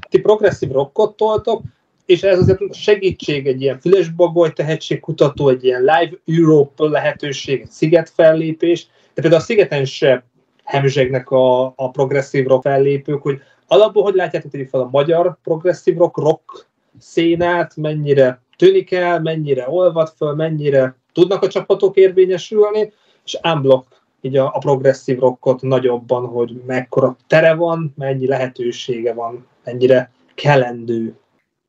Ti 0.10 0.20
progresszív 0.20 0.72
rockot 0.72 1.18
toltok, 1.18 1.62
és 2.06 2.24
ez 2.24 2.40
azért 2.40 2.74
segítség, 2.74 3.48
egy 3.48 3.62
ilyen 3.62 3.80
Fülesbagoly 3.80 4.54
tehetségkutató, 4.54 5.50
egy 5.50 5.64
ilyen 5.64 5.80
Live 5.80 6.18
Europe 6.26 6.84
lehetőség, 6.84 7.62
egy 7.62 7.72
sziget 7.72 8.10
fellépés, 8.10 8.88
de 9.14 9.22
például 9.22 9.42
a 9.42 9.46
szigeten 9.46 9.86
se 9.86 10.24
hemzsegnek 10.64 11.30
a, 11.30 11.66
a 11.66 11.92
progresszív 11.92 12.46
rock 12.46 12.62
fellépők, 12.62 13.22
hogy 13.22 13.42
alapból 13.68 14.04
hogy 14.04 14.16
látjátok 14.16 14.52
hogy 14.52 14.68
fel 14.70 14.82
a 14.82 14.90
magyar 14.92 15.38
progresszív 15.44 15.98
rock, 15.98 16.18
rock 16.18 16.68
szénát, 17.00 17.76
mennyire 17.76 18.42
tűnik 18.58 18.92
el, 18.92 19.20
mennyire 19.20 19.70
olvad 19.70 20.14
föl, 20.18 20.34
mennyire 20.34 21.02
tudnak 21.14 21.44
a 21.44 21.48
csapatok 21.48 21.98
érvényesülni, 21.98 22.94
és 23.26 23.40
unblock 23.44 24.02
így 24.22 24.38
a, 24.38 24.46
a 24.54 24.58
progresszív 24.58 25.20
rockot 25.20 25.62
nagyobban, 25.62 26.26
hogy 26.26 26.62
mekkora 26.66 27.18
tere 27.28 27.54
van, 27.54 27.94
mennyi 27.98 28.28
lehetősége 28.28 29.14
van, 29.14 29.48
mennyire 29.64 30.12
kelendő 30.36 31.16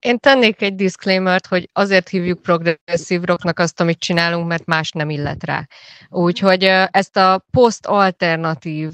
én 0.04 0.18
tennék 0.18 0.62
egy 0.62 0.74
disclaimert, 0.74 1.46
hogy 1.46 1.68
azért 1.72 2.08
hívjuk 2.08 2.42
progresszív 2.42 3.22
rocknak 3.22 3.58
azt, 3.58 3.80
amit 3.80 3.98
csinálunk, 3.98 4.46
mert 4.46 4.64
más 4.64 4.90
nem 4.90 5.10
illet 5.10 5.44
rá. 5.44 5.66
Úgyhogy 6.08 6.64
ezt 6.90 7.16
a 7.16 7.44
post-alternatív, 7.50 8.92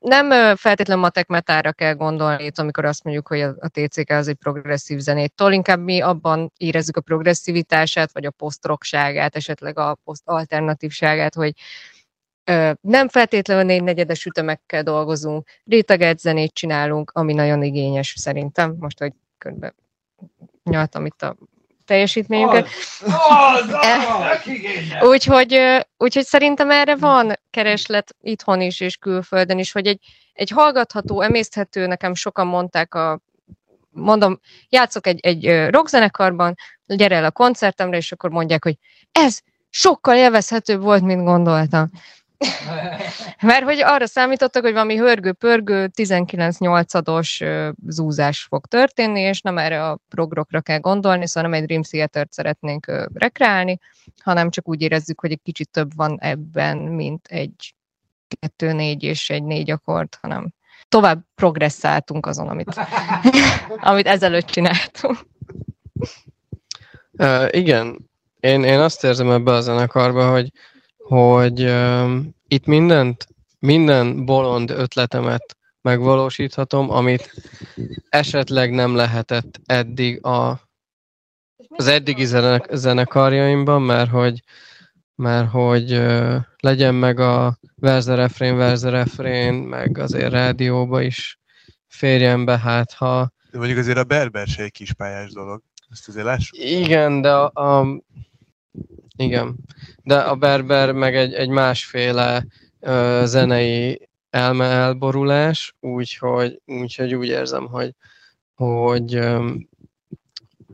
nem 0.00 0.56
feltétlenül 0.56 1.02
matek 1.02 1.26
metára 1.26 1.72
kell 1.72 1.94
gondolni, 1.94 2.50
amikor 2.54 2.84
azt 2.84 3.04
mondjuk, 3.04 3.28
hogy 3.28 3.40
a 3.40 3.68
TCK 3.72 4.10
az 4.10 4.28
egy 4.28 4.36
progresszív 4.36 4.98
zenét 4.98 5.34
tol, 5.34 5.52
inkább 5.52 5.80
mi 5.80 6.00
abban 6.00 6.52
érezzük 6.56 6.96
a 6.96 7.00
progresszivitását, 7.00 8.12
vagy 8.12 8.24
a 8.24 8.30
post-rockságát, 8.30 9.36
esetleg 9.36 9.78
a 9.78 9.98
post-alternatívságát, 10.04 11.34
hogy 11.34 11.52
nem 12.80 13.08
feltétlenül 13.08 13.64
négy 13.64 13.82
negyedes 13.82 14.24
ütemekkel 14.24 14.82
dolgozunk, 14.82 15.48
rétegelt 15.64 16.18
zenét 16.18 16.54
csinálunk, 16.54 17.10
ami 17.10 17.32
nagyon 17.32 17.62
igényes 17.62 18.14
szerintem, 18.16 18.76
most, 18.78 18.98
hogy 18.98 19.12
körbe 19.38 19.74
nyaltam 20.62 21.06
itt 21.06 21.22
a 21.22 21.36
teljesítményünket. 21.84 22.68
úgyhogy, 25.00 25.60
úgyhogy 25.96 26.24
szerintem 26.24 26.70
erre 26.70 26.96
van 26.96 27.32
kereslet 27.50 28.16
itthon 28.20 28.60
is 28.60 28.80
és 28.80 28.96
külföldön 28.96 29.58
is, 29.58 29.72
hogy 29.72 29.86
egy, 29.86 30.00
egy 30.32 30.50
hallgatható, 30.50 31.20
emészthető, 31.20 31.86
nekem 31.86 32.14
sokan 32.14 32.46
mondták 32.46 32.94
a 32.94 33.20
mondom, 33.90 34.40
játszok 34.68 35.06
egy, 35.06 35.20
egy 35.20 35.70
rockzenekarban, 35.70 36.54
gyere 36.86 37.16
el 37.16 37.24
a 37.24 37.30
koncertemre, 37.30 37.96
és 37.96 38.12
akkor 38.12 38.30
mondják, 38.30 38.64
hogy 38.64 38.76
ez 39.12 39.38
sokkal 39.70 40.16
élvezhetőbb 40.16 40.82
volt, 40.82 41.02
mint 41.02 41.24
gondoltam. 41.24 41.90
Mert 43.40 43.64
hogy 43.64 43.80
arra 43.80 44.06
számítottak, 44.06 44.62
hogy 44.62 44.72
valami 44.72 44.96
hörgő-pörgő 44.96 45.90
19-8-ados 45.96 47.44
zúzás 47.86 48.42
fog 48.42 48.66
történni, 48.66 49.20
és 49.20 49.40
nem 49.40 49.58
erre 49.58 49.88
a 49.88 49.98
progrokra 50.08 50.60
kell 50.60 50.78
gondolni, 50.78 51.26
szóval 51.26 51.50
nem 51.50 51.60
egy 51.60 51.66
Dream 51.66 51.82
Theater-t 51.82 52.32
szeretnénk 52.32 53.08
rekreálni, 53.14 53.78
hanem 54.22 54.50
csak 54.50 54.68
úgy 54.68 54.82
érezzük, 54.82 55.20
hogy 55.20 55.32
egy 55.32 55.42
kicsit 55.42 55.70
több 55.70 55.90
van 55.96 56.18
ebben, 56.20 56.76
mint 56.76 57.26
egy 57.26 57.74
kettő, 58.40 58.72
négy 58.72 59.02
és 59.02 59.30
egy 59.30 59.42
négy 59.42 59.70
akkord, 59.70 60.08
hanem 60.20 60.52
tovább 60.88 61.24
progresszáltunk 61.34 62.26
azon, 62.26 62.48
amit, 62.48 62.80
amit 63.90 64.06
ezelőtt 64.06 64.46
csináltunk. 64.46 65.18
Uh, 67.12 67.48
igen, 67.50 68.10
én, 68.40 68.64
én 68.64 68.78
azt 68.78 69.04
érzem 69.04 69.30
ebbe 69.30 69.52
a 69.52 69.60
zenekarba, 69.60 70.30
hogy 70.30 70.50
hogy 71.04 71.62
uh, 71.62 72.16
itt 72.48 72.66
mindent, 72.66 73.28
minden 73.58 74.24
bolond 74.24 74.70
ötletemet 74.70 75.56
megvalósíthatom, 75.82 76.90
amit 76.90 77.34
esetleg 78.08 78.72
nem 78.72 78.94
lehetett 78.94 79.60
eddig 79.66 80.26
a, 80.26 80.60
az 81.68 81.86
eddigi 81.86 82.24
zenek, 82.24 82.68
zenekarjaimban, 82.72 83.82
mert 83.82 84.10
hogy, 84.10 84.42
mert 85.14 85.50
hogy 85.50 85.92
uh, 85.92 86.36
legyen 86.60 86.94
meg 86.94 87.18
a 87.18 87.58
verze 87.74 88.14
refrén, 88.14 88.56
verze 88.56 88.90
refrén, 88.90 89.54
meg 89.54 89.98
azért 89.98 90.32
rádióba 90.32 91.02
is 91.02 91.38
férjen 91.86 92.44
be, 92.44 92.58
hát 92.58 92.92
ha... 92.92 93.32
De 93.50 93.58
mondjuk 93.58 93.78
azért 93.78 93.98
a 93.98 94.04
berber 94.04 94.46
se 94.46 94.62
egy 94.62 94.72
kispályás 94.72 95.32
dolog. 95.32 95.62
Ezt 95.90 96.08
azért 96.08 96.24
lássuk. 96.24 96.58
Igen, 96.58 97.20
de 97.20 97.32
a, 97.32 97.50
a 97.54 98.02
igen, 99.16 99.56
de 100.02 100.18
a 100.18 100.34
Berber 100.34 100.92
meg 100.92 101.16
egy, 101.16 101.32
egy 101.32 101.48
másféle 101.48 102.46
ö, 102.80 103.22
zenei 103.24 104.08
elme 104.30 104.64
elborulás, 104.64 105.74
úgyhogy, 105.80 106.60
úgyhogy 106.66 107.14
úgy 107.14 107.28
érzem, 107.28 107.66
hogy, 107.66 107.94
hogy 108.54 109.14
ö, 109.14 109.50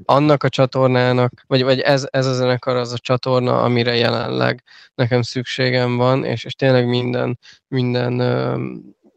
annak 0.05 0.43
a 0.43 0.49
csatornának, 0.49 1.45
vagy, 1.47 1.63
vagy 1.63 1.81
ez, 1.81 2.07
ez 2.11 2.27
a 2.27 2.33
zenekar 2.33 2.77
az 2.77 2.93
a 2.93 2.99
csatorna, 2.99 3.63
amire 3.63 3.95
jelenleg 3.95 4.63
nekem 4.95 5.23
szükségem 5.23 5.97
van, 5.97 6.25
és, 6.25 6.45
és 6.45 6.55
tényleg 6.55 6.89
minden, 6.89 7.39
minden 7.69 8.19
ö, 8.19 8.67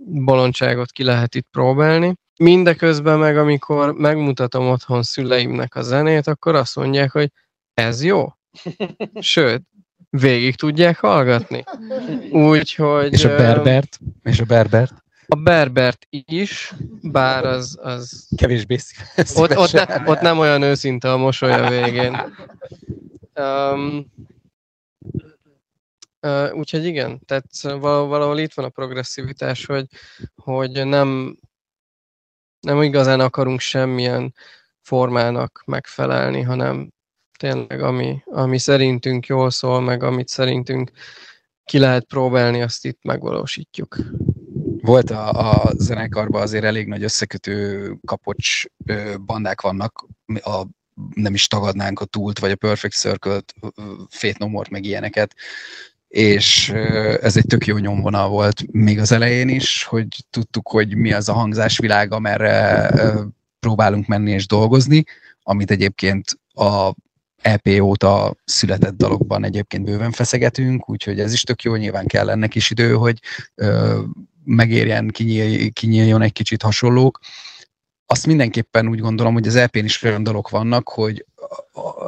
bolondságot 0.06 0.92
ki 0.92 1.04
lehet 1.04 1.36
itt 1.36 1.48
próbálni. 1.52 2.14
Mindeközben 2.40 3.20
meg, 3.20 3.38
amikor 3.38 3.94
megmutatom 3.94 4.70
otthon 4.70 5.04
szüleimnek 5.04 5.76
a 5.76 5.82
zenét, 5.82 6.28
akkor 6.28 6.56
azt 6.56 6.76
mondják, 6.76 7.12
hogy 7.12 7.32
ez 7.74 8.04
jó. 8.04 8.34
Sőt, 9.20 9.62
végig 10.10 10.56
tudják 10.56 10.98
hallgatni. 10.98 11.64
Úgyhogy... 12.32 13.14
És 13.14 13.26
a 13.26 13.36
Berbert? 13.36 14.00
És 14.24 14.40
a 14.40 14.46
Berbert? 14.46 15.04
A 15.28 15.36
Berbert 15.36 16.08
is, 16.10 16.74
bár 17.02 17.46
az... 17.46 17.78
az 17.82 18.28
Kevésbé 18.36 18.78
ott, 19.36 19.58
ott, 19.58 19.72
ne, 19.72 20.04
ott 20.06 20.20
nem 20.20 20.40
olyan 20.40 20.62
őszinte 20.62 21.12
a 21.12 21.18
mosoly 21.18 21.52
a 21.52 21.70
végén. 21.70 22.34
Um, 23.36 24.06
uh, 26.22 26.54
úgyhogy 26.54 26.86
igen, 26.86 27.26
tehát 27.26 27.62
valahol, 27.62 28.08
valahol 28.08 28.40
itt 28.40 28.54
van 28.54 28.66
a 28.66 28.70
progresszivitás, 28.70 29.66
hogy, 29.66 29.86
hogy 30.36 30.86
nem, 30.86 31.40
nem 32.60 32.82
igazán 32.82 33.20
akarunk 33.20 33.60
semmilyen 33.60 34.34
formának 34.82 35.64
megfelelni, 35.66 36.42
hanem 36.42 36.93
tényleg 37.38 37.82
ami, 37.82 38.22
ami 38.26 38.58
szerintünk 38.58 39.26
jól 39.26 39.50
szól, 39.50 39.82
meg 39.82 40.04
amit 40.04 40.28
szerintünk 40.28 40.92
ki 41.66 41.78
lehet 41.78 42.06
próbálni, 42.06 42.62
azt 42.62 42.86
itt 42.86 43.00
megvalósítjuk. 43.04 43.98
Volt 44.82 45.10
a, 45.10 45.52
a 45.52 45.72
zenekarban 45.78 46.42
azért 46.42 46.64
elég 46.64 46.88
nagy 46.88 47.04
összekötő 47.04 47.92
kapocs 48.06 48.64
bandák 49.26 49.62
vannak, 49.62 50.06
a, 50.34 50.64
nem 51.14 51.34
is 51.34 51.48
tagadnánk 51.48 52.00
a 52.00 52.06
Tult, 52.06 52.40
vagy 52.40 52.52
a 52.52 52.56
Perfect 52.56 52.96
Circle-t, 52.96 53.54
Fate 54.10 54.36
No 54.38 54.48
More, 54.48 54.68
meg 54.72 54.86
ilyeneket, 54.86 55.36
és 56.08 56.70
ez 57.22 57.38
egy 57.38 57.46
tök 57.46 57.66
jó 57.66 57.78
nyomvonal 57.78 58.30
volt 58.30 58.72
még 58.72 59.00
az 59.00 59.12
elején 59.12 59.50
is, 59.50 59.84
hogy 59.84 60.08
tudtuk, 60.30 60.68
hogy 60.68 60.96
mi 60.96 61.14
az 61.14 61.30
a 61.30 61.34
hangzásvilág, 61.34 62.12
amerre 62.12 62.90
próbálunk 63.60 64.08
menni 64.08 64.32
és 64.32 64.48
dolgozni, 64.48 65.04
amit 65.44 65.72
egyébként 65.72 66.40
a 66.54 66.94
EP 67.44 67.82
óta 67.82 68.36
született 68.46 68.98
dalokban 68.98 69.44
egyébként 69.44 69.84
bőven 69.84 70.12
feszegetünk, 70.12 70.90
úgyhogy 70.90 71.20
ez 71.20 71.34
is 71.34 71.42
tök 71.44 71.62
jó, 71.62 71.76
nyilván 71.76 72.06
kell 72.06 72.30
ennek 72.30 72.56
is 72.56 72.72
idő, 72.72 72.94
hogy 72.94 73.20
ö, 73.56 74.00
megérjen, 74.44 75.08
kinyíl, 75.08 75.72
kinyíljon 75.72 76.22
egy 76.22 76.34
kicsit 76.34 76.62
hasonlók. 76.62 77.20
Azt 78.06 78.28
mindenképpen 78.28 78.88
úgy 78.88 79.00
gondolom, 79.00 79.34
hogy 79.34 79.48
az 79.48 79.56
EP-n 79.56 79.84
is 79.84 80.04
olyan 80.04 80.24
dalok 80.24 80.50
vannak, 80.50 80.90
hogy 80.90 81.26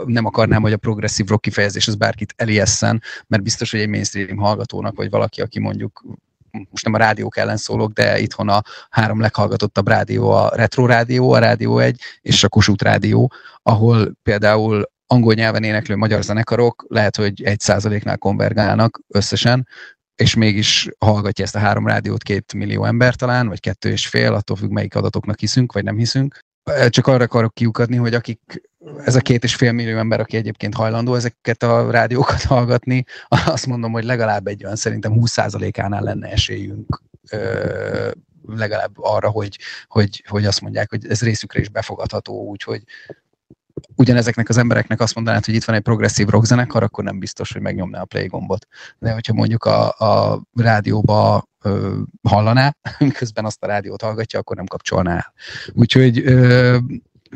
nem 0.05 0.25
akarnám, 0.25 0.61
hogy 0.61 0.73
a 0.73 0.77
progresszív 0.77 1.25
rock 1.25 1.41
kifejezés 1.41 1.87
az 1.87 1.95
bárkit 1.95 2.33
elijesszen, 2.37 3.01
mert 3.27 3.43
biztos, 3.43 3.71
hogy 3.71 3.79
egy 3.79 3.89
mainstream 3.89 4.37
hallgatónak, 4.37 4.95
vagy 4.95 5.09
valaki, 5.09 5.41
aki 5.41 5.59
mondjuk 5.59 6.03
most 6.69 6.83
nem 6.83 6.93
a 6.93 6.97
rádiók 6.97 7.37
ellen 7.37 7.57
szólok, 7.57 7.91
de 7.91 8.19
itthon 8.19 8.49
a 8.49 8.61
három 8.89 9.19
leghallgatottabb 9.19 9.87
rádió 9.87 10.29
a 10.29 10.49
Retro 10.55 10.85
Rádió, 10.85 11.31
a 11.31 11.39
Rádió 11.39 11.79
1 11.79 12.01
és 12.21 12.43
a 12.43 12.49
Kossuth 12.49 12.83
Rádió, 12.83 13.31
ahol 13.61 14.11
például 14.23 14.93
angol 15.07 15.33
nyelven 15.33 15.63
éneklő 15.63 15.95
magyar 15.95 16.23
zenekarok 16.23 16.85
lehet, 16.87 17.15
hogy 17.15 17.43
egy 17.43 17.59
százaléknál 17.59 18.17
konvergálnak 18.17 18.99
összesen, 19.07 19.67
és 20.15 20.35
mégis 20.35 20.89
hallgatja 20.99 21.43
ezt 21.43 21.55
a 21.55 21.59
három 21.59 21.87
rádiót 21.87 22.23
két 22.23 22.53
millió 22.53 22.85
ember 22.85 23.15
talán, 23.15 23.47
vagy 23.47 23.59
kettő 23.59 23.89
és 23.89 24.07
fél, 24.07 24.33
attól 24.33 24.55
függ, 24.55 24.69
melyik 24.69 24.95
adatoknak 24.95 25.39
hiszünk, 25.39 25.73
vagy 25.73 25.83
nem 25.83 25.97
hiszünk. 25.97 26.39
Csak 26.89 27.07
arra 27.07 27.23
akarok 27.23 27.53
kiukadni, 27.53 27.95
hogy 27.95 28.13
akik, 28.13 28.61
ez 29.03 29.15
a 29.15 29.19
két 29.19 29.43
és 29.43 29.55
fél 29.55 29.71
millió 29.71 29.97
ember, 29.97 30.19
aki 30.19 30.37
egyébként 30.37 30.73
hajlandó 30.75 31.15
ezeket 31.15 31.63
a 31.63 31.91
rádiókat 31.91 32.43
hallgatni, 32.53 33.03
azt 33.27 33.67
mondom, 33.67 33.91
hogy 33.91 34.03
legalább 34.03 34.47
egy 34.47 34.63
olyan 34.63 34.75
szerintem 34.75 35.13
20%-ánál 35.15 36.01
lenne 36.01 36.31
esélyünk 36.31 37.01
ö, 37.29 38.11
legalább 38.47 38.91
arra, 38.95 39.29
hogy, 39.29 39.59
hogy, 39.87 40.23
hogy 40.27 40.45
azt 40.45 40.61
mondják, 40.61 40.89
hogy 40.89 41.07
ez 41.09 41.21
részükre 41.21 41.59
is 41.59 41.69
befogadható, 41.69 42.47
úgyhogy 42.47 42.83
ugyanezeknek 43.95 44.49
az 44.49 44.57
embereknek 44.57 44.99
azt 44.99 45.15
mondanád, 45.15 45.45
hogy 45.45 45.53
itt 45.53 45.63
van 45.63 45.75
egy 45.75 45.81
progresszív 45.81 46.27
rockzenekar, 46.27 46.83
akkor 46.83 47.03
nem 47.03 47.19
biztos, 47.19 47.51
hogy 47.51 47.61
megnyomná 47.61 48.01
a 48.01 48.05
play 48.05 48.27
gombot. 48.27 48.67
De 48.99 49.11
hogyha 49.11 49.33
mondjuk 49.33 49.63
a, 49.63 49.89
a 49.89 50.41
rádióba 50.53 51.47
ö, 51.61 51.99
hallaná, 52.23 52.75
közben 53.19 53.45
azt 53.45 53.63
a 53.63 53.67
rádiót 53.67 54.01
hallgatja, 54.01 54.39
akkor 54.39 54.55
nem 54.55 54.65
kapcsolná 54.65 55.15
el. 55.15 55.33
Úgyhogy 55.73 56.19
ö, 56.25 56.77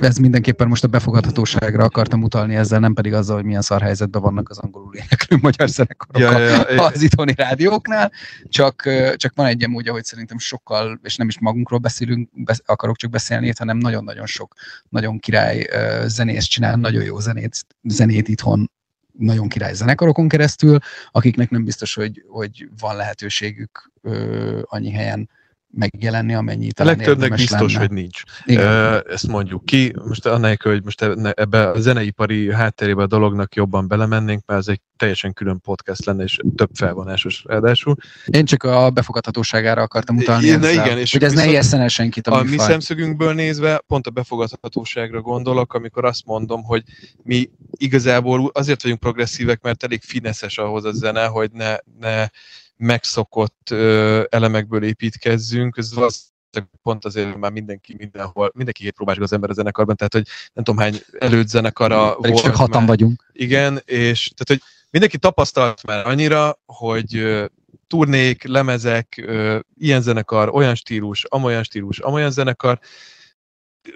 ez 0.01 0.17
mindenképpen 0.17 0.67
most 0.67 0.83
a 0.83 0.87
befogadhatóságra 0.87 1.83
akartam 1.83 2.23
utalni 2.23 2.55
ezzel, 2.55 2.79
nem 2.79 2.93
pedig 2.93 3.13
azzal, 3.13 3.35
hogy 3.35 3.45
milyen 3.45 3.61
szar 3.61 3.81
helyzetben 3.81 4.21
vannak 4.21 4.49
az 4.49 4.57
angolul 4.57 4.95
éneklő 4.95 5.37
magyar 5.41 5.69
zenekarok 5.69 6.17
ja, 6.17 6.39
ja, 6.39 6.71
ja. 6.71 6.85
az 6.85 7.01
itthoni 7.01 7.33
rádióknál, 7.35 8.11
csak, 8.43 8.89
csak 9.15 9.33
van 9.35 9.45
egy 9.45 9.65
úgy, 9.65 9.87
hogy 9.87 10.03
szerintem 10.03 10.37
sokkal, 10.37 10.99
és 11.03 11.15
nem 11.15 11.27
is 11.27 11.39
magunkról 11.39 11.79
beszélünk, 11.79 12.29
besz, 12.43 12.61
akarok 12.65 12.97
csak 12.97 13.09
beszélni 13.09 13.47
itt, 13.47 13.57
hanem 13.57 13.77
nagyon-nagyon 13.77 14.25
sok 14.25 14.53
nagyon 14.89 15.19
király 15.19 15.67
zenész 16.05 16.45
csinál, 16.45 16.75
nagyon 16.75 17.03
jó 17.03 17.19
zenét, 17.19 17.65
zenét 17.83 18.27
itthon 18.27 18.71
nagyon 19.17 19.47
király 19.47 19.73
zenekarokon 19.73 20.27
keresztül, 20.27 20.77
akiknek 21.11 21.49
nem 21.49 21.63
biztos, 21.63 21.93
hogy, 21.93 22.23
hogy 22.27 22.69
van 22.79 22.95
lehetőségük 22.95 23.91
ö, 24.01 24.59
annyi 24.63 24.91
helyen 24.91 25.29
megjelenni, 25.71 26.33
amennyi 26.33 26.71
talán 26.71 26.93
A 26.93 26.97
legtöbbnek 26.97 27.33
biztos, 27.33 27.73
lenne. 27.73 27.85
hogy 27.85 27.95
nincs. 27.95 28.21
Igen. 28.45 29.03
Ezt 29.09 29.27
mondjuk 29.27 29.65
ki. 29.65 29.93
Most 30.05 30.25
annélkül, 30.25 30.71
hogy 30.71 30.83
most 30.83 31.01
ebbe 31.33 31.69
a 31.69 31.79
zeneipari 31.79 32.53
hátterébe 32.53 33.01
a 33.01 33.07
dolognak 33.07 33.55
jobban 33.55 33.87
belemennénk, 33.87 34.43
mert 34.45 34.59
ez 34.59 34.67
egy 34.67 34.81
teljesen 34.97 35.33
külön 35.33 35.61
podcast 35.61 36.05
lenne, 36.05 36.23
és 36.23 36.39
több 36.55 36.69
felvonásos 36.73 37.43
ráadásul. 37.47 37.95
Én 38.25 38.45
csak 38.45 38.63
a 38.63 38.89
befogadhatóságára 38.89 39.81
akartam 39.81 40.17
utalni. 40.17 40.45
Igen, 40.45 40.63
ezzel, 40.63 40.85
igen 40.85 40.97
és 40.97 41.11
hogy 41.11 41.23
ez 41.23 41.33
ne 41.33 41.47
ijesszen 41.47 41.81
el 41.81 41.87
senkit 41.87 42.27
a, 42.27 42.37
a 42.37 42.43
mi 42.43 42.57
szemszögünkből 42.57 43.33
nézve 43.33 43.81
pont 43.87 44.07
a 44.07 44.09
befogadhatóságra 44.09 45.21
gondolok, 45.21 45.73
amikor 45.73 46.05
azt 46.05 46.25
mondom, 46.25 46.63
hogy 46.63 46.83
mi 47.23 47.49
igazából 47.71 48.49
azért 48.53 48.81
vagyunk 48.83 48.99
progresszívek, 48.99 49.61
mert 49.61 49.83
elég 49.83 50.01
fineszes 50.01 50.57
ahhoz 50.57 50.85
a 50.85 50.91
zene, 50.91 51.25
hogy 51.25 51.51
ne, 51.51 51.75
ne 51.99 52.27
megszokott 52.79 53.71
ö, 53.71 54.23
elemekből 54.29 54.83
építkezzünk, 54.83 55.77
ez 55.77 55.89
pont 56.81 57.05
azért 57.05 57.37
már 57.37 57.51
mindenki 57.51 57.95
mindenhol, 57.97 58.51
mindenki 58.53 58.91
próbáljuk 58.91 59.23
az 59.23 59.33
ember 59.33 59.49
a 59.49 59.53
zenekarban, 59.53 59.95
tehát 59.95 60.13
hogy 60.13 60.27
nem 60.53 60.63
tudom 60.63 60.79
hány 60.79 61.01
előtt 61.19 61.47
zenekara 61.47 62.15
Pedig 62.15 62.31
volt. 62.31 62.45
csak 62.45 62.55
hatan 62.55 62.79
már. 62.79 62.87
vagyunk. 62.87 63.29
Igen, 63.31 63.81
és 63.85 64.31
tehát 64.35 64.47
hogy 64.47 64.61
mindenki 64.89 65.17
tapasztalt 65.17 65.85
már 65.85 66.07
annyira, 66.07 66.59
hogy 66.65 67.39
turnék, 67.87 68.43
lemezek, 68.43 69.29
ilyen 69.77 70.01
zenekar, 70.01 70.49
olyan 70.49 70.75
stílus, 70.75 71.23
amolyan 71.23 71.63
stílus, 71.63 71.99
amolyan 71.99 72.31
zenekar, 72.31 72.79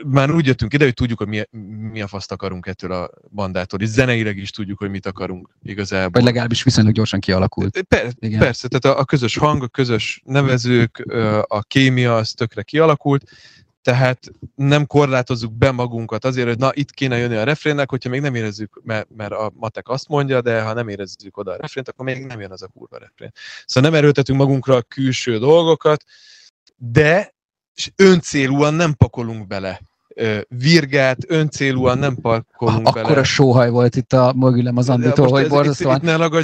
már 0.05 0.31
úgy 0.31 0.45
jöttünk 0.45 0.73
ide, 0.73 0.84
hogy 0.84 0.93
tudjuk, 0.93 1.17
hogy 1.17 1.27
mi, 1.27 1.43
mi 1.91 2.01
a 2.01 2.07
faszt 2.07 2.31
akarunk 2.31 2.65
ettől 2.65 2.91
a 2.91 3.09
bandától, 3.29 3.79
és 3.79 3.88
zeneileg 3.88 4.38
is 4.38 4.49
tudjuk, 4.49 4.79
hogy 4.79 4.89
mit 4.89 5.05
akarunk 5.05 5.49
igazából. 5.63 6.11
Vagy 6.11 6.23
legalábbis 6.23 6.63
viszonylag 6.63 6.93
gyorsan 6.93 7.19
kialakult. 7.19 7.81
Per, 7.81 8.11
Igen. 8.19 8.39
Persze, 8.39 8.67
tehát 8.67 8.97
a, 8.97 9.01
a 9.01 9.05
közös 9.05 9.38
hang, 9.38 9.63
a 9.63 9.67
közös 9.67 10.21
nevezők, 10.25 11.05
a 11.47 11.61
kémia, 11.61 12.15
az 12.15 12.31
tökre 12.31 12.61
kialakult, 12.61 13.31
tehát 13.84 14.31
nem 14.55 14.86
korlátozzuk 14.86 15.53
be 15.53 15.71
magunkat 15.71 16.25
azért, 16.25 16.47
hogy 16.47 16.57
na 16.57 16.71
itt 16.73 16.91
kéne 16.91 17.17
jönni 17.17 17.36
a 17.36 17.43
refrénnek, 17.43 17.89
hogyha 17.89 18.09
még 18.09 18.21
nem 18.21 18.36
érezzük, 18.36 18.81
mert, 18.84 19.07
mert 19.15 19.31
a 19.31 19.51
matek 19.55 19.89
azt 19.89 20.07
mondja, 20.07 20.41
de 20.41 20.61
ha 20.61 20.73
nem 20.73 20.88
érezzük 20.88 21.38
oda 21.38 21.51
a 21.51 21.57
refrént, 21.59 21.89
akkor 21.89 22.05
még 22.05 22.25
nem 22.25 22.39
jön 22.39 22.51
az 22.51 22.61
a 22.61 22.67
kurva 22.67 22.97
refrén. 22.97 23.31
Szóval 23.65 23.89
nem 23.89 23.99
erőltetünk 23.99 24.39
magunkra 24.39 24.75
a 24.75 24.81
külső 24.81 25.38
dolgokat, 25.38 26.03
de 26.75 27.34
és 27.76 27.91
öncélúan 27.95 28.74
nem 28.74 28.93
pakolunk 28.93 29.47
bele 29.47 29.80
virgát, 30.47 31.17
öncélúan 31.28 31.97
nem 31.97 32.15
parkolunk 32.15 32.88
Akkor 32.88 33.01
bele. 33.01 33.19
a 33.19 33.24
sóhaj 33.24 33.69
volt 33.69 33.95
itt 33.95 34.13
a 34.13 34.34
mögülem 34.36 34.78
az 34.78 34.89
Anditól, 34.89 35.28
hogy 35.30 35.47
borzasztóan. 35.47 35.99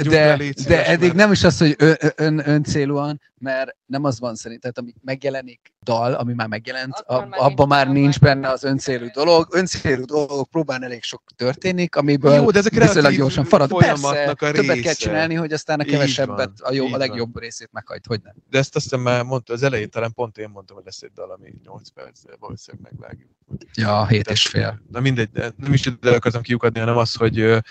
De, 0.08 0.38
de 0.66 0.86
eddig 0.86 1.12
nem 1.12 1.32
is 1.32 1.44
az, 1.44 1.58
hogy 1.58 1.74
ön, 1.78 1.96
ön, 2.16 2.42
öncélúan, 2.44 3.20
mert 3.40 3.76
nem 3.86 4.04
az 4.04 4.20
van 4.20 4.34
szerint, 4.34 4.60
tehát 4.60 4.78
ami 4.78 4.94
megjelenik 5.00 5.72
dal, 5.82 6.12
ami 6.12 6.32
már 6.32 6.48
megjelent, 6.48 7.02
ab, 7.06 7.34
abban 7.36 7.68
már 7.68 7.88
nincs 7.88 8.20
benne 8.20 8.48
az 8.48 8.64
öncélú 8.64 9.06
dolog. 9.12 9.48
Öncélú 9.50 10.04
dolgok 10.04 10.50
próbán 10.50 10.82
elég 10.84 11.02
sok 11.02 11.22
történik, 11.36 11.96
amiből 11.96 12.34
Jó, 12.34 12.50
de 12.50 12.58
ezek 12.58 12.72
viszonylag 12.72 13.14
gyorsan 13.14 13.44
farad. 13.44 13.76
Persze, 13.76 14.30
a 14.30 14.34
többet 14.34 14.80
kell 14.80 14.94
csinálni, 14.94 15.34
hogy 15.34 15.52
aztán 15.52 15.80
a 15.80 15.84
kevesebbet, 15.84 16.50
a, 16.60 16.72
jó, 16.72 16.86
a 16.92 16.96
legjobb 16.96 17.32
van. 17.32 17.42
részét 17.42 17.68
meghajt, 17.72 18.06
hogy 18.06 18.20
nem. 18.22 18.34
De 18.50 18.58
ezt 18.58 18.76
aztán 18.76 19.00
már 19.00 19.24
mondta, 19.24 19.52
az 19.52 19.62
elején 19.62 19.90
talán 19.90 20.12
pont 20.12 20.38
én 20.38 20.48
mondtam, 20.48 20.76
hogy 20.76 20.84
lesz 20.84 21.02
egy 21.02 21.12
dal, 21.14 21.30
ami 21.30 21.54
8 21.64 21.88
percre 21.88 22.32
valószínűleg 22.38 22.90
megvágjuk. 22.90 23.30
Ja, 23.74 24.06
7 24.06 24.30
és 24.30 24.46
fél. 24.46 24.82
Na 24.90 25.00
mindegy, 25.00 25.30
nem 25.56 25.72
is 25.72 25.86
ide 25.86 26.10
akartam 26.10 26.42
kiukadni, 26.42 26.80
hanem 26.80 26.96
az, 26.96 27.14
hogy, 27.14 27.62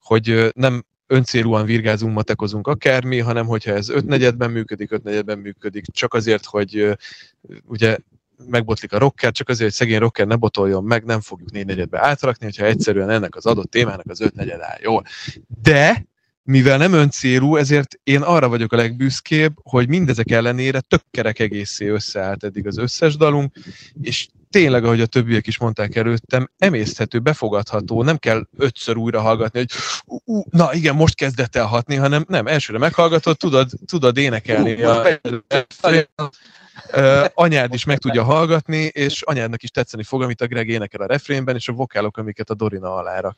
hogy 0.00 0.50
nem 0.54 0.84
öncélúan 1.06 1.64
virgázunk, 1.64 2.14
matekozunk 2.14 2.66
akármi, 2.66 3.18
hanem 3.18 3.46
hogyha 3.46 3.72
ez 3.72 3.88
ötnegyedben 3.88 4.50
működik, 4.50 4.92
ötnegyedben 4.92 5.38
működik, 5.38 5.84
csak 5.92 6.14
azért, 6.14 6.44
hogy 6.44 6.96
ugye 7.64 7.96
megbotlik 8.48 8.92
a 8.92 8.98
rocker, 8.98 9.32
csak 9.32 9.48
azért, 9.48 9.62
hogy 9.68 9.78
szegény 9.78 9.98
rocker 9.98 10.26
ne 10.26 10.36
botoljon 10.36 10.84
meg, 10.84 11.04
nem 11.04 11.20
fogjuk 11.20 11.50
négy 11.50 11.66
negyedbe 11.66 12.06
átrakni, 12.06 12.44
hogyha 12.44 12.64
egyszerűen 12.64 13.10
ennek 13.10 13.36
az 13.36 13.46
adott 13.46 13.70
témának 13.70 14.06
az 14.08 14.20
ötnegyed 14.20 14.60
áll 14.60 14.78
jól. 14.82 15.04
De 15.62 16.06
mivel 16.42 16.78
nem 16.78 16.92
öncélú, 16.92 17.56
ezért 17.56 17.98
én 18.02 18.20
arra 18.20 18.48
vagyok 18.48 18.72
a 18.72 18.76
legbüszkébb, 18.76 19.54
hogy 19.62 19.88
mindezek 19.88 20.30
ellenére 20.30 20.80
tök 20.80 21.02
kerek 21.10 21.38
egészé 21.38 21.88
összeállt 21.88 22.44
eddig 22.44 22.66
az 22.66 22.78
összes 22.78 23.16
dalunk, 23.16 23.54
és 24.00 24.28
tényleg, 24.56 24.84
ahogy 24.84 25.00
a 25.00 25.06
többiek 25.06 25.46
is 25.46 25.58
mondták 25.58 25.96
előttem, 25.96 26.50
emészthető, 26.58 27.18
befogadható, 27.18 28.02
nem 28.02 28.16
kell 28.16 28.46
ötször 28.58 28.96
újra 28.96 29.20
hallgatni, 29.20 29.58
hogy 29.58 29.70
ú, 30.04 30.18
ú, 30.24 30.42
na 30.50 30.72
igen, 30.72 30.94
most 30.94 31.14
kezdett 31.14 31.56
el 31.56 31.64
hatni, 31.64 31.94
hanem 31.94 32.24
nem, 32.28 32.46
elsőre 32.46 32.78
meghallgatod, 32.78 33.36
tudod, 33.36 33.70
tudod 33.86 34.16
énekelni 34.16 34.82
a, 34.82 35.06
Uh, 36.92 37.24
anyád 37.34 37.74
is 37.74 37.84
meg 37.84 37.98
tudja 37.98 38.22
hallgatni, 38.22 38.84
és 38.84 39.22
anyádnak 39.22 39.62
is 39.62 39.70
tetszeni 39.70 40.02
fog, 40.02 40.22
amit 40.22 40.40
a 40.40 40.46
Greg 40.46 40.68
énekel 40.68 41.00
a 41.00 41.06
refrénben, 41.06 41.54
és 41.54 41.68
a 41.68 41.72
vokálok, 41.72 42.16
amiket 42.16 42.50
a 42.50 42.54
Dorina 42.54 42.94
alára. 42.94 43.34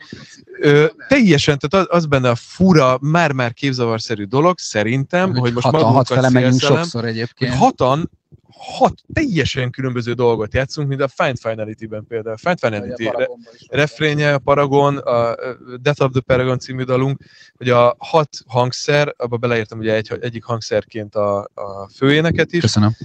Uh, 0.60 0.84
teljesen, 1.08 1.58
tehát 1.58 1.86
az, 1.86 1.96
az 1.96 2.06
benne 2.06 2.30
a 2.30 2.34
fura, 2.34 2.98
már-már 3.00 3.52
képzavarszerű 3.52 4.24
dolog, 4.24 4.58
szerintem, 4.58 5.30
hogy, 5.30 5.40
hogy 5.40 5.52
most 5.52 5.66
hatan, 5.66 5.92
hat 5.92 6.06
fele 6.06 6.30
megyünk 6.30 6.60
sokszor 6.60 7.04
egyébként. 7.04 7.50
hogy 7.50 7.60
hatan 7.60 8.10
hat 8.58 8.94
teljesen 9.12 9.70
különböző 9.70 10.12
dolgot 10.12 10.54
játszunk, 10.54 10.88
mint 10.88 11.00
a 11.00 11.08
Find 11.08 11.38
Finality-ben 11.38 12.06
például. 12.06 12.36
Find 12.36 12.58
Finality 12.58 13.02
re- 13.02 13.28
refrénje, 13.68 14.34
a 14.34 14.38
Paragon, 14.38 14.96
a 14.96 15.34
Death 15.80 16.02
of 16.02 16.10
the 16.12 16.20
Paragon 16.20 16.58
című 16.58 16.82
dalunk, 16.82 17.22
hogy 17.56 17.68
a 17.68 17.94
hat 17.98 18.28
hangszer, 18.46 19.14
abba 19.16 19.36
beleértem 19.36 19.78
ugye 19.78 19.94
egy, 19.94 20.18
egyik 20.20 20.44
hangszerként 20.44 21.14
a, 21.14 21.38
a 21.38 21.88
főéneket 21.96 22.52
is, 22.52 22.60
Köszönöm. 22.60 22.96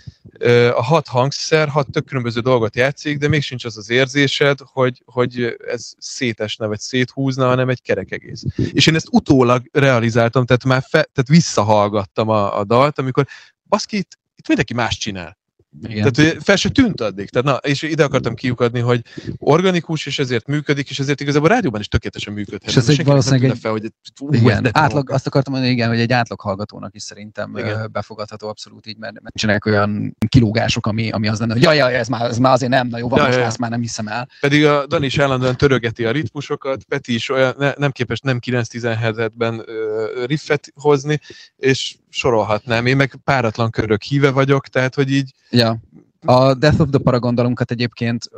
A 0.76 0.84
hat 0.84 1.07
hangszer, 1.07 1.67
hat 1.67 1.91
tök 1.91 2.05
különböző 2.05 2.39
dolgot 2.39 2.76
játszik, 2.76 3.17
de 3.17 3.28
még 3.28 3.41
sincs 3.41 3.65
az 3.65 3.78
az 3.78 3.89
érzésed, 3.89 4.59
hogy, 4.63 5.01
hogy 5.05 5.55
ez 5.67 5.91
szétesne, 5.97 6.65
vagy 6.65 6.80
széthúzna, 6.80 7.45
hanem 7.45 7.69
egy 7.69 7.82
kerek 7.82 8.11
egész. 8.11 8.43
És 8.55 8.88
én 8.88 8.95
ezt 8.95 9.07
utólag 9.11 9.69
realizáltam, 9.71 10.45
tehát 10.45 10.63
már 10.63 10.82
fe, 10.82 10.89
tehát 10.89 11.30
visszahallgattam 11.30 12.30
a, 12.30 12.59
a 12.59 12.63
dalt, 12.63 12.99
amikor 12.99 13.28
baszki, 13.69 13.97
itt, 13.97 14.17
itt 14.36 14.47
mindenki 14.47 14.73
más 14.73 14.97
csinál. 14.97 15.38
Igen. 15.81 16.11
Tehát 16.11 16.43
fel 16.43 16.55
se 16.55 16.69
tűnt 16.69 17.01
addig. 17.01 17.29
Tehát, 17.29 17.47
na, 17.47 17.69
és 17.69 17.81
ide 17.81 18.03
akartam 18.03 18.34
kiukadni, 18.36 18.79
hogy 18.79 19.01
organikus, 19.38 20.05
és 20.05 20.19
ezért 20.19 20.47
működik, 20.47 20.89
és 20.89 20.99
ezért 20.99 21.21
igazából 21.21 21.49
a 21.49 21.53
rádióban 21.53 21.79
is 21.79 21.88
tökéletesen 21.88 22.34
működhet. 22.34 22.69
És 22.69 22.75
ez 22.75 22.89
egy 22.89 23.03
valószínűleg 23.03 23.49
egy- 23.49 23.59
fel, 23.59 23.71
hogy 23.71 23.86
ú, 24.21 24.34
Igen, 24.34 24.69
átlag, 24.71 25.09
azt 25.09 25.27
akartam 25.27 25.53
mondani, 25.53 25.73
igen, 25.73 25.89
hogy 25.89 25.99
egy 25.99 26.11
átlag 26.11 26.39
hallgatónak 26.41 26.95
is 26.95 27.01
szerintem 27.01 27.57
Igen. 27.57 27.89
befogadható 27.91 28.47
abszolút 28.47 28.88
így, 28.88 28.97
mert, 28.97 29.21
mert 29.21 29.36
csinálják 29.36 29.65
olyan 29.65 30.17
kilógások, 30.27 30.86
ami, 30.86 31.09
ami 31.09 31.27
az 31.27 31.39
lenne, 31.39 31.53
hogy 31.53 31.61
jaj, 31.61 31.77
jaj, 31.77 31.95
ez 31.95 32.07
már, 32.07 32.29
ez 32.29 32.38
már 32.38 32.53
azért 32.53 32.71
nem, 32.71 32.88
na 32.88 32.97
jó, 32.97 33.07
van, 33.09 33.17
Ja, 33.19 33.23
most 33.23 33.36
ja. 33.36 33.41
már 33.41 33.49
ezt 33.51 33.59
már 33.59 33.69
nem 33.69 33.81
hiszem 33.81 34.07
el. 34.07 34.29
Pedig 34.39 34.65
a 34.65 34.86
Dani 34.88 35.05
is 35.05 35.17
állandóan 35.17 35.57
törögeti 35.57 36.05
a 36.05 36.11
ritmusokat, 36.11 36.84
Peti 36.84 37.13
is 37.13 37.29
olyan, 37.29 37.53
ne, 37.57 37.73
nem 37.77 37.91
képes 37.91 38.19
nem 38.19 38.39
9-17-ben 38.45 39.61
ö, 39.65 40.23
riffet 40.25 40.71
hozni, 40.75 41.19
és 41.55 41.95
sorolhatnám. 42.14 42.86
Én 42.86 42.95
meg 42.95 43.16
páratlan 43.24 43.70
körök 43.70 44.01
híve 44.01 44.32
vagyok, 44.32 44.68
tehát 44.68 44.95
hogy 44.95 45.11
így 45.11 45.32
Ja. 45.49 45.80
A 46.26 46.53
Death 46.53 46.82
of 46.82 46.89
the 46.89 46.99
Paragon 46.99 47.36
dalunkat 47.36 47.72
egyébként 47.72 48.30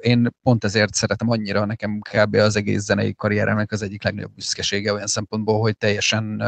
én 0.00 0.34
pont 0.42 0.64
ezért 0.64 0.94
szeretem 0.94 1.30
annyira, 1.30 1.64
nekem 1.64 2.00
kb. 2.00 2.34
az 2.34 2.56
egész 2.56 2.82
zenei 2.82 3.14
karrieremnek 3.14 3.72
az 3.72 3.82
egyik 3.82 4.04
legnagyobb 4.04 4.34
büszkesége 4.34 4.92
olyan 4.92 5.06
szempontból, 5.06 5.60
hogy 5.60 5.76
teljesen 5.76 6.42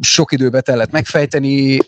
sok 0.00 0.32
időbe 0.32 0.60
tellett 0.60 0.90
megfejteni, 0.90 1.78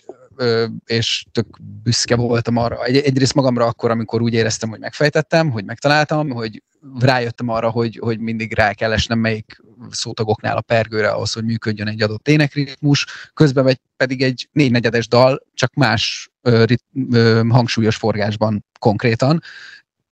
és 0.84 1.24
tök 1.32 1.46
büszke 1.82 2.16
voltam 2.16 2.56
arra. 2.56 2.84
Egy, 2.84 2.96
egyrészt 2.96 3.34
magamra 3.34 3.66
akkor, 3.66 3.90
amikor 3.90 4.22
úgy 4.22 4.34
éreztem, 4.34 4.68
hogy 4.68 4.78
megfejtettem, 4.78 5.50
hogy 5.50 5.64
megtaláltam, 5.64 6.30
hogy 6.30 6.62
rájöttem 6.98 7.48
arra, 7.48 7.70
hogy, 7.70 7.98
hogy 8.02 8.18
mindig 8.18 8.54
rá 8.54 8.72
kell 8.72 8.92
esnem 8.92 9.18
melyik 9.18 9.62
szótagoknál 9.90 10.56
a 10.56 10.60
pergőre 10.60 11.08
ahhoz, 11.08 11.32
hogy 11.32 11.44
működjön 11.44 11.88
egy 11.88 12.02
adott 12.02 12.28
énekritmus, 12.28 13.06
közben 13.34 13.64
vagy 13.64 13.80
pedig 13.96 14.22
egy 14.22 14.48
négynegyedes 14.52 15.08
dal, 15.08 15.46
csak 15.54 15.74
más 15.74 16.30
ö, 16.42 16.64
rit, 16.64 16.84
ö, 17.12 17.42
hangsúlyos 17.48 17.96
forgásban 17.96 18.64
konkrétan, 18.78 19.42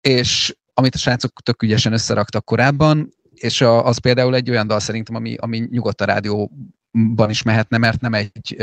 és 0.02 0.56
amit 0.74 0.96
a 0.96 0.98
srácok 0.98 1.42
tök 1.42 1.64
ügyesen 1.64 1.94
összeraktak 1.94 2.46
korábban, 2.46 3.14
és 3.34 3.62
a, 3.62 3.86
az 3.86 3.98
például 3.98 4.36
egy 4.36 4.50
olyan 4.50 4.68
dal 4.68 4.80
szerintem, 4.80 5.16
ami, 5.16 5.36
ami 5.36 5.68
nyugodt 5.72 6.02
a 6.02 6.50
rádióban 6.98 7.30
is 7.30 7.42
mehetne, 7.42 7.78
mert 7.78 8.02
nem 8.02 8.14
egy, 8.14 8.58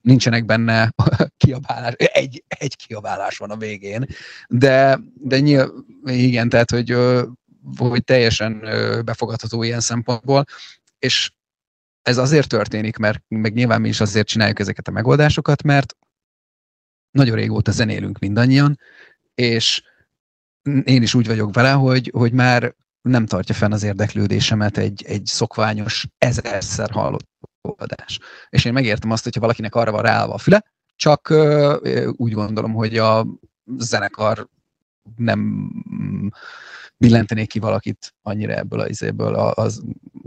nincsenek 0.00 0.44
benne 0.44 0.92
kiabálás, 1.36 1.92
egy, 1.96 2.44
egy 2.48 2.76
kiabálás 2.76 3.38
van 3.38 3.50
a 3.50 3.56
végén, 3.56 4.06
de, 4.48 5.00
de 5.14 5.40
nyilv, 5.40 5.70
igen, 6.04 6.48
tehát, 6.48 6.70
hogy, 6.70 6.90
ö, 6.90 7.26
hogy 7.76 8.04
teljesen 8.04 8.64
ö, 8.64 9.02
befogadható 9.02 9.62
ilyen 9.62 9.80
szempontból, 9.80 10.44
és 10.98 11.30
ez 12.02 12.18
azért 12.18 12.48
történik, 12.48 12.96
mert 12.96 13.22
meg 13.28 13.52
nyilván 13.52 13.80
mi 13.80 13.88
is 13.88 14.00
azért 14.00 14.26
csináljuk 14.26 14.58
ezeket 14.58 14.88
a 14.88 14.90
megoldásokat, 14.90 15.62
mert 15.62 15.96
nagyon 17.10 17.36
régóta 17.36 17.70
zenélünk 17.70 18.18
mindannyian, 18.18 18.78
és 19.34 19.82
én 20.84 21.02
is 21.02 21.14
úgy 21.14 21.26
vagyok 21.26 21.54
vele, 21.54 21.70
hogy, 21.70 22.10
hogy 22.14 22.32
már 22.32 22.74
nem 23.02 23.26
tartja 23.26 23.54
fenn 23.54 23.72
az 23.72 23.82
érdeklődésemet 23.82 24.78
egy, 24.78 25.04
egy 25.06 25.26
szokványos, 25.26 26.06
ezerszer 26.18 26.90
hallott 26.90 27.31
adás. 27.62 28.18
És 28.48 28.64
én 28.64 28.72
megértem 28.72 29.10
azt, 29.10 29.24
hogyha 29.24 29.40
valakinek 29.40 29.74
arra 29.74 29.90
van 29.90 30.02
ráállva 30.02 30.34
a 30.34 30.38
füle, 30.38 30.64
csak 30.96 31.34
úgy 32.16 32.32
gondolom, 32.32 32.72
hogy 32.72 32.96
a 32.96 33.26
zenekar 33.78 34.48
nem 35.16 35.70
billentenék 36.96 37.48
ki 37.48 37.58
valakit 37.58 38.14
annyira 38.22 38.52
ebből 38.52 38.80
a, 38.80 38.86
izéből, 38.86 39.34
a, 39.34 39.54
a, 39.54 39.68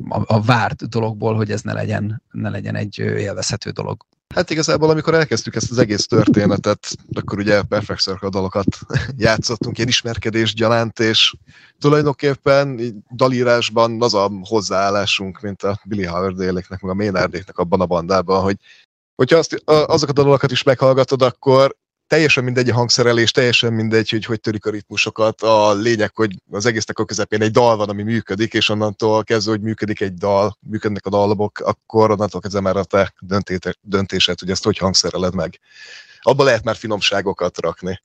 a 0.08 0.42
várt 0.42 0.90
dologból, 0.90 1.36
hogy 1.36 1.52
ez 1.52 1.62
ne 1.62 1.74
legyen, 1.74 2.24
ne 2.32 2.50
legyen 2.50 2.76
egy 2.76 2.98
élvezhető 2.98 3.70
dolog. 3.70 4.06
Hát 4.36 4.50
igazából, 4.50 4.90
amikor 4.90 5.14
elkezdtük 5.14 5.56
ezt 5.56 5.72
az 5.72 5.78
egész 5.78 6.06
történetet, 6.06 6.88
akkor 7.14 7.40
ugye 7.40 7.62
Perfect 7.62 8.02
Circle 8.02 8.30
dalokat 8.30 8.68
játszottunk, 9.18 9.78
ilyen 9.78 9.90
ismerkedés 9.90 10.54
gyanánt, 10.54 11.00
és 11.00 11.34
tulajdonképpen 11.80 12.80
dalírásban 13.16 14.02
az 14.02 14.14
a 14.14 14.32
hozzáállásunk, 14.42 15.42
mint 15.42 15.64
a 15.64 15.80
Billy 15.86 16.06
Howardéléknek, 16.06 16.82
meg 16.82 16.92
a 16.92 16.94
Maynardéknek 16.94 17.58
abban 17.58 17.82
a 17.82 17.86
bandában, 17.86 18.42
hogy 18.42 18.58
hogyha 19.16 19.38
azt, 19.38 19.62
azokat 19.66 20.20
a 20.20 20.24
dalokat 20.24 20.52
is 20.52 20.64
meghallgatod, 20.64 21.22
akkor 21.22 21.76
teljesen 22.08 22.44
mindegy 22.44 22.70
a 22.70 22.74
hangszerelés, 22.74 23.32
teljesen 23.32 23.74
mindegy, 23.74 24.10
hogy 24.10 24.26
hogy 24.26 24.40
törik 24.40 24.66
a 24.66 24.70
ritmusokat. 24.70 25.42
A 25.42 25.74
lényeg, 25.74 26.16
hogy 26.16 26.42
az 26.52 26.66
egésznek 26.66 27.00
a 27.00 27.06
közepén 27.06 27.42
egy 27.42 27.52
dal 27.52 27.78
van, 27.78 27.90
ami 27.90 28.04
működik, 28.04 28.54
és 28.54 28.70
onnantól 28.70 29.24
kezdve, 29.24 29.52
hogy 29.52 29.62
működik 29.62 30.02
egy 30.02 30.14
dal, 30.14 30.58
működnek 30.60 31.06
a 31.06 31.10
dallamok, 31.10 31.60
akkor 31.60 32.12
onnantól 32.12 32.42
kezdve 32.42 32.60
már 32.62 32.78
a 32.78 32.84
te 32.84 33.14
döntésed, 33.82 34.40
hogy 34.40 34.50
ezt 34.50 34.64
hogy 34.64 34.78
hangszereled 34.78 35.36
meg. 35.36 35.60
Abba 36.22 36.44
lehet 36.44 36.64
már 36.64 36.76
finomságokat 36.76 37.60
rakni. 37.60 38.02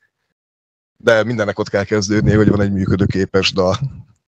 De 0.97 1.25
mindennek 1.25 1.59
ott 1.59 1.69
kell 1.69 1.85
kezdődni, 1.85 2.33
hogy 2.35 2.49
van 2.49 2.61
egy 2.61 2.73
működőképes 2.73 3.53
dal. 3.53 3.79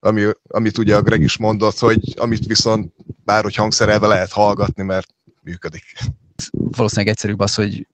Ami, 0.01 0.27
amit 0.49 0.79
ugye 0.79 0.97
a 0.97 1.03
Greg 1.03 1.21
is 1.21 1.37
mondott, 1.37 1.79
hogy 1.79 2.15
amit 2.17 2.47
viszont 2.47 2.93
bárhogy 3.25 3.55
hangszerelve 3.55 4.07
lehet 4.07 4.33
hallgatni, 4.33 4.83
mert 4.83 5.15
működik. 5.43 5.85
valószínűleg 6.53 7.13
egyszerűbb 7.13 7.41
az, 7.41 7.55
hogy 7.55 7.87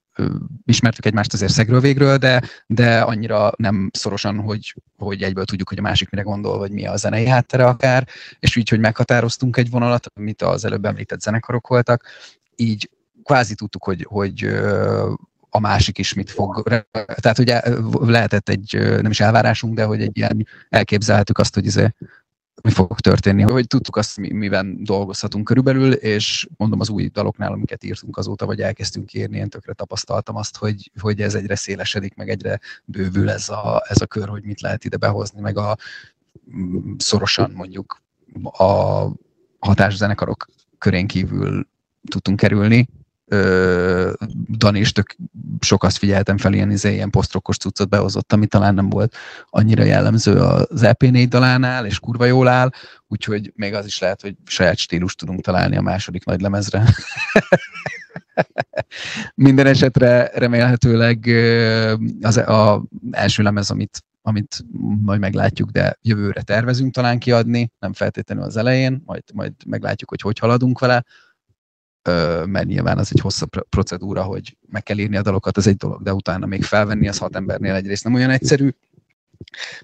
ismertük 0.65 1.07
egymást 1.07 1.33
azért 1.33 1.53
szegről 1.53 1.81
végről, 1.81 2.17
de, 2.17 2.43
de 2.67 3.01
annyira 3.01 3.53
nem 3.57 3.91
szorosan, 3.93 4.39
hogy, 4.41 4.75
hogy 4.97 5.23
egyből 5.23 5.45
tudjuk, 5.45 5.69
hogy 5.69 5.79
a 5.79 5.83
másik 5.83 6.11
mire 6.11 6.23
gondol, 6.23 6.59
vagy 6.59 6.71
mi 6.71 6.87
a 6.87 6.97
zenei 6.97 7.27
háttere 7.27 7.67
akár, 7.67 8.09
és 8.39 8.57
úgy, 8.57 8.69
hogy 8.69 8.81
meghatároztunk 8.81 9.57
egy 9.57 9.71
vonalat, 9.71 10.07
amit 10.15 10.43
az 10.43 10.65
előbb 10.65 10.85
említett 10.85 11.21
zenekarok 11.21 11.69
voltak, 11.69 12.05
így 12.57 12.91
kvázi 13.25 13.55
tudtuk, 13.55 13.85
hogy, 13.85 14.07
hogy 14.09 14.45
a 15.51 15.61
másik 15.61 15.99
is 15.99 16.15
mit 16.15 16.31
fog. 16.31 16.63
Tehát 17.21 17.39
ugye 17.39 17.63
lehetett 18.01 18.49
egy, 18.49 18.79
nem 19.03 19.11
is 19.11 19.21
elvárásunk, 19.21 19.75
de 19.75 19.85
hogy 19.85 20.03
egy 20.03 20.17
ilyen 20.17 20.47
elképzelhetük 20.69 21.39
azt, 21.39 21.55
hogy 21.55 21.65
izé, 21.65 21.95
mi 22.63 22.71
fog 22.71 23.01
történni, 23.01 23.43
hogy 23.43 23.67
tudtuk 23.67 23.97
azt, 23.97 24.17
mi- 24.17 24.33
miben 24.33 24.85
dolgozhatunk 24.85 25.45
körülbelül, 25.45 25.93
és 25.93 26.49
mondom 26.57 26.81
az 26.81 26.89
új 26.89 27.09
daloknál, 27.09 27.53
amiket 27.53 27.85
írtunk 27.85 28.17
azóta, 28.17 28.47
vagy 28.47 28.61
elkezdtünk 28.61 29.13
írni, 29.13 29.37
én 29.39 29.49
tökre 29.49 29.73
tapasztaltam 29.73 30.37
azt, 30.37 30.57
hogy, 30.57 30.91
hogy 31.01 31.21
ez 31.21 31.35
egyre 31.35 31.55
szélesedik, 31.55 32.15
meg 32.15 32.29
egyre 32.29 32.61
bővül 32.85 33.31
ez 33.31 33.49
a, 33.49 33.83
ez 33.89 34.01
a 34.01 34.07
kör, 34.07 34.29
hogy 34.29 34.43
mit 34.43 34.61
lehet 34.61 34.85
ide 34.85 34.97
behozni, 34.97 35.41
meg 35.41 35.59
a 35.59 35.77
mm, 36.57 36.93
szorosan 36.99 37.51
mondjuk 37.51 38.03
a 38.43 39.07
hatászenekarok 39.59 40.47
körén 40.79 41.07
kívül 41.07 41.67
tudtunk 42.11 42.37
kerülni. 42.37 42.89
Ö, 43.29 44.13
Dani 44.49 44.79
is 44.79 44.93
tök 44.93 45.17
sok 45.61 45.85
azt 45.85 45.99
figyeltem 45.99 46.39
fel, 46.39 46.53
ilyen, 46.53 46.71
izé, 46.71 46.93
ilyen 46.93 47.11
posztrokos 47.11 47.57
cuccot 47.57 47.89
behozott, 47.89 48.33
ami 48.33 48.47
talán 48.47 48.75
nem 48.75 48.89
volt 48.89 49.17
annyira 49.51 49.85
jellemző 49.85 50.41
az 50.41 50.81
EP4 50.83 51.27
dalánál, 51.29 51.87
és 51.87 51.99
kurva 51.99 52.25
jól 52.25 52.49
áll, 52.49 52.71
úgyhogy 53.09 53.53
még 53.55 53.75
az 53.75 53.87
is 53.87 53.99
lehet, 53.99 54.21
hogy 54.21 54.35
saját 54.45 54.77
stílust 54.77 55.19
tudunk 55.19 55.41
találni 55.41 55.77
a 55.77 55.81
második 55.81 56.25
nagy 56.25 56.41
lemezre. 56.41 56.85
Minden 59.35 59.67
esetre 59.67 60.31
remélhetőleg 60.35 61.27
az 62.21 62.37
a 62.37 62.85
első 63.11 63.43
lemez, 63.43 63.71
amit, 63.71 64.05
amit 64.23 64.65
majd 65.03 65.21
meglátjuk, 65.21 65.71
de 65.71 65.99
jövőre 66.03 66.43
tervezünk 66.43 66.95
talán 66.95 67.19
kiadni, 67.19 67.71
nem 67.79 67.93
feltétlenül 67.93 68.45
az 68.45 68.57
elején, 68.57 69.03
majd, 69.05 69.23
majd 69.35 69.53
meglátjuk, 69.67 70.11
hogy 70.11 70.21
hogy 70.21 70.39
haladunk 70.39 70.79
vele, 70.79 71.05
mert 72.47 72.67
nyilván 72.67 72.99
az 72.99 73.11
egy 73.13 73.21
hosszabb 73.21 73.69
procedúra, 73.69 74.23
hogy 74.23 74.57
meg 74.69 74.83
kell 74.83 74.99
írni 74.99 75.17
a 75.17 75.23
dalokat, 75.23 75.57
ez 75.57 75.67
egy 75.67 75.77
dolog, 75.77 76.03
de 76.03 76.13
utána 76.13 76.47
még 76.47 76.63
felvenni 76.63 77.09
az 77.09 77.19
hat 77.19 77.37
embernél 77.37 77.75
egyrészt 77.75 78.05
nem 78.05 78.15
olyan 78.15 78.31
egyszerű, 78.31 78.71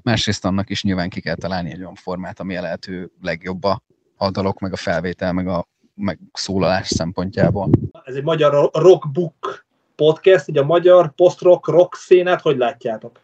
másrészt 0.03 0.45
annak 0.45 0.71
is 0.71 0.83
nyilván 0.83 1.09
ki 1.09 1.21
kell 1.21 1.35
találni 1.35 1.71
egy 1.71 1.81
olyan 1.81 1.95
formát, 1.95 2.41
ami 2.41 2.57
a 2.57 2.61
lehető 2.61 3.11
legjobb 3.21 3.65
a, 3.65 4.31
dalok, 4.31 4.59
meg 4.59 4.73
a 4.73 4.77
felvétel, 4.77 5.33
meg 5.33 5.49
a 5.49 5.69
meg 5.95 6.19
szólalás 6.33 6.89
szempontjából. 6.89 7.71
Ez 8.05 8.15
egy 8.15 8.23
magyar 8.23 8.71
rockbook 8.73 9.67
podcast, 9.97 10.49
így 10.49 10.59
a 10.59 10.65
magyar 10.65 11.15
post-rock 11.15 11.67
rock 11.67 11.95
szénát 11.95 12.41
hogy 12.41 12.57
látjátok? 12.57 13.21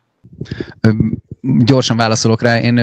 Gyorsan 1.41 1.97
válaszolok 1.97 2.43
rá. 2.43 2.61
Én 2.61 2.81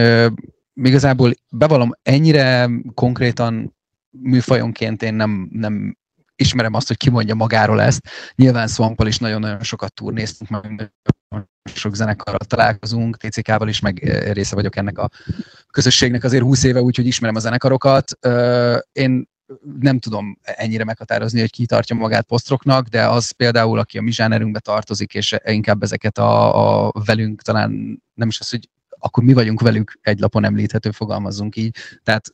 igazából 0.74 1.34
bevallom, 1.52 1.92
ennyire 2.02 2.70
konkrétan 2.94 3.76
műfajonként 4.10 5.04
én 5.04 5.14
nem, 5.14 5.50
nem 5.52 5.98
ismerem 6.36 6.74
azt, 6.74 6.88
hogy 6.88 6.98
ki 6.98 7.10
mondja 7.10 7.36
magáról 7.36 7.82
ezt. 7.82 8.08
Nyilván 8.36 8.68
Swampal 8.68 9.08
is 9.08 9.18
nagyon-nagyon 9.18 9.64
sokat 9.64 9.94
turnéztünk, 9.94 10.50
meg 10.50 10.94
sok 11.74 11.96
zenekarral 11.96 12.40
találkozunk, 12.40 13.18
TCK-val 13.18 13.68
is, 13.68 13.80
meg 13.80 13.98
része 14.32 14.56
vagyok 14.56 14.76
ennek 14.76 14.98
a 14.98 15.10
közösségnek 15.72 16.24
azért 16.24 16.44
20 16.44 16.64
éve, 16.64 16.82
úgyhogy 16.82 17.08
ismerem 17.08 17.36
a 17.36 17.40
zenekarokat. 17.40 18.12
Én 18.92 19.28
nem 19.80 20.00
tudom 20.00 20.40
ennyire 20.42 20.84
meghatározni, 20.84 21.40
hogy 21.40 21.52
ki 21.52 21.66
tartja 21.66 21.96
magát 21.96 22.26
posztroknak, 22.26 22.88
de 22.88 23.08
az 23.08 23.32
például, 23.32 23.80
aki 23.80 23.98
a 23.98 24.02
mi 24.02 24.12
zsánerünkbe 24.12 24.60
tartozik, 24.60 25.14
és 25.14 25.36
inkább 25.44 25.84
ezeket 25.84 26.18
a, 26.18 26.86
a 26.88 26.92
velünk 27.06 27.42
talán 27.42 28.02
nem 28.14 28.28
is 28.28 28.40
az, 28.40 28.50
hogy 28.50 28.70
akkor 29.00 29.24
mi 29.24 29.34
vagyunk 29.34 29.62
velük 29.62 30.00
egy 30.02 30.20
lapon 30.20 30.46
említhető, 30.46 30.92
fogalmazzunk 30.92 31.56
így. 31.56 31.76
Tehát 32.04 32.34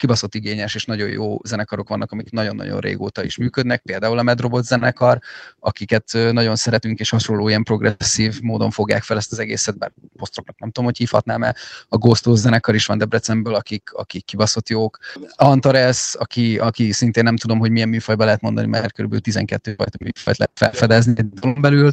kibaszott 0.00 0.34
igényes 0.34 0.74
és 0.74 0.84
nagyon 0.84 1.08
jó 1.08 1.38
zenekarok 1.44 1.88
vannak, 1.88 2.12
amik 2.12 2.30
nagyon-nagyon 2.30 2.80
régóta 2.80 3.24
is 3.24 3.36
működnek, 3.36 3.82
például 3.82 4.18
a 4.18 4.22
Medrobot 4.22 4.64
zenekar, 4.64 5.18
akiket 5.58 6.12
nagyon 6.32 6.56
szeretünk, 6.56 6.98
és 7.00 7.10
hasonló 7.10 7.48
ilyen 7.48 7.62
progresszív 7.62 8.40
módon 8.40 8.70
fogják 8.70 9.02
fel 9.02 9.16
ezt 9.16 9.32
az 9.32 9.38
egészet, 9.38 9.78
bár 9.78 9.92
posztroknak 10.16 10.58
nem 10.58 10.68
tudom, 10.68 10.84
hogy 10.84 10.98
hívhatnám-e. 10.98 11.54
A 11.88 11.96
Ghostos 11.96 12.38
zenekar 12.38 12.74
is 12.74 12.86
van 12.86 12.98
Debrecenből, 12.98 13.54
akik, 13.54 13.90
akik 13.92 14.24
kibaszott 14.24 14.68
jók. 14.68 14.98
Antares, 15.34 16.14
aki, 16.18 16.58
aki 16.58 16.92
szintén 16.92 17.24
nem 17.24 17.36
tudom, 17.36 17.58
hogy 17.58 17.70
milyen 17.70 17.88
műfajba 17.88 18.24
lehet 18.24 18.40
mondani, 18.40 18.66
mert 18.66 18.92
kb. 18.92 19.18
12 19.18 19.74
fajta 19.74 19.98
műfajt 20.00 20.38
lehet 20.38 20.52
felfedezni 20.54 21.14
belül, 21.60 21.92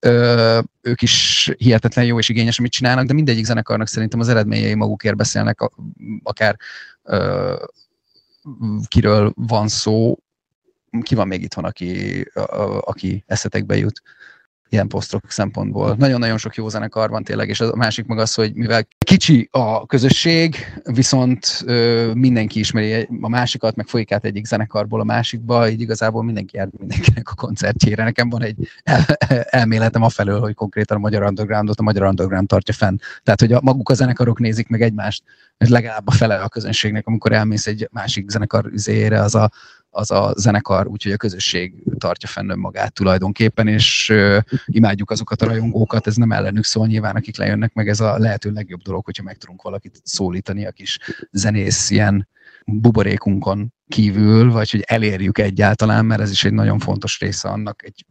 Ö, 0.00 0.60
ők 0.82 1.02
is 1.02 1.50
hihetetlen 1.58 2.04
jó 2.04 2.18
és 2.18 2.28
igényes, 2.28 2.58
amit 2.58 2.72
csinálnak, 2.72 3.06
de 3.06 3.12
mindegyik 3.12 3.44
zenekarnak 3.44 3.88
szerintem 3.88 4.20
az 4.20 4.28
eredményei 4.28 4.74
magukért 4.74 5.16
beszélnek, 5.16 5.58
akár 6.22 6.56
kiről 8.88 9.32
van 9.34 9.68
szó, 9.68 10.18
ki 11.02 11.14
van 11.14 11.26
még 11.26 11.42
itthon, 11.42 11.64
aki, 11.64 12.22
aki 12.80 13.24
eszetekbe 13.26 13.76
jut 13.76 14.02
ilyen 14.68 14.88
posztok 14.88 15.30
szempontból. 15.30 15.94
Nagyon-nagyon 15.98 16.38
sok 16.38 16.54
jó 16.54 16.68
zenekar 16.68 17.10
van 17.10 17.22
tényleg, 17.22 17.48
és 17.48 17.60
a 17.60 17.76
másik 17.76 18.06
meg 18.06 18.18
az, 18.18 18.34
hogy 18.34 18.54
mivel 18.54 18.86
kicsi 18.98 19.48
a 19.52 19.86
közösség, 19.86 20.56
viszont 20.84 21.62
ö, 21.66 22.10
mindenki 22.14 22.58
ismeri 22.58 23.08
a 23.20 23.28
másikat, 23.28 23.76
meg 23.76 23.86
folyik 23.86 24.12
át 24.12 24.24
egyik 24.24 24.44
zenekarból 24.44 25.00
a 25.00 25.04
másikba, 25.04 25.68
így 25.68 25.80
igazából 25.80 26.22
mindenki 26.22 26.56
jár 26.56 26.68
mindenkinek 26.78 27.30
a 27.30 27.34
koncertjére. 27.34 28.04
Nekem 28.04 28.28
van 28.28 28.42
egy 28.42 28.68
el, 28.82 29.04
elméletem 29.50 30.02
afelől, 30.02 30.40
hogy 30.40 30.54
konkrétan 30.54 30.96
a 30.96 31.00
Magyar 31.00 31.22
Undergroundot 31.22 31.78
a 31.78 31.82
Magyar 31.82 32.06
Underground 32.06 32.48
tartja 32.48 32.74
fenn. 32.74 32.96
Tehát, 33.22 33.40
hogy 33.40 33.52
a, 33.52 33.60
maguk 33.62 33.88
a 33.88 33.94
zenekarok 33.94 34.38
nézik 34.38 34.68
meg 34.68 34.82
egymást, 34.82 35.22
és 35.58 35.68
legalább 35.68 36.06
a 36.06 36.10
fele 36.10 36.34
a 36.34 36.48
közönségnek, 36.48 37.06
amikor 37.06 37.32
elmész 37.32 37.66
egy 37.66 37.88
másik 37.92 38.30
zenekar 38.30 38.66
üzére, 38.66 39.20
az 39.20 39.34
a 39.34 39.50
az 39.96 40.10
a 40.10 40.32
zenekar, 40.36 40.86
úgyhogy 40.86 41.12
a 41.12 41.16
közösség 41.16 41.82
tartja 41.98 42.28
fenn 42.28 42.50
önmagát 42.50 42.92
tulajdonképpen, 42.92 43.68
és 43.68 44.08
uh, 44.12 44.38
imádjuk 44.66 45.10
azokat 45.10 45.42
a 45.42 45.46
rajongókat, 45.46 46.06
ez 46.06 46.16
nem 46.16 46.32
ellenük 46.32 46.64
szól 46.64 46.86
nyilván, 46.86 47.16
akik 47.16 47.36
lejönnek, 47.36 47.72
meg 47.74 47.88
ez 47.88 48.00
a 48.00 48.18
lehető 48.18 48.50
legjobb 48.50 48.80
dolog, 48.80 49.04
hogyha 49.04 49.22
meg 49.22 49.36
tudunk 49.36 49.62
valakit 49.62 50.00
szólítani, 50.04 50.66
a 50.66 50.70
kis 50.70 50.98
zenész 51.30 51.90
ilyen 51.90 52.28
buborékunkon 52.66 53.74
kívül, 53.88 54.52
vagy 54.52 54.70
hogy 54.70 54.84
elérjük 54.86 55.38
egyáltalán, 55.38 56.04
mert 56.04 56.20
ez 56.20 56.30
is 56.30 56.44
egy 56.44 56.52
nagyon 56.52 56.78
fontos 56.78 57.20
része 57.20 57.48
annak, 57.48 57.84
egy 57.84 58.06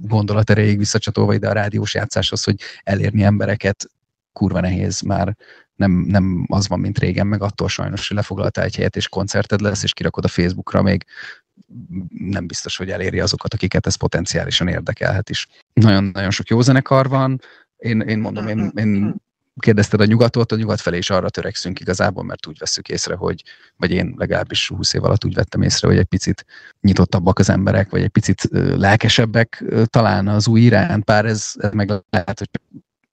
gondolat 0.00 0.50
erejéig 0.50 0.78
visszacsatolva 0.78 1.34
ide 1.34 1.48
a 1.48 1.52
rádiós 1.52 1.94
játszáshoz, 1.94 2.44
hogy 2.44 2.60
elérni 2.82 3.22
embereket 3.22 3.90
kurva 4.32 4.60
nehéz 4.60 5.00
már 5.00 5.36
nem, 5.76 5.90
nem 5.92 6.46
az 6.48 6.68
van, 6.68 6.80
mint 6.80 6.98
régen, 6.98 7.26
meg 7.26 7.42
attól 7.42 7.68
sajnos, 7.68 8.08
hogy 8.08 8.16
lefoglaltál 8.16 8.64
egy 8.64 8.76
helyet, 8.76 8.96
és 8.96 9.08
koncerted 9.08 9.60
lesz, 9.60 9.82
és 9.82 9.92
kirakod 9.92 10.24
a 10.24 10.28
Facebookra, 10.28 10.82
még 10.82 11.04
nem 12.18 12.46
biztos, 12.46 12.76
hogy 12.76 12.90
eléri 12.90 13.20
azokat, 13.20 13.54
akiket 13.54 13.86
ez 13.86 13.94
potenciálisan 13.94 14.68
érdekelhet 14.68 15.30
is. 15.30 15.48
Nagyon-nagyon 15.72 16.30
sok 16.30 16.48
jó 16.48 16.60
zenekar 16.60 17.08
van, 17.08 17.40
én, 17.76 18.00
én 18.00 18.18
mondom, 18.18 18.48
én, 18.48 18.72
én 18.74 19.14
kérdezted 19.56 20.00
a 20.00 20.04
nyugatot, 20.04 20.52
a 20.52 20.56
nyugat 20.56 20.80
felé 20.80 20.96
is 20.96 21.10
arra 21.10 21.30
törekszünk 21.30 21.80
igazából, 21.80 22.24
mert 22.24 22.46
úgy 22.46 22.58
veszük 22.58 22.88
észre, 22.88 23.14
hogy, 23.14 23.42
vagy 23.76 23.90
én 23.90 24.14
legalábbis 24.16 24.68
20 24.68 24.94
év 24.94 25.04
alatt 25.04 25.24
úgy 25.24 25.34
vettem 25.34 25.62
észre, 25.62 25.88
hogy 25.88 25.96
egy 25.96 26.04
picit 26.04 26.46
nyitottabbak 26.80 27.38
az 27.38 27.50
emberek, 27.50 27.90
vagy 27.90 28.02
egy 28.02 28.08
picit 28.08 28.48
lelkesebbek 28.76 29.64
talán 29.84 30.28
az 30.28 30.48
új 30.48 30.60
iránt, 30.60 31.04
pár 31.04 31.24
ez, 31.24 31.52
ez 31.58 31.72
meg 31.72 31.88
lehet, 32.10 32.38
hogy 32.38 32.48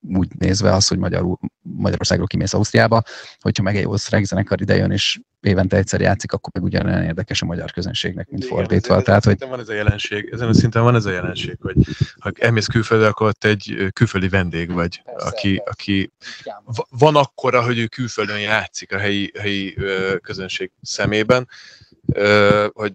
úgy 0.07 0.27
nézve 0.37 0.73
az, 0.73 0.87
hogy 0.87 0.97
Magyarul, 0.97 1.37
Magyarországról 1.61 2.27
kimész 2.27 2.53
Ausztriába, 2.53 3.03
hogyha 3.39 3.63
meg 3.63 3.75
egy 3.75 3.85
osztrák 3.85 4.23
zenekar 4.23 4.61
idejön, 4.61 4.91
és 4.91 5.19
évente 5.41 5.77
egyszer 5.77 6.01
játszik, 6.01 6.31
akkor 6.31 6.53
meg 6.53 6.63
ugyanolyan 6.63 7.03
érdekes 7.03 7.41
a 7.41 7.45
magyar 7.45 7.71
közönségnek, 7.71 8.29
mint 8.29 8.43
Igen, 8.43 8.55
fordítva. 8.55 8.95
Ez, 8.95 9.03
Tehát, 9.03 9.23
hogy... 9.23 9.47
van 9.49 9.59
ez 9.59 9.69
a 9.69 9.73
jelenség, 9.73 10.29
ezen 10.31 10.47
a 10.47 10.53
szinten 10.53 10.83
van 10.83 10.95
ez 10.95 11.05
a 11.05 11.11
jelenség, 11.11 11.57
hogy 11.61 11.75
ha 12.19 12.31
elmész 12.39 12.65
külföldre, 12.65 13.07
akkor 13.07 13.27
ott 13.27 13.43
egy 13.43 13.89
külföldi 13.93 14.29
vendég 14.29 14.71
vagy, 14.71 15.01
Persze, 15.03 15.27
aki, 15.27 15.61
aki 15.65 16.11
van 16.89 17.15
akkora, 17.15 17.63
hogy 17.63 17.79
ő 17.79 17.87
külföldön 17.87 18.39
játszik 18.39 18.93
a 18.93 18.97
helyi, 18.97 19.31
helyi 19.39 19.77
közönség 20.21 20.71
szemében, 20.81 21.47
hogy 22.73 22.93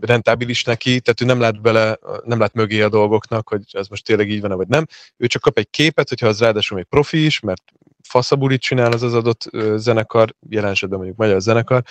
rentábilis 0.00 0.64
neki, 0.64 1.00
tehát 1.00 1.20
ő 1.20 1.24
nem 1.24 1.40
lát 1.40 1.60
bele, 1.60 1.98
nem 2.24 2.38
lát 2.38 2.54
mögé 2.54 2.82
a 2.82 2.88
dolgoknak, 2.88 3.48
hogy 3.48 3.62
ez 3.70 3.88
most 3.88 4.04
tényleg 4.04 4.30
így 4.30 4.40
van 4.40 4.56
vagy 4.56 4.68
nem. 4.68 4.86
Ő 5.16 5.26
csak 5.26 5.42
kap 5.42 5.58
egy 5.58 5.70
képet, 5.70 6.08
hogyha 6.08 6.26
az 6.26 6.40
ráadásul 6.40 6.76
még 6.76 6.86
profi 6.86 7.24
is, 7.24 7.40
mert 7.40 7.62
faszabulit 8.08 8.60
csinál 8.60 8.92
az 8.92 9.02
az 9.02 9.14
adott 9.14 9.50
zenekar, 9.76 10.34
jelen 10.48 10.70
esetben 10.70 10.98
mondjuk 10.98 11.18
magyar 11.18 11.40
zenekar, 11.40 11.82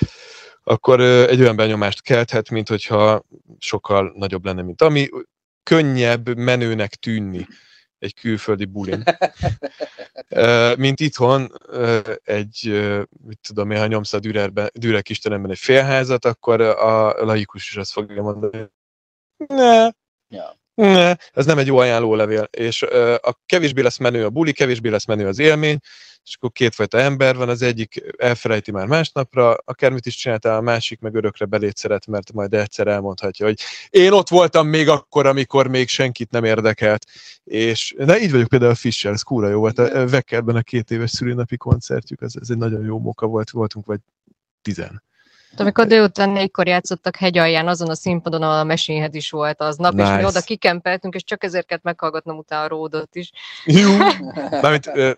akkor 0.63 1.01
egy 1.01 1.41
olyan 1.41 1.55
benyomást 1.55 2.01
kelthet, 2.01 2.49
mint 2.49 2.67
hogyha 2.67 3.25
sokkal 3.59 4.13
nagyobb 4.15 4.45
lenne, 4.45 4.61
mint 4.61 4.81
ami 4.81 5.09
könnyebb 5.63 6.37
menőnek 6.37 6.95
tűnni 6.95 7.47
egy 8.01 8.13
külföldi 8.13 8.65
bulin. 8.65 9.03
Mint 10.77 10.99
itthon 10.99 11.51
egy, 12.23 12.81
mit 13.25 13.39
tudom 13.41 13.71
én, 13.71 13.79
ha 13.79 13.87
nyomsz 13.87 14.13
a 14.13 14.19
Dürerbe, 14.19 14.69
Dürer 14.73 15.01
kistelemben 15.01 15.51
egy 15.51 15.57
félházat, 15.57 16.25
akkor 16.25 16.61
a 16.61 17.25
laikus 17.25 17.69
is 17.69 17.77
azt 17.77 17.91
fogja 17.91 18.21
mondani, 18.21 18.69
ne, 19.47 19.89
ja. 20.27 20.60
Ne, 20.87 21.15
ez 21.33 21.45
nem 21.45 21.57
egy 21.57 21.67
jó 21.67 21.77
ajánlólevél, 21.77 22.47
és 22.51 22.81
a 23.21 23.41
kevésbé 23.45 23.81
lesz 23.81 23.97
menő 23.97 24.25
a 24.25 24.29
buli, 24.29 24.51
kevésbé 24.51 24.89
lesz 24.89 25.05
menő 25.05 25.27
az 25.27 25.39
élmény, 25.39 25.79
és 26.23 26.35
akkor 26.35 26.51
kétfajta 26.51 26.99
ember 26.99 27.35
van, 27.35 27.49
az 27.49 27.61
egyik 27.61 28.03
elfelejti 28.17 28.71
már 28.71 28.87
másnapra, 28.87 29.57
akármit 29.65 30.05
is 30.05 30.15
csináltál, 30.15 30.57
a 30.57 30.61
másik 30.61 30.99
meg 30.99 31.15
örökre 31.15 31.45
belét 31.45 31.77
szeret, 31.77 32.07
mert 32.07 32.31
majd 32.33 32.53
egyszer 32.53 32.87
elmondhatja, 32.87 33.45
hogy 33.45 33.59
én 33.89 34.11
ott 34.11 34.29
voltam 34.29 34.67
még 34.67 34.89
akkor, 34.89 35.25
amikor 35.25 35.67
még 35.67 35.87
senkit 35.87 36.31
nem 36.31 36.43
érdekelt. 36.43 37.05
És 37.43 37.95
de 37.97 38.19
így 38.19 38.31
vagyok 38.31 38.47
például 38.47 38.71
a 38.71 38.75
Fischer, 38.75 39.11
ez 39.11 39.21
kúra 39.21 39.49
jó 39.49 39.59
volt, 39.59 39.79
a 39.79 40.07
Veckerben 40.07 40.55
a 40.55 40.61
két 40.61 40.91
éves 40.91 41.09
szülinapi 41.09 41.57
koncertjük, 41.57 42.21
ez, 42.21 42.33
ez 42.41 42.49
egy 42.49 42.57
nagyon 42.57 42.83
jó 42.83 42.99
moka 42.99 43.25
volt, 43.25 43.49
voltunk 43.49 43.85
vagy 43.85 43.99
tizen. 44.61 45.03
Amikor 45.57 45.87
délután 45.87 46.29
négykor 46.29 46.67
játszottak 46.67 47.15
hegyalján, 47.15 47.67
azon 47.67 47.89
a 47.89 47.95
színpadon, 47.95 48.41
ahol 48.41 48.55
a 48.55 48.63
mesénhed 48.63 49.15
is 49.15 49.29
volt 49.29 49.61
aznap, 49.61 49.93
nice. 49.93 50.11
és 50.11 50.17
mi 50.17 50.25
oda 50.25 50.41
kikempeltünk, 50.41 51.15
és 51.15 51.23
csak 51.23 51.43
ezért 51.43 51.65
kellett 51.65 51.83
meghallgatnom 51.83 52.37
utána 52.37 52.63
a 52.63 52.67
ródot 52.67 53.15
is. 53.15 53.31
Jó! 53.65 53.97
Mármint, 54.61 54.89
ö, 54.93 55.11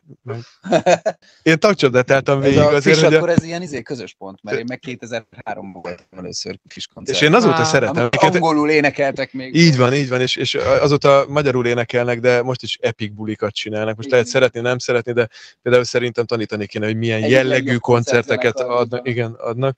én 1.43 1.59
tagcsodatáltam 1.59 2.39
végig 2.39 2.57
ez 2.57 2.63
a 2.63 2.69
azért, 2.69 3.01
hogy... 3.01 3.13
akkor 3.13 3.29
ez 3.29 3.43
ilyen 3.43 3.61
izé 3.61 3.81
közös 3.81 4.15
pont, 4.17 4.43
mert 4.43 4.57
én 4.57 4.65
meg 4.67 4.79
2003-ban 4.87 5.79
voltam 5.81 6.05
először 6.17 6.59
kis 6.67 6.87
koncert. 6.87 7.17
És 7.17 7.23
én 7.23 7.33
azóta 7.33 7.55
ah, 7.55 7.65
szeretem. 7.65 8.09
Angolul 8.19 8.69
énekeltek 8.69 9.33
még. 9.33 9.55
Így 9.55 9.77
van, 9.77 9.93
így 9.93 10.09
van, 10.09 10.21
és, 10.21 10.35
és 10.35 10.55
azóta 10.55 11.25
magyarul 11.27 11.65
énekelnek, 11.65 12.19
de 12.19 12.41
most 12.41 12.63
is 12.63 12.77
epic 12.81 13.13
bulikat 13.13 13.53
csinálnak. 13.53 13.95
Most 13.95 14.11
lehet 14.11 14.27
szeretni, 14.27 14.59
nem 14.59 14.77
szeretni, 14.77 15.13
de 15.13 15.29
például 15.61 15.83
szerintem 15.83 16.25
tanítani 16.25 16.65
kéne, 16.65 16.85
hogy 16.85 16.97
milyen 16.97 17.23
Egy 17.23 17.29
jellegű 17.29 17.75
koncerteket 17.75 18.59
adnak, 18.59 19.07
igen, 19.07 19.31
adnak 19.31 19.77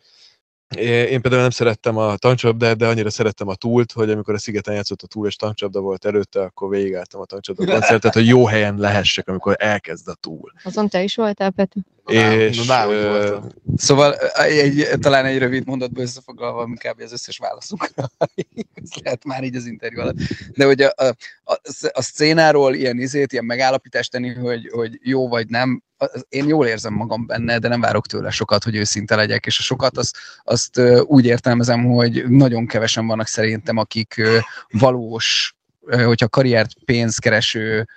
Én 0.78 1.22
például 1.22 1.42
nem 1.42 1.50
szerettem 1.50 1.98
a 1.98 2.18
tancsapdát, 2.18 2.78
de 2.78 2.88
annyira 2.88 3.10
szerettem 3.10 3.48
a 3.48 3.56
túlt, 3.56 3.92
hogy 3.92 4.10
amikor 4.10 4.34
a 4.34 4.38
szigeten 4.38 4.74
játszott 4.74 5.02
a 5.02 5.08
túl 5.08 5.28
és 5.28 5.36
tancsapda 5.36 5.80
volt 5.80 6.06
előtte, 6.06 6.42
akkor 6.42 6.70
végigálltam 6.70 7.22
a 7.22 7.26
tancsapda 7.26 7.66
koncertet, 7.72 8.14
hogy 8.14 8.28
jó 8.28 8.46
helyen 8.46 8.78
lehessek, 8.78 9.28
amikor 9.28 9.56
elkezd 9.60 10.08
a 10.08 10.14
túl. 10.14 10.52
Azon 10.64 10.90
te 10.90 11.04
is 11.04 11.16
voltál, 11.16 11.50
Peti? 11.50 11.84
És, 12.06 12.58
Na, 12.58 12.64
nálunk 12.64 12.98
ö, 12.98 13.10
voltam. 13.10 13.50
Szóval 13.76 14.14
egy, 14.34 14.88
talán 15.00 15.26
egy 15.26 15.38
rövid 15.38 15.66
mondatba 15.68 16.02
összefoglalva, 16.02 16.66
kb. 16.66 17.02
az 17.02 17.12
összes 17.12 17.38
válaszunkra 17.38 18.10
ez 18.86 18.90
lehet 19.04 19.24
már 19.26 19.44
így 19.44 19.56
az 19.56 19.66
interjú 19.66 20.00
alatt. 20.00 20.18
De 20.56 20.66
hogy 20.66 20.82
a, 20.82 20.94
a, 20.96 21.06
a, 21.44 21.60
a 21.94 22.02
szcénáról 22.02 22.76
ilyen 22.76 23.00
izét, 23.00 23.32
ilyen 23.32 23.46
megállapítást 23.46 24.12
tenni, 24.12 24.34
hogy, 24.34 24.70
hogy 24.74 25.00
jó 25.02 25.28
vagy 25.28 25.48
nem, 25.48 25.84
én 26.30 26.48
jól 26.48 26.68
érzem 26.68 26.94
magam 26.94 27.26
benne, 27.26 27.60
de 27.60 27.68
nem 27.68 27.82
várok 27.82 28.08
tőle 28.08 28.30
sokat, 28.30 28.64
hogy 28.64 28.76
őszinte 28.76 29.16
legyek, 29.16 29.46
és 29.46 29.60
a 29.60 29.62
sokat 29.62 29.98
azt, 29.98 30.18
azt 30.44 30.82
úgy 31.04 31.26
értelmezem, 31.26 31.86
hogy 31.86 32.24
nagyon 32.30 32.68
kevesen 32.68 33.08
vannak 33.08 33.28
szerintem, 33.28 33.78
akik 33.78 34.22
valós, 34.72 35.56
hogyha 36.06 36.28
karriert 36.28 36.74
pénzkereső 36.86 37.88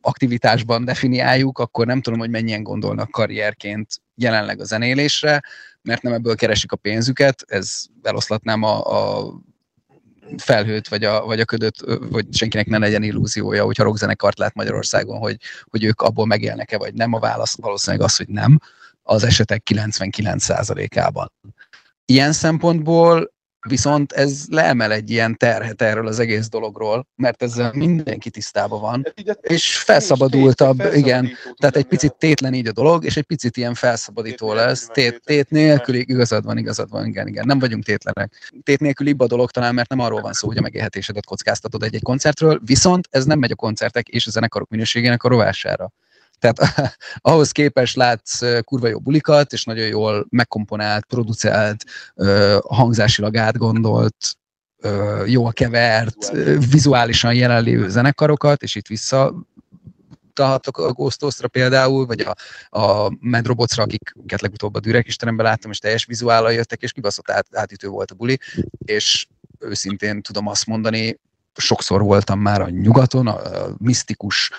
aktivitásban 0.00 0.84
definiáljuk, 0.84 1.58
akkor 1.58 1.86
nem 1.86 2.00
tudom, 2.00 2.18
hogy 2.18 2.30
mennyien 2.30 2.62
gondolnak 2.62 3.10
karrierként 3.10 4.00
jelenleg 4.14 4.60
a 4.60 4.64
zenélésre, 4.64 5.42
mert 5.82 6.02
nem 6.02 6.12
ebből 6.12 6.36
keresik 6.36 6.72
a 6.72 6.76
pénzüket, 6.76 7.44
ez 7.46 7.82
eloszlatnám 8.02 8.62
a, 8.62 8.76
a 9.18 9.32
felhőt, 10.36 10.88
vagy 10.88 11.04
a, 11.04 11.24
vagy 11.24 11.40
a 11.40 11.44
ködöt, 11.44 11.76
hogy 12.10 12.26
senkinek 12.30 12.66
ne 12.66 12.78
legyen 12.78 13.02
illúziója, 13.02 13.64
hogyha 13.64 13.82
rockzenekart 13.82 14.38
lát 14.38 14.54
Magyarországon, 14.54 15.18
hogy, 15.18 15.36
hogy 15.70 15.84
ők 15.84 16.00
abból 16.00 16.26
megélnek-e, 16.26 16.78
vagy 16.78 16.94
nem. 16.94 17.12
A 17.12 17.18
válasz 17.18 17.56
valószínűleg 17.56 18.06
az, 18.06 18.16
hogy 18.16 18.28
nem, 18.28 18.58
az 19.02 19.24
esetek 19.24 19.62
99%-ában. 19.70 21.32
Ilyen 22.04 22.32
szempontból 22.32 23.32
viszont 23.68 24.12
ez 24.12 24.44
leemel 24.48 24.92
egy 24.92 25.10
ilyen 25.10 25.36
terhet 25.36 25.82
erről 25.82 26.06
az 26.06 26.18
egész 26.18 26.48
dologról, 26.48 27.06
mert 27.16 27.42
ezzel 27.42 27.72
mindenki 27.74 28.30
tisztában 28.30 28.80
van, 28.80 29.06
és 29.40 29.76
felszabadultabb, 29.76 30.82
igen, 30.94 31.30
tehát 31.56 31.76
egy 31.76 31.84
picit 31.84 32.14
tétlen 32.14 32.54
így 32.54 32.66
a 32.66 32.72
dolog, 32.72 33.04
és 33.04 33.16
egy 33.16 33.24
picit 33.24 33.56
ilyen 33.56 33.74
felszabadító 33.74 34.52
lesz. 34.52 34.86
Tét, 34.86 35.20
tét 35.24 35.50
nélkül, 35.50 35.94
igazad 35.94 36.44
van, 36.44 36.58
igazad 36.58 36.90
van, 36.90 37.06
igen, 37.06 37.26
igen. 37.28 37.46
Nem 37.46 37.58
vagyunk 37.58 37.84
tétlenek. 37.84 38.52
Tét 38.62 38.80
nélkül 38.80 39.14
a 39.18 39.26
dolog 39.26 39.50
talán, 39.50 39.74
mert 39.74 39.88
nem 39.88 39.98
arról 39.98 40.20
van 40.20 40.32
szó, 40.32 40.46
hogy 40.48 40.56
a 40.56 40.60
megélhetésedet 40.60 41.26
kockáztatod 41.26 41.82
egy-egy 41.82 42.02
koncertről, 42.02 42.60
viszont 42.64 43.08
ez 43.10 43.24
nem 43.24 43.38
megy 43.38 43.50
a 43.50 43.54
koncertek 43.54 44.08
és 44.08 44.26
a 44.26 44.30
zenekarok 44.30 44.68
minőségének 44.68 45.22
a 45.22 45.28
rovására. 45.28 45.92
Tehát 46.40 46.58
ahhoz 47.30 47.52
képest 47.52 47.96
látsz 47.96 48.40
kurva 48.64 48.88
jó 48.88 48.98
bulikat, 48.98 49.52
és 49.52 49.64
nagyon 49.64 49.86
jól 49.86 50.26
megkomponált, 50.30 51.04
producerált, 51.04 51.84
hangzásilag 52.68 53.36
átgondolt, 53.36 54.38
jól 55.26 55.52
kevert, 55.52 56.30
vizuálisan 56.70 57.34
jelenlévő 57.34 57.88
zenekarokat, 57.88 58.62
és 58.62 58.74
itt 58.74 58.86
vissza 58.86 59.34
utalhatok 60.40 60.78
a 60.78 60.92
Ghost 60.92 61.46
például, 61.46 62.06
vagy 62.06 62.20
a, 62.20 62.34
a 62.80 63.12
Mad 63.20 63.46
Robots-ra, 63.46 63.82
akiket 63.82 64.40
legutóbb 64.40 64.74
a 64.74 64.80
Dürek 64.80 65.06
Istenemben 65.06 65.46
láttam, 65.46 65.70
és 65.70 65.78
teljes 65.78 66.04
vizuállal 66.04 66.52
jöttek, 66.52 66.82
és 66.82 66.92
kibaszott 66.92 67.30
át, 67.30 67.46
átütő 67.52 67.88
volt 67.88 68.10
a 68.10 68.14
buli, 68.14 68.38
és 68.84 69.26
őszintén 69.58 70.22
tudom 70.22 70.46
azt 70.46 70.66
mondani, 70.66 71.18
sokszor 71.54 72.02
voltam 72.02 72.40
már 72.40 72.60
a 72.60 72.68
nyugaton, 72.68 73.26
a, 73.26 73.64
a 73.64 73.74
misztikus 73.78 74.50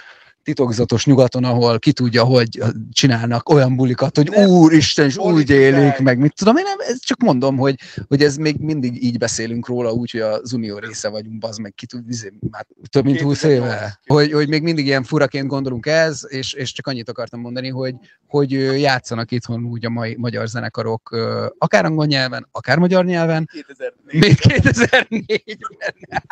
titokzatos 0.44 1.06
nyugaton, 1.06 1.44
ahol 1.44 1.80
ki 1.80 1.92
tudja, 1.92 2.24
hogy 2.24 2.64
csinálnak 2.92 3.50
olyan 3.50 3.76
bulikat, 3.76 4.18
hogy 4.18 4.36
úristen, 4.36 5.06
és 5.06 5.18
úgy 5.18 5.50
élik 5.50 6.00
meg, 6.00 6.18
mit 6.18 6.34
tudom, 6.36 6.58
én 6.58 6.64
nem, 6.64 6.78
ez 6.80 7.00
csak 7.00 7.22
mondom, 7.22 7.58
hogy, 7.58 7.76
hogy 8.08 8.24
ez 8.24 8.36
még 8.38 8.58
mindig 8.58 9.04
így 9.04 9.18
beszélünk 9.18 9.68
róla, 9.68 9.92
úgy, 9.92 10.12
hogy 10.12 10.22
az 10.22 10.54
unió 10.54 10.78
része 10.78 11.10
vagyunk, 11.10 11.38
bazd 11.38 11.60
meg, 11.60 11.74
ki 11.74 11.86
tud, 11.86 12.10
izé, 12.10 12.34
már 12.52 12.66
több 12.89 13.04
mint 13.04 13.22
20 13.22 13.44
éve, 13.44 14.00
hogy, 14.06 14.32
hogy 14.32 14.48
még 14.48 14.64
mindig 14.64 14.86
ilyen 14.86 15.04
furaként 15.04 15.48
gondolunk 15.48 15.86
ez, 15.86 16.22
és, 16.28 16.54
és 16.54 16.72
csak 16.72 16.88
annyit 16.88 17.10
akartam 17.10 17.39
mondani, 17.39 17.70
hogy, 17.70 17.96
hogy 18.28 18.52
játszanak 18.82 19.32
itthon 19.32 19.66
úgy 19.66 19.86
a 19.86 19.89
mai, 19.89 20.16
magyar 20.20 20.48
zenekarok, 20.48 21.16
akár 21.58 21.86
angol 21.86 22.06
nyelven, 22.06 22.48
akár 22.52 22.78
magyar 22.78 23.06
nyelven, 23.06 23.50
még 24.12 24.36
2004-ben. 24.39 26.24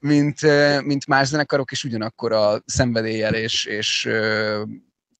Mint, 0.00 0.40
mint 0.84 1.06
más 1.06 1.28
zenekarok, 1.28 1.72
és 1.72 1.84
ugyanakkor 1.84 2.32
a 2.32 2.62
szenvedéllyel 2.66 3.34
és, 3.34 3.64
és 3.64 4.08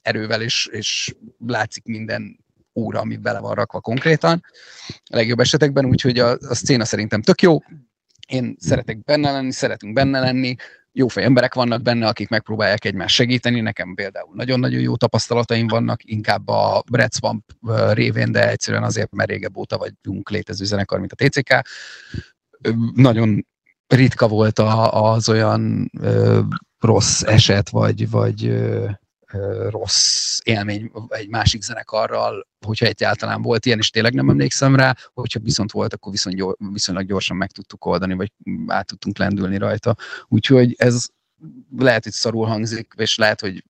erővel, 0.03 0.43
és, 0.43 0.67
és 0.67 1.15
látszik 1.47 1.85
minden 1.85 2.45
óra, 2.75 3.01
ami 3.01 3.17
bele 3.17 3.41
van 3.41 3.55
rakva 3.55 3.81
konkrétan, 3.81 4.45
a 4.89 5.17
legjobb 5.17 5.41
esetekben, 5.41 5.87
úgyhogy 5.87 6.19
a, 6.19 6.31
a 6.31 6.55
szcéna 6.55 6.85
szerintem 6.85 7.23
tök 7.23 7.43
jó. 7.43 7.59
Én 8.29 8.57
szeretek 8.59 9.05
benne 9.05 9.33
lenni, 9.33 9.53
szeretünk 9.53 9.93
benne 9.93 10.21
lenni, 10.21 10.55
jó 10.93 11.09
fej 11.09 11.25
emberek 11.25 11.55
vannak 11.55 11.83
benne, 11.83 12.07
akik 12.07 12.29
megpróbálják 12.29 12.85
egymást 12.85 13.15
segíteni. 13.15 13.61
Nekem 13.61 13.95
például 13.95 14.35
nagyon-nagyon 14.35 14.81
jó 14.81 14.97
tapasztalataim 14.97 15.67
vannak, 15.67 16.01
inkább 16.05 16.49
a 16.49 16.83
Red 16.93 17.13
Swamp 17.13 17.45
révén, 17.93 18.33
de 18.33 18.51
egyszerűen 18.51 18.83
azért, 18.83 19.13
mert 19.13 19.31
régebb 19.31 19.57
óta 19.57 19.79
vagyunk 19.79 20.31
létező 20.31 20.65
zenekar, 20.65 20.99
mint 20.99 21.13
a 21.13 21.25
TCK. 21.25 21.69
Nagyon 22.95 23.47
ritka 23.93 24.29
volt 24.29 24.59
a, 24.59 25.13
az 25.13 25.29
olyan 25.29 25.91
ö, 26.01 26.41
rossz 26.79 27.23
eset, 27.23 27.69
vagy, 27.69 28.11
vagy 28.11 28.47
ö, 28.47 28.91
rossz 29.69 30.39
élmény 30.43 30.91
egy 31.09 31.29
másik 31.29 31.63
zenekarral, 31.63 32.47
hogyha 32.67 32.87
egyáltalán 32.87 33.43
volt 33.43 33.67
ilyen, 33.67 33.79
és 33.79 33.91
tényleg 33.91 34.15
nem 34.15 34.29
emlékszem 34.29 34.77
rá, 34.77 34.97
hogyha 35.15 35.41
viszont 35.41 35.71
volt, 35.73 35.95
akkor 35.95 36.13
viszont 36.13 36.37
gyor, 36.37 36.57
viszonylag 36.73 37.07
gyorsan 37.07 37.37
meg 37.37 37.51
tudtuk 37.51 37.85
oldani, 37.85 38.15
vagy 38.15 38.33
át 38.67 38.87
tudtunk 38.87 39.19
lendülni 39.19 39.59
rajta. 39.59 39.97
Úgyhogy 40.29 40.75
ez 40.79 41.07
lehet, 41.77 42.03
hogy 42.03 42.13
szarul 42.13 42.47
hangzik, 42.47 42.93
és 42.97 43.17
lehet, 43.17 43.41
hogy 43.41 43.65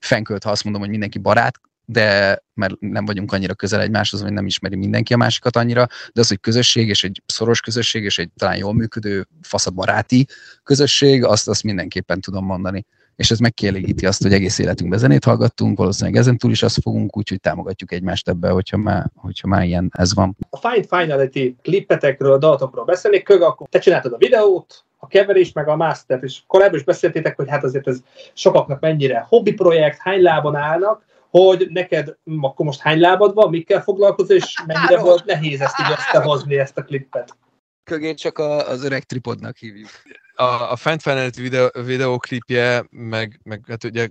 fenkölt, 0.00 0.42
ha 0.42 0.50
azt 0.50 0.64
mondom, 0.64 0.82
hogy 0.82 0.90
mindenki 0.90 1.18
barát, 1.18 1.60
de 1.90 2.42
mert 2.54 2.74
nem 2.80 3.04
vagyunk 3.04 3.32
annyira 3.32 3.54
közel 3.54 3.80
egymáshoz, 3.80 4.22
vagy 4.22 4.32
nem 4.32 4.46
ismeri 4.46 4.76
mindenki 4.76 5.12
a 5.12 5.16
másikat 5.16 5.56
annyira, 5.56 5.86
de 6.12 6.20
az, 6.20 6.28
hogy 6.28 6.40
közösség, 6.40 6.88
és 6.88 7.04
egy 7.04 7.22
szoros 7.26 7.60
közösség, 7.60 8.04
és 8.04 8.18
egy 8.18 8.30
talán 8.36 8.56
jól 8.56 8.74
működő, 8.74 9.26
faszabaráti 9.42 10.26
közösség, 10.62 11.24
azt, 11.24 11.48
azt 11.48 11.62
mindenképpen 11.62 12.20
tudom 12.20 12.44
mondani. 12.44 12.86
És 13.16 13.30
ez 13.30 13.38
megkielégíti 13.38 14.06
azt, 14.06 14.22
hogy 14.22 14.32
egész 14.32 14.58
életünkben 14.58 14.98
zenét 14.98 15.24
hallgattunk, 15.24 15.78
valószínűleg 15.78 16.20
ezen 16.20 16.38
túl 16.38 16.50
is 16.50 16.62
azt 16.62 16.80
fogunk, 16.82 17.16
úgyhogy 17.16 17.40
támogatjuk 17.40 17.92
egymást 17.92 18.28
ebbe, 18.28 18.48
hogyha 18.48 18.76
már, 18.76 19.10
hogyha 19.14 19.48
már 19.48 19.64
ilyen 19.64 19.90
ez 19.96 20.14
van. 20.14 20.36
A 20.50 20.68
Find 20.68 20.86
Finality 20.88 21.56
klippetekről, 21.62 22.38
dalatokról 22.38 22.84
beszélnék, 22.84 23.24
Kög, 23.24 23.42
akkor 23.42 23.68
te 23.68 23.78
csináltad 23.78 24.12
a 24.12 24.16
videót, 24.16 24.84
a 24.96 25.06
keverés, 25.06 25.52
meg 25.52 25.68
a 25.68 25.76
mastert, 25.76 26.22
és 26.22 26.40
korábban 26.46 26.78
is 26.78 26.84
beszéltétek, 26.84 27.36
hogy 27.36 27.48
hát 27.48 27.64
azért 27.64 27.88
ez 27.88 27.98
sokaknak 28.32 28.80
mennyire 28.80 29.24
hobbi 29.28 29.52
projekt, 29.52 29.98
hány 29.98 30.22
lábon 30.22 30.56
állnak, 30.56 31.08
hogy 31.30 31.68
neked 31.70 32.16
akkor 32.40 32.66
most 32.66 32.80
hány 32.80 33.00
lábad 33.00 33.34
van, 33.34 33.50
mikkel 33.50 33.82
foglalkozol, 33.82 34.36
és 34.36 34.54
mennyire 34.66 34.86
Három. 34.86 35.04
volt 35.04 35.24
nehéz 35.24 35.60
ezt 35.60 35.80
így 35.80 35.96
összehozni, 35.98 36.58
ezt 36.58 36.78
a 36.78 36.82
klippet. 36.82 37.36
Kögén 37.84 38.16
csak 38.16 38.38
a, 38.38 38.68
az 38.68 38.84
öreg 38.84 39.04
tripodnak 39.04 39.56
hívjuk. 39.56 39.88
a, 40.34 40.70
a 40.72 40.76
Fent 40.76 41.02
Finality 41.02 41.40
videó, 41.40 41.70
videóklipje, 41.84 42.84
meg, 42.90 43.40
meg 43.42 43.64
hát 43.68 43.84
ugye 43.84 44.08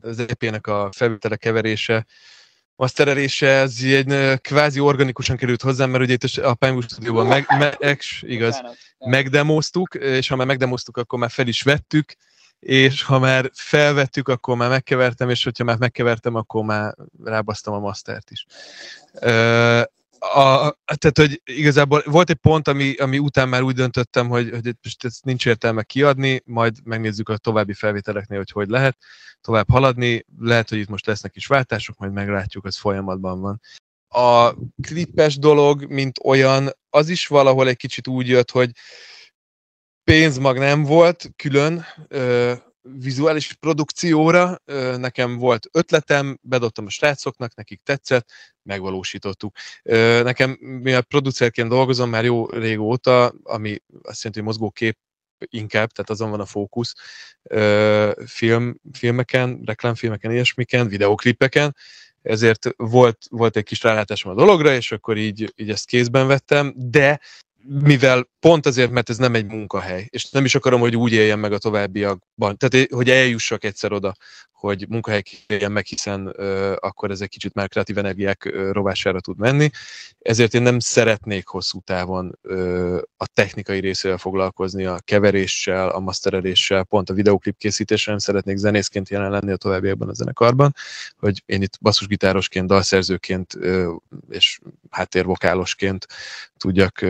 az 0.00 0.18
EP-nek 0.18 0.66
a 0.66 0.88
felvétele 0.92 1.36
keverése, 1.36 2.06
maszterelése, 2.76 3.46
ez 3.46 3.76
egy 3.82 4.40
kvázi 4.40 4.80
organikusan 4.80 5.36
került 5.36 5.62
hozzám, 5.62 5.90
mert 5.90 6.04
ugye 6.04 6.12
itt 6.12 6.36
a 6.36 6.54
Pinewood 6.54 6.90
Studio-ban 6.90 7.26
meg, 7.26 7.46
meg, 7.58 8.00
igaz, 8.20 8.62
megdemoztuk, 8.98 9.94
és 9.94 10.28
ha 10.28 10.36
már 10.36 10.46
megdemoztuk, 10.46 10.96
akkor 10.96 11.18
már 11.18 11.30
fel 11.30 11.46
is 11.46 11.62
vettük, 11.62 12.14
és 12.62 13.02
ha 13.02 13.18
már 13.18 13.50
felvettük, 13.54 14.28
akkor 14.28 14.56
már 14.56 14.68
megkevertem, 14.68 15.30
és 15.30 15.44
hogyha 15.44 15.64
már 15.64 15.78
megkevertem, 15.78 16.34
akkor 16.34 16.64
már 16.64 16.94
rábasztam 17.24 17.74
a 17.74 17.78
mastert 17.78 18.30
is. 18.30 18.46
A, 20.18 20.74
tehát, 20.96 21.18
hogy 21.18 21.40
igazából 21.44 22.02
volt 22.06 22.30
egy 22.30 22.36
pont, 22.36 22.68
ami, 22.68 22.94
ami 22.94 23.18
után 23.18 23.48
már 23.48 23.62
úgy 23.62 23.74
döntöttem, 23.74 24.28
hogy, 24.28 24.50
hogy 24.50 24.74
most 24.82 25.04
ezt 25.04 25.24
nincs 25.24 25.46
értelme 25.46 25.82
kiadni, 25.82 26.42
majd 26.44 26.76
megnézzük 26.84 27.28
a 27.28 27.36
további 27.36 27.72
felvételeknél, 27.72 28.38
hogy 28.38 28.50
hogy 28.50 28.68
lehet 28.68 28.96
tovább 29.40 29.70
haladni. 29.70 30.24
Lehet, 30.38 30.68
hogy 30.68 30.78
itt 30.78 30.88
most 30.88 31.06
lesznek 31.06 31.36
is 31.36 31.46
váltások, 31.46 31.98
majd 31.98 32.12
meglátjuk, 32.12 32.66
ez 32.66 32.78
folyamatban 32.78 33.40
van. 33.40 33.60
A 34.08 34.54
klippes 34.82 35.38
dolog, 35.38 35.84
mint 35.84 36.18
olyan, 36.24 36.70
az 36.90 37.08
is 37.08 37.26
valahol 37.26 37.68
egy 37.68 37.76
kicsit 37.76 38.08
úgy 38.08 38.28
jött, 38.28 38.50
hogy 38.50 38.70
pénzmag 40.04 40.58
nem 40.58 40.82
volt 40.82 41.30
külön 41.36 41.84
ö, 42.08 42.52
vizuális 42.82 43.52
produkcióra. 43.52 44.58
Ö, 44.64 44.96
nekem 44.96 45.38
volt 45.38 45.68
ötletem, 45.72 46.38
bedobtam 46.42 46.86
a 46.86 46.90
srácoknak, 46.90 47.54
nekik 47.54 47.80
tetszett, 47.84 48.30
megvalósítottuk. 48.62 49.56
Ö, 49.82 50.20
nekem, 50.22 50.50
mivel 50.60 51.02
producerként 51.02 51.68
dolgozom 51.68 52.10
már 52.10 52.24
jó 52.24 52.46
régóta, 52.50 53.32
ami 53.42 53.82
azt 54.02 54.22
jelenti, 54.22 54.38
hogy 54.38 54.42
mozgókép 54.42 54.98
inkább, 55.50 55.90
tehát 55.90 56.10
azon 56.10 56.30
van 56.30 56.40
a 56.40 56.46
fókusz, 56.46 56.94
film, 58.26 58.76
filmeken, 58.92 59.60
reklámfilmeken, 59.64 60.30
ilyesmiken, 60.30 60.88
videoklipeken, 60.88 61.76
ezért 62.22 62.68
volt, 62.76 63.26
volt 63.30 63.56
egy 63.56 63.64
kis 63.64 63.82
rálátásom 63.82 64.32
a 64.32 64.34
dologra, 64.34 64.74
és 64.74 64.92
akkor 64.92 65.16
így, 65.16 65.52
így 65.56 65.70
ezt 65.70 65.86
kézben 65.86 66.26
vettem, 66.26 66.72
de 66.76 67.20
mivel 67.64 68.28
pont 68.40 68.66
azért, 68.66 68.90
mert 68.90 69.10
ez 69.10 69.16
nem 69.16 69.34
egy 69.34 69.46
munkahely, 69.46 70.06
és 70.08 70.30
nem 70.30 70.44
is 70.44 70.54
akarom, 70.54 70.80
hogy 70.80 70.96
úgy 70.96 71.12
éljen 71.12 71.38
meg 71.38 71.52
a 71.52 71.58
továbbiakban, 71.58 72.56
tehát 72.56 72.92
hogy 72.92 73.10
eljussak 73.10 73.64
egyszer 73.64 73.92
oda, 73.92 74.14
hogy 74.62 74.86
munkahely 74.88 75.22
éljen 75.46 75.72
meg, 75.72 75.86
hiszen 75.86 76.26
uh, 76.26 76.72
akkor 76.78 77.10
ez 77.10 77.20
egy 77.20 77.28
kicsit 77.28 77.54
már 77.54 77.68
kreatív 77.68 77.98
energiák 77.98 78.50
uh, 78.54 78.70
rovására 78.70 79.20
tud 79.20 79.38
menni, 79.38 79.70
ezért 80.18 80.54
én 80.54 80.62
nem 80.62 80.78
szeretnék 80.78 81.46
hosszú 81.46 81.80
távon 81.80 82.38
uh, 82.42 82.98
a 83.16 83.26
technikai 83.26 83.80
részével 83.80 84.18
foglalkozni, 84.18 84.84
a 84.84 84.98
keveréssel, 85.04 85.88
a 85.88 85.98
mastereléssel, 85.98 86.84
pont 86.84 87.10
a 87.10 87.14
videoklip 87.14 87.56
készítéssel 87.58 88.12
nem 88.12 88.22
szeretnék 88.22 88.56
zenészként 88.56 89.08
jelen 89.08 89.30
lenni 89.30 89.52
a 89.52 89.56
továbbiakban 89.56 90.08
a 90.08 90.14
zenekarban, 90.14 90.74
hogy 91.16 91.42
én 91.46 91.62
itt 91.62 91.78
basszusgitárosként, 91.80 92.66
dalszerzőként 92.66 93.54
uh, 93.54 93.86
és 94.30 94.58
háttérvokálosként 94.90 96.06
tudjak 96.62 97.04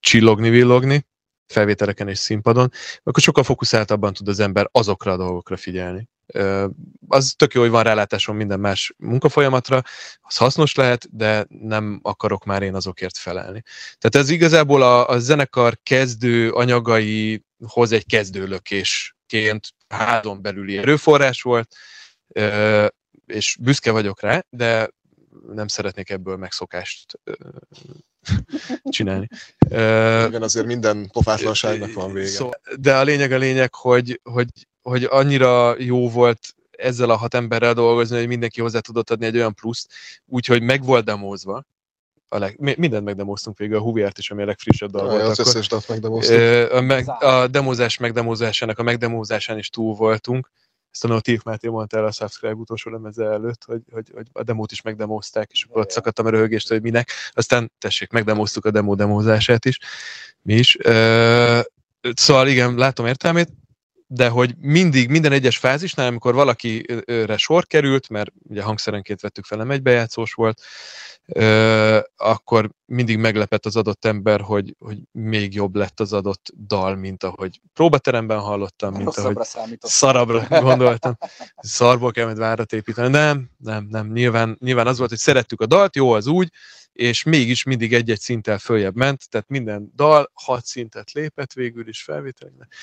csillogni, 0.00 0.50
villogni, 0.50 1.06
felvételeken 1.46 2.08
és 2.08 2.18
színpadon, 2.18 2.70
akkor 3.02 3.22
sokkal 3.22 3.44
fókuszáltabban 3.44 4.12
tud 4.12 4.28
az 4.28 4.40
ember 4.40 4.68
azokra 4.72 5.12
a 5.12 5.16
dolgokra 5.16 5.56
figyelni. 5.56 6.08
Az 7.08 7.34
tök 7.36 7.52
jó, 7.54 7.60
hogy 7.60 7.70
van 7.70 7.82
rálátásom 7.82 8.36
minden 8.36 8.60
más 8.60 8.94
munkafolyamatra, 8.98 9.82
az 10.20 10.36
hasznos 10.36 10.74
lehet, 10.74 11.16
de 11.16 11.46
nem 11.48 12.00
akarok 12.02 12.44
már 12.44 12.62
én 12.62 12.74
azokért 12.74 13.16
felelni. 13.16 13.62
Tehát 13.98 14.26
ez 14.26 14.30
igazából 14.30 14.82
a, 14.82 15.08
a 15.08 15.18
zenekar 15.18 15.78
kezdő 15.82 16.50
anyagaihoz 16.50 17.92
egy 17.92 18.06
kezdőlökésként 18.06 19.68
házon 19.88 20.42
belüli 20.42 20.78
erőforrás 20.78 21.42
volt, 21.42 21.74
és 23.26 23.56
büszke 23.60 23.90
vagyok 23.90 24.20
rá, 24.20 24.44
de 24.50 24.90
nem 25.52 25.66
szeretnék 25.66 26.10
ebből 26.10 26.36
megszokást 26.36 27.20
csinálni. 28.84 29.28
Igen, 29.68 30.42
azért 30.42 30.66
minden 30.66 31.08
pofátlanságnak 31.12 31.92
van 31.92 32.12
vége. 32.12 32.26
Szó, 32.26 32.50
de 32.78 32.96
a 32.96 33.02
lényeg 33.02 33.32
a 33.32 33.38
lényeg, 33.38 33.74
hogy, 33.74 34.20
hogy, 34.22 34.48
hogy 34.82 35.04
annyira 35.04 35.74
jó 35.78 36.10
volt 36.10 36.54
ezzel 36.70 37.10
a 37.10 37.16
hat 37.16 37.34
emberrel 37.34 37.74
dolgozni, 37.74 38.18
hogy 38.18 38.26
mindenki 38.26 38.60
hozzá 38.60 38.78
tudott 38.78 39.10
adni 39.10 39.26
egy 39.26 39.36
olyan 39.36 39.54
pluszt, 39.54 39.92
úgyhogy 40.26 40.62
meg 40.62 40.84
volt 40.84 41.04
demózva, 41.04 41.64
a 42.32 42.38
leg, 42.38 42.76
mindent 42.78 43.04
megdemoztunk 43.04 43.58
végül, 43.58 43.76
a 43.76 43.80
Huviert 43.80 44.18
is, 44.18 44.30
ami 44.30 44.42
a 44.42 44.44
legfrissebb 44.44 44.90
dal 44.90 45.08
volt. 45.08 45.22
Az 45.22 45.38
összes 45.38 45.68
dalt 45.68 45.88
megdemoztunk. 45.88 46.72
A, 46.72 46.80
meg, 46.80 47.08
a 47.08 47.46
demozás 47.46 47.98
megdemózásának, 47.98 48.78
a 48.78 48.82
megdemózásán 48.82 49.58
is 49.58 49.68
túl 49.68 49.94
voltunk, 49.94 50.50
ezt 50.92 51.04
a 51.04 51.08
Notif 51.08 51.42
Máté 51.42 51.68
mondta 51.68 51.96
el 51.96 52.04
a 52.04 52.12
Subscribe 52.12 52.54
utolsó 52.54 52.90
lemeze 52.90 53.24
előtt, 53.24 53.64
hogy, 53.64 53.82
hogy, 53.92 54.10
hogy 54.14 54.26
a 54.32 54.42
demót 54.42 54.72
is 54.72 54.82
megdemozták, 54.82 55.50
és 55.50 55.64
akkor 55.64 55.80
ott 55.80 55.90
szakadtam 55.90 56.26
a 56.26 56.30
röhögést, 56.30 56.68
hogy 56.68 56.82
minek. 56.82 57.10
Aztán 57.32 57.72
tessék, 57.78 58.10
megdemoztuk 58.10 58.64
a 58.64 58.70
demo 58.70 58.94
demózását 58.94 59.64
is, 59.64 59.78
mi 60.42 60.54
is. 60.54 60.76
Szóval 62.14 62.48
igen, 62.48 62.74
látom 62.74 63.06
értelmét, 63.06 63.48
de 64.12 64.28
hogy 64.28 64.54
mindig, 64.58 65.08
minden 65.08 65.32
egyes 65.32 65.56
fázisnál, 65.58 66.06
amikor 66.06 66.34
valakire 66.34 67.36
sor 67.36 67.66
került, 67.66 68.08
mert 68.08 68.32
ugye 68.48 68.62
hangszerenként 68.62 69.20
vettük 69.20 69.44
fel, 69.44 69.58
nem 69.58 69.70
egybejátszós 69.70 70.32
volt, 70.32 70.60
akkor 72.16 72.70
mindig 72.84 73.18
meglepett 73.18 73.66
az 73.66 73.76
adott 73.76 74.04
ember, 74.04 74.40
hogy, 74.40 74.76
hogy 74.78 74.98
még 75.12 75.54
jobb 75.54 75.74
lett 75.74 76.00
az 76.00 76.12
adott 76.12 76.52
dal, 76.66 76.96
mint 76.96 77.24
ahogy 77.24 77.60
próbateremben 77.74 78.38
hallottam, 78.38 78.92
mint 78.92 79.04
Rosszabbra 79.04 79.30
ahogy 79.30 79.46
számított. 79.46 79.90
szarabra 79.90 80.46
gondoltam. 80.60 81.16
Szarból 81.56 82.10
kell 82.10 82.24
majd 82.24 82.38
várat 82.38 82.72
építeni. 82.72 83.08
Nem, 83.08 83.50
nem, 83.56 83.86
nem. 83.90 84.12
Nyilván, 84.12 84.56
nyilván 84.60 84.86
az 84.86 84.98
volt, 84.98 85.10
hogy 85.10 85.18
szerettük 85.18 85.60
a 85.60 85.66
dalt, 85.66 85.96
jó 85.96 86.12
az 86.12 86.26
úgy, 86.26 86.50
és 87.00 87.22
mégis 87.22 87.62
mindig 87.62 87.94
egy-egy 87.94 88.20
szinttel 88.20 88.58
följebb 88.58 88.96
ment, 88.96 89.28
tehát 89.28 89.48
minden 89.48 89.92
dal 89.94 90.30
hat 90.34 90.64
szintet 90.64 91.10
lépett 91.12 91.52
végül 91.52 91.88
is 91.88 92.02
felvételnek. 92.02 92.74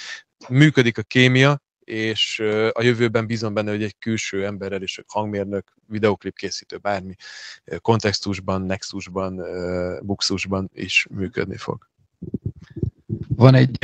Működik 0.49 0.97
a 0.97 1.01
kémia, 1.01 1.61
és 1.79 2.39
a 2.71 2.81
jövőben 2.81 3.27
bízom 3.27 3.53
benne, 3.53 3.71
hogy 3.71 3.83
egy 3.83 3.97
külső 3.99 4.45
emberrel 4.45 4.81
is, 4.81 5.01
hangmérnök, 5.07 5.73
videoklip 5.87 6.35
készítő, 6.35 6.77
bármi 6.77 7.15
kontextusban, 7.81 8.61
nexusban, 8.61 9.41
buxusban 10.05 10.69
is 10.73 11.07
működni 11.09 11.57
fog. 11.57 11.89
Van 13.27 13.55
egy 13.55 13.77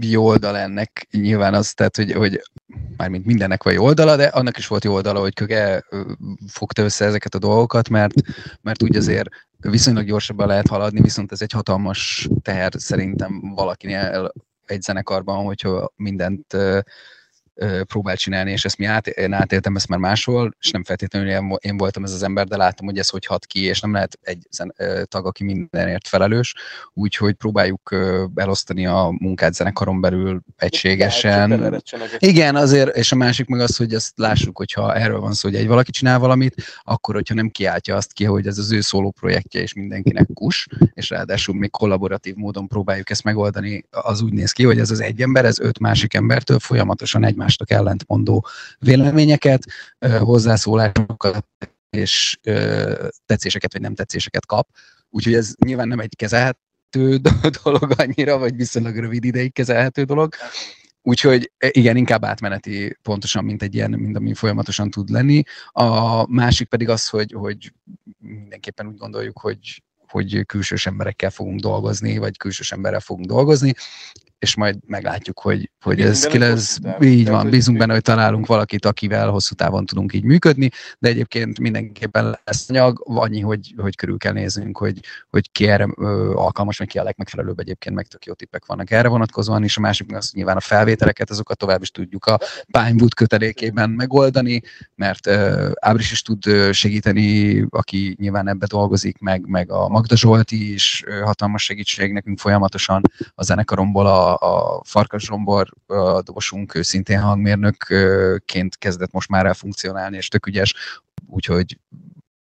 jó 0.00 0.24
oldal 0.26 0.56
ennek, 0.56 1.06
nyilván 1.10 1.54
az, 1.54 1.72
tehát, 1.72 1.96
hogy, 1.96 2.12
hogy 2.12 2.42
mármint 2.96 3.26
mindennek 3.26 3.62
van 3.62 3.72
jó 3.72 3.84
oldala, 3.84 4.16
de 4.16 4.26
annak 4.26 4.58
is 4.58 4.66
volt 4.66 4.84
jó 4.84 4.92
oldala, 4.92 5.20
hogy 5.20 5.34
Köge 5.34 5.84
fogta 6.46 6.82
össze 6.82 7.04
ezeket 7.04 7.34
a 7.34 7.38
dolgokat, 7.38 7.88
mert, 7.88 8.14
mert 8.60 8.82
úgy 8.82 8.96
azért 8.96 9.28
viszonylag 9.58 10.06
gyorsabban 10.06 10.46
lehet 10.46 10.68
haladni, 10.68 11.00
viszont 11.00 11.32
ez 11.32 11.42
egy 11.42 11.52
hatalmas 11.52 12.28
teher 12.42 12.72
szerintem 12.76 13.52
valakinél 13.54 14.32
egy 14.66 14.82
zenekarban, 14.82 15.44
hogyha 15.44 15.92
mindent 15.96 16.56
próbál 17.86 18.16
csinálni, 18.16 18.50
és 18.50 18.64
ezt 18.64 18.78
mi 18.78 18.84
át, 18.84 19.06
én 19.06 19.32
átéltem 19.32 19.76
ezt 19.76 19.88
már 19.88 19.98
máshol, 19.98 20.56
és 20.60 20.70
nem 20.70 20.84
feltétlenül 20.84 21.58
én 21.58 21.76
voltam 21.76 22.04
ez 22.04 22.12
az 22.12 22.22
ember, 22.22 22.46
de 22.46 22.56
láttam, 22.56 22.86
hogy 22.86 22.98
ez 22.98 23.08
hogy 23.08 23.26
hat 23.26 23.46
ki, 23.46 23.64
és 23.64 23.80
nem 23.80 23.92
lehet 23.92 24.18
egy 24.22 24.46
tag, 25.04 25.26
aki 25.26 25.44
mindenért 25.44 26.08
felelős, 26.08 26.54
úgyhogy 26.92 27.34
próbáljuk 27.34 27.96
elosztani 28.34 28.86
a 28.86 29.14
munkát 29.18 29.54
zenekaron 29.54 30.00
belül 30.00 30.40
egységesen. 30.56 31.82
Igen, 32.18 32.56
azért, 32.56 32.96
és 32.96 33.12
a 33.12 33.16
másik 33.16 33.46
meg 33.46 33.60
az, 33.60 33.76
hogy 33.76 33.94
ezt 33.94 34.12
lássuk, 34.16 34.56
hogyha 34.56 34.94
erről 34.94 35.20
van 35.20 35.32
szó, 35.32 35.48
hogy 35.48 35.58
egy 35.58 35.66
valaki 35.66 35.90
csinál 35.90 36.18
valamit, 36.18 36.54
akkor, 36.82 37.14
hogyha 37.14 37.34
nem 37.34 37.48
kiáltja 37.48 37.96
azt 37.96 38.12
ki, 38.12 38.24
hogy 38.24 38.46
ez 38.46 38.58
az 38.58 38.72
ő 38.72 38.80
szóló 38.80 39.10
projektje, 39.10 39.60
és 39.60 39.72
mindenkinek 39.72 40.28
kus, 40.34 40.66
és 40.92 41.10
ráadásul 41.10 41.54
még 41.54 41.70
kollaboratív 41.70 42.34
módon 42.34 42.68
próbáljuk 42.68 43.10
ezt 43.10 43.24
megoldani, 43.24 43.84
az 43.90 44.22
úgy 44.22 44.32
néz 44.32 44.52
ki, 44.52 44.64
hogy 44.64 44.78
ez 44.78 44.90
az 44.90 45.00
egy 45.00 45.22
ember, 45.22 45.44
ez 45.44 45.60
öt 45.60 45.78
másik 45.78 46.14
embertől 46.14 46.58
folyamatosan 46.58 47.24
egy 47.24 47.36
egymásnak 47.42 47.70
ellentmondó 47.70 48.46
véleményeket, 48.78 49.64
hozzászólásokat 50.18 51.46
és 51.90 52.38
tetszéseket 53.26 53.72
vagy 53.72 53.82
nem 53.82 53.94
tetszéseket 53.94 54.46
kap. 54.46 54.68
Úgyhogy 55.10 55.34
ez 55.34 55.54
nyilván 55.64 55.88
nem 55.88 56.00
egy 56.00 56.16
kezelhető 56.16 57.16
dolog 57.62 57.92
annyira, 57.96 58.38
vagy 58.38 58.56
viszonylag 58.56 58.96
rövid 58.96 59.24
ideig 59.24 59.52
kezelhető 59.52 60.04
dolog. 60.04 60.34
Úgyhogy 61.02 61.52
e, 61.58 61.68
igen, 61.72 61.96
inkább 61.96 62.24
átmeneti 62.24 62.98
pontosan, 63.02 63.44
mint 63.44 63.62
egy 63.62 63.74
ilyen, 63.74 63.90
mint 63.90 64.16
ami 64.16 64.34
folyamatosan 64.34 64.90
tud 64.90 65.08
lenni. 65.08 65.42
A 65.70 66.26
másik 66.30 66.68
pedig 66.68 66.88
az, 66.88 67.08
hogy, 67.08 67.32
hogy 67.32 67.72
mindenképpen 68.18 68.86
úgy 68.86 68.96
gondoljuk, 68.96 69.38
hogy 69.38 69.82
hogy 70.12 70.46
külsős 70.46 70.86
emberekkel 70.86 71.30
fogunk 71.30 71.60
dolgozni, 71.60 72.18
vagy 72.18 72.36
külsős 72.36 72.72
emberrel 72.72 73.00
fogunk 73.00 73.26
dolgozni, 73.26 73.74
és 74.42 74.54
majd 74.54 74.76
meglátjuk, 74.86 75.40
hogy, 75.40 75.70
hogy 75.80 76.00
ez 76.00 76.26
ki 76.26 76.38
lesz. 76.38 76.78
Így 77.00 77.28
van, 77.28 77.50
bízunk 77.50 77.78
benne, 77.78 77.92
hogy 77.92 78.02
találunk 78.02 78.46
valakit, 78.46 78.84
akivel 78.84 79.28
hosszú 79.28 79.54
távon 79.54 79.86
tudunk 79.86 80.12
így 80.12 80.24
működni, 80.24 80.70
de 80.98 81.08
egyébként 81.08 81.58
mindenképpen 81.58 82.38
lesz 82.44 82.70
anyag, 82.70 83.02
annyi, 83.04 83.40
hogy, 83.40 83.74
hogy 83.76 83.96
körül 83.96 84.18
kell 84.18 84.32
néznünk, 84.32 84.78
hogy, 84.78 85.00
hogy 85.30 85.50
ki 85.52 85.68
erre 85.68 85.88
ö, 85.96 86.32
alkalmas, 86.34 86.78
vagy 86.78 86.88
ki 86.88 86.98
a 86.98 87.02
legmegfelelőbb. 87.02 87.58
Egyébként, 87.58 87.94
meg 87.94 88.06
tök 88.06 88.24
jó 88.24 88.32
tippek 88.32 88.66
vannak 88.66 88.90
erre 88.90 89.08
vonatkozóan, 89.08 89.64
és 89.64 89.76
a 89.76 89.80
másik 89.80 90.14
az, 90.14 90.24
hogy 90.30 90.34
nyilván 90.34 90.56
a 90.56 90.60
felvételeket, 90.60 91.30
azokat 91.30 91.58
tovább 91.58 91.82
is 91.82 91.90
tudjuk 91.90 92.24
a 92.24 92.38
Pinewood 92.70 93.14
kötelékében 93.14 93.90
megoldani, 93.90 94.62
mert 94.94 95.26
ö, 95.26 95.70
Ábris 95.80 96.12
is 96.12 96.22
tud 96.22 96.72
segíteni, 96.72 97.60
aki 97.70 98.16
nyilván 98.18 98.48
ebbe 98.48 98.66
dolgozik, 98.66 99.18
meg, 99.18 99.46
meg 99.46 99.70
a 99.70 99.88
Magda 99.88 100.16
Zsolti 100.16 100.72
is 100.72 101.04
hatalmas 101.24 101.64
segítség 101.64 102.12
nekünk 102.12 102.38
folyamatosan 102.38 103.02
a 103.34 103.42
zenekaromból 103.42 104.06
a 104.06 104.31
a, 104.34 104.82
Farkas 104.84 105.22
Zsombor, 105.22 105.68
a 105.86 106.22
dobosunk, 106.22 106.74
ő 106.74 106.82
hangmérnökként 107.14 108.78
kezdett 108.78 109.12
most 109.12 109.28
már 109.28 109.46
el 109.46 109.54
funkcionálni, 109.54 110.16
és 110.16 110.28
tök 110.28 110.46
ügyes, 110.46 110.74
úgyhogy 111.26 111.78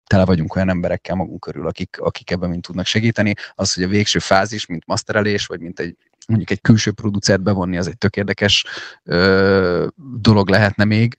tele 0.07 0.25
vagyunk 0.25 0.55
olyan 0.55 0.69
emberekkel 0.69 1.17
magunk 1.17 1.41
körül, 1.41 1.67
akik, 1.67 2.01
akik 2.01 2.31
ebben 2.31 2.51
mind 2.51 2.63
tudnak 2.63 2.87
segíteni. 2.87 3.35
Az, 3.55 3.75
hogy 3.75 3.85
a 3.85 3.89
végső 3.89 4.19
fázis, 4.19 4.67
mint 4.67 4.87
masterelés, 4.87 5.47
vagy 5.47 5.61
mint 5.61 5.81
egy 5.81 5.97
mondjuk 6.27 6.51
egy 6.51 6.61
külső 6.61 6.93
producert 6.93 7.43
bevonni, 7.43 7.77
az 7.77 7.87
egy 7.87 7.99
tök 7.99 8.17
érdekes 8.17 8.65
ö, 9.05 9.87
dolog 10.21 10.49
lehetne 10.49 10.85
még, 10.85 11.17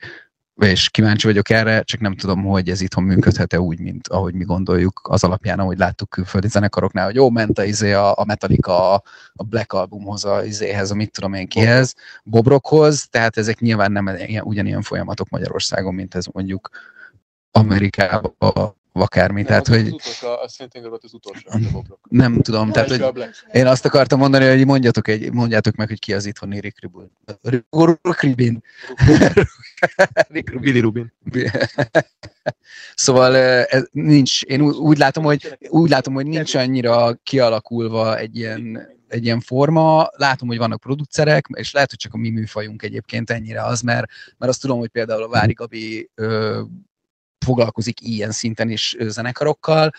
és 0.65 0.89
kíváncsi 0.89 1.27
vagyok 1.27 1.49
erre, 1.49 1.81
csak 1.81 1.99
nem 1.99 2.15
tudom, 2.15 2.43
hogy 2.43 2.69
ez 2.69 2.81
itthon 2.81 3.03
működhet-e 3.03 3.59
úgy, 3.59 3.79
mint 3.79 4.07
ahogy 4.07 4.33
mi 4.33 4.43
gondoljuk 4.43 5.01
az 5.03 5.23
alapján, 5.23 5.59
ahogy 5.59 5.77
láttuk 5.77 6.09
külföldi 6.09 6.47
zenekaroknál, 6.47 7.05
hogy 7.05 7.15
jó, 7.15 7.29
ment 7.29 7.59
a, 7.59 7.63
izé, 7.63 7.91
a, 7.93 8.23
Metallica 8.27 8.93
a, 8.93 9.03
a 9.33 9.43
Black 9.43 9.73
Albumhoz, 9.73 10.25
a 10.25 10.43
izéhez, 10.43 10.91
a 10.91 10.95
mit 10.95 11.11
tudom 11.11 11.33
én 11.33 11.47
kihez, 11.47 11.95
Bobrokhoz, 12.23 13.07
tehát 13.09 13.37
ezek 13.37 13.59
nyilván 13.59 13.91
nem 13.91 14.07
ilyen, 14.07 14.43
ugyanilyen 14.43 14.81
folyamatok 14.81 15.29
Magyarországon, 15.29 15.93
mint 15.93 16.15
ez 16.15 16.25
mondjuk 16.25 16.69
Amerikában, 17.51 18.79
akármi. 18.93 19.43
Tehát, 19.43 19.67
az 19.67 19.75
hogy... 19.75 19.87
Az 19.87 19.93
utolsó, 19.93 20.47
szintén 20.47 20.89
volt 20.89 21.03
az 21.03 21.13
utolsó. 21.13 21.49
Nem 22.09 22.41
tudom. 22.41 22.71
Tehát, 22.71 22.89
hogy 22.89 23.25
én 23.51 23.67
azt 23.67 23.85
akartam 23.85 24.19
mondani, 24.19 24.45
hogy 24.45 24.65
mondjatok, 24.65 25.07
egy, 25.07 25.31
mondjátok 25.33 25.75
meg, 25.75 25.87
hogy 25.87 25.99
ki 25.99 26.13
az 26.13 26.25
itthoni 26.25 26.59
Rick 26.59 26.81
Rubin. 26.81 27.11
Rick 30.27 30.49
Rubin. 30.49 30.61
Billy 30.61 30.79
Rubin. 30.79 31.13
Szóval 32.95 33.35
ez 33.35 33.87
nincs, 33.91 34.43
én 34.43 34.61
úgy 34.61 34.97
látom, 34.97 35.23
hogy, 35.23 35.57
úgy 35.69 35.89
látom, 35.89 36.13
hogy 36.13 36.25
nincs 36.25 36.55
annyira 36.55 37.13
kialakulva 37.23 38.17
egy 38.17 38.37
ilyen, 38.37 38.87
egy 39.07 39.25
ilyen 39.25 39.39
forma. 39.39 40.09
Látom, 40.15 40.47
hogy 40.47 40.57
vannak 40.57 40.79
producerek, 40.79 41.45
és 41.53 41.71
lehet, 41.71 41.89
hogy 41.89 41.99
csak 41.99 42.13
a 42.13 42.17
mi 42.17 42.29
műfajunk 42.29 42.83
egyébként 42.83 43.29
ennyire 43.29 43.63
az, 43.63 43.81
mert, 43.81 44.05
mert 44.37 44.51
azt 44.51 44.61
tudom, 44.61 44.79
hogy 44.79 44.89
például 44.89 45.23
a 45.23 45.29
Vári 45.29 45.53
Gabi 45.53 46.09
ö, 46.15 46.61
foglalkozik 47.45 48.01
ilyen 48.01 48.31
szinten 48.31 48.69
is 48.69 48.95
zenekarokkal, 48.99 49.93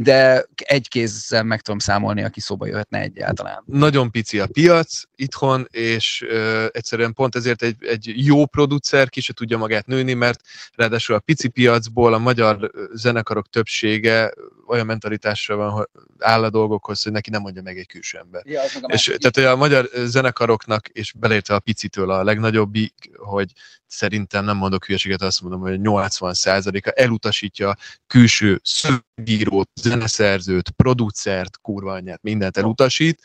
de 0.00 0.46
egy 0.54 0.88
kézzel 0.88 1.42
meg 1.42 1.60
tudom 1.60 1.78
számolni, 1.78 2.22
aki 2.22 2.40
szóba 2.40 2.66
jöhetne 2.66 3.00
egyáltalán. 3.00 3.62
Nagyon 3.66 4.10
pici 4.10 4.38
a 4.38 4.46
piac 4.46 5.02
itthon, 5.14 5.66
és 5.70 6.24
ö, 6.28 6.66
egyszerűen 6.72 7.12
pont 7.12 7.34
ezért 7.34 7.62
egy, 7.62 7.76
egy 7.80 8.12
jó 8.16 8.46
producer 8.46 9.08
ki 9.08 9.20
se 9.20 9.32
tudja 9.32 9.58
magát 9.58 9.86
nőni, 9.86 10.14
mert 10.14 10.40
ráadásul 10.74 11.14
a 11.14 11.18
pici 11.18 11.48
piacból 11.48 12.14
a 12.14 12.18
magyar 12.18 12.70
zenekarok 12.92 13.48
többsége 13.48 14.32
olyan 14.66 14.86
mentalitásra 14.86 15.56
van, 15.56 15.70
hogy 15.70 15.86
áll 16.18 16.44
a 16.44 16.50
dolgokhoz, 16.50 17.02
hogy 17.02 17.12
neki 17.12 17.30
nem 17.30 17.40
mondja 17.40 17.62
meg 17.62 17.78
egy 17.78 17.86
külső 17.86 18.18
ember. 18.18 18.42
Ja, 18.46 18.62
És 18.86 19.04
tehát 19.04 19.34
hogy 19.34 19.44
a 19.44 19.56
magyar 19.56 19.88
zenekaroknak, 19.94 20.88
és 20.88 21.12
beleértve 21.12 21.54
a 21.54 21.60
picitől 21.60 22.10
a 22.10 22.24
legnagyobbik, 22.24 23.10
hogy 23.16 23.52
szerintem 23.88 24.44
nem 24.44 24.56
mondok 24.56 24.84
hülyeséget, 24.84 25.22
azt 25.22 25.40
mondom, 25.40 25.60
hogy 25.60 25.78
80%-a 25.82 26.92
elutasítja 26.94 27.76
külső 28.06 28.60
szövegírót, 28.62 29.70
zeneszerzőt, 29.88 30.70
producert, 30.70 31.58
kurva 31.60 31.92
anyját, 31.92 32.22
mindent 32.22 32.56
elutasít, 32.56 33.22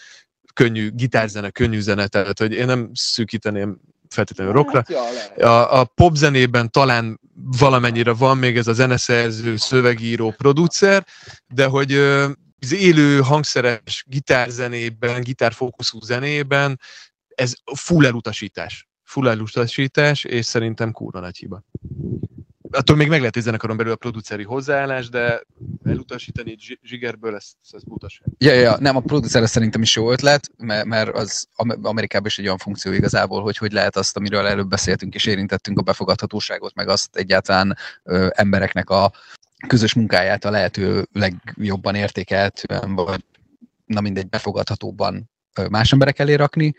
könnyű 0.54 0.92
gitárzene, 0.92 1.50
könnyű 1.50 1.80
zene, 1.80 2.08
tehát 2.08 2.40
hogy 2.40 2.54
én 2.54 2.66
nem 2.66 2.90
szűkíteném 2.94 3.80
feltétlenül 4.10 4.54
rockra. 4.54 4.80
A, 5.36 5.80
a 5.80 5.84
popzenében 5.84 6.72
talán 6.72 7.20
valamennyire 7.60 8.14
van 8.14 8.38
még 8.38 8.58
ez 8.58 8.68
a 8.68 8.74
zeneszerző, 8.74 9.58
szövegíró, 9.58 10.32
producer, 10.32 11.06
de 11.48 11.66
hogy 11.66 11.94
az 12.60 12.74
élő 12.74 13.20
hangszeres 13.20 14.06
gitárzenében, 14.08 15.22
gitárfókuszú 15.22 16.02
zenében 16.02 16.80
ez 17.36 17.54
full 17.76 18.06
elutasítás. 18.06 18.88
Full 19.04 19.28
elutasítás, 19.28 20.24
és 20.24 20.46
szerintem 20.46 20.92
kurva 20.92 21.20
nagy 21.20 21.38
hiba. 21.38 21.64
Attól 22.74 22.96
még 22.96 23.08
meg 23.08 23.20
lehet 23.20 23.36
egy 23.36 23.44
zenekaron 23.44 23.78
belül 23.78 23.92
a 23.92 23.96
produceri 23.96 24.44
hozzáállás, 24.44 25.10
de 25.10 25.42
elutasítani 25.84 26.56
zsigerből, 26.84 27.36
ez, 27.36 27.52
ez 27.72 27.84
butaság. 27.84 28.28
Ja, 28.38 28.54
ja, 28.54 28.78
nem, 28.80 28.96
a 28.96 29.00
producer 29.00 29.50
szerintem 29.50 29.82
is 29.82 29.96
jó 29.96 30.12
ötlet, 30.12 30.50
mert, 30.58 30.86
mert 30.86 31.16
az 31.16 31.48
Am- 31.56 31.86
Amerikában 31.86 32.28
is 32.28 32.40
egy 32.40 32.46
olyan 32.46 32.58
funkció 32.58 32.92
igazából, 32.92 33.42
hogy 33.42 33.58
hogy 33.58 33.72
lehet 33.72 33.96
azt, 33.96 34.18
amiről 34.18 34.46
előbb 34.46 34.68
beszéltünk 34.68 35.16
és 35.16 35.26
érintettünk, 35.26 35.80
a 35.80 35.82
befogadhatóságot, 35.82 36.76
meg 36.76 36.88
azt 36.88 37.16
egyáltalán 37.16 37.78
ö, 38.04 38.28
embereknek 38.32 38.90
a 38.90 39.12
közös 39.68 39.94
munkáját 39.94 40.46
a 40.46 40.52
lehető 40.52 41.08
legjobban 41.12 41.96
értékeltően, 41.96 42.96
vagy 42.96 43.24
na 43.86 44.02
mindegy, 44.02 44.30
befogadhatóbban 44.30 45.30
ö, 45.56 45.68
más 45.68 45.92
emberek 45.92 46.20
elé 46.20 46.34
rakni, 46.34 46.76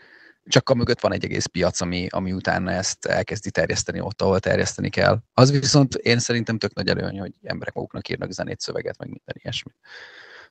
csak 0.47 0.69
a 0.69 0.73
mögött 0.73 0.99
van 0.99 1.13
egy 1.13 1.23
egész 1.23 1.45
piac, 1.45 1.81
ami, 1.81 2.07
ami 2.09 2.31
utána 2.31 2.71
ezt 2.71 3.05
elkezdi 3.05 3.51
terjeszteni 3.51 3.99
ott, 3.99 4.21
ahol 4.21 4.39
terjeszteni 4.39 4.89
kell. 4.89 5.19
Az 5.33 5.51
viszont 5.51 5.95
én 5.95 6.19
szerintem 6.19 6.57
tök 6.57 6.73
nagy 6.73 6.87
előny, 6.87 7.19
hogy 7.19 7.33
emberek 7.43 7.73
maguknak 7.73 8.09
írnak 8.09 8.31
zenét, 8.31 8.59
szöveget, 8.59 8.97
meg 8.97 9.07
minden 9.07 9.35
ilyesmi. 9.39 9.71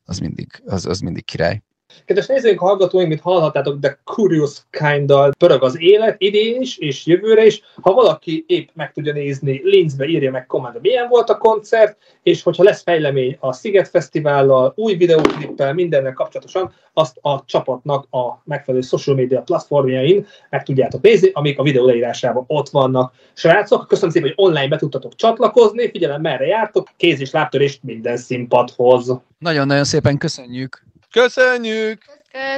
Az 0.05 0.19
mindig, 0.19 0.63
az, 0.67 0.87
az 0.87 1.01
mindig 1.01 1.25
király. 1.25 1.63
Kedves 2.05 2.27
nézőink, 2.27 2.59
hallgatóink, 2.59 3.09
mint 3.09 3.21
hallhattátok, 3.21 3.79
de 3.79 3.99
Curious 4.05 4.63
kind 4.71 5.13
pörög 5.39 5.63
az 5.63 5.81
élet 5.81 6.15
idén 6.19 6.61
is, 6.61 6.79
és 6.79 7.07
jövőre 7.07 7.47
is. 7.47 7.63
Ha 7.83 7.93
valaki 7.93 8.45
épp 8.49 8.69
meg 8.73 8.93
tudja 8.93 9.13
nézni, 9.13 9.61
Linzbe 9.65 10.07
írja 10.07 10.31
meg 10.31 10.47
kommentbe, 10.47 10.79
milyen 10.83 11.09
volt 11.09 11.31
a 11.31 11.39
koncert, 11.39 11.97
és 12.23 12.43
hogyha 12.43 12.63
lesz 12.63 12.83
fejlemény 12.83 13.37
a 13.41 13.53
Sziget 13.53 13.89
Fesztivállal, 13.89 14.73
új 14.77 14.95
videóklippel, 14.95 15.75
mindennel 15.75 16.13
kapcsolatosan, 16.13 16.73
azt 16.93 17.17
a 17.21 17.45
csapatnak 17.45 18.07
a 18.11 18.43
megfelelő 18.45 18.83
social 18.83 19.17
media 19.17 19.41
platformjain 19.41 20.27
meg 20.51 20.63
tudjátok 20.63 21.01
nézni, 21.01 21.31
amik 21.33 21.59
a 21.59 21.63
videó 21.63 21.87
leírásában 21.87 22.45
ott 22.47 22.69
vannak. 22.69 23.15
Srácok, 23.33 23.89
köszönöm 23.89 24.11
szépen, 24.11 24.33
hogy 24.37 24.47
online 24.47 24.69
be 24.69 24.77
tudtatok 24.77 25.15
csatlakozni, 25.15 25.91
figyelem 25.91 26.21
merre 26.21 26.47
jártok, 26.47 26.89
kéz 26.97 27.21
és 27.21 27.31
lábtörést 27.31 27.83
minden 27.83 28.17
színpadhoz. 28.17 29.17
Nagyon-nagyon 29.39 29.85
szépen 29.85 30.19
köszönjük! 30.19 30.83
Köszönjük! 31.15 32.05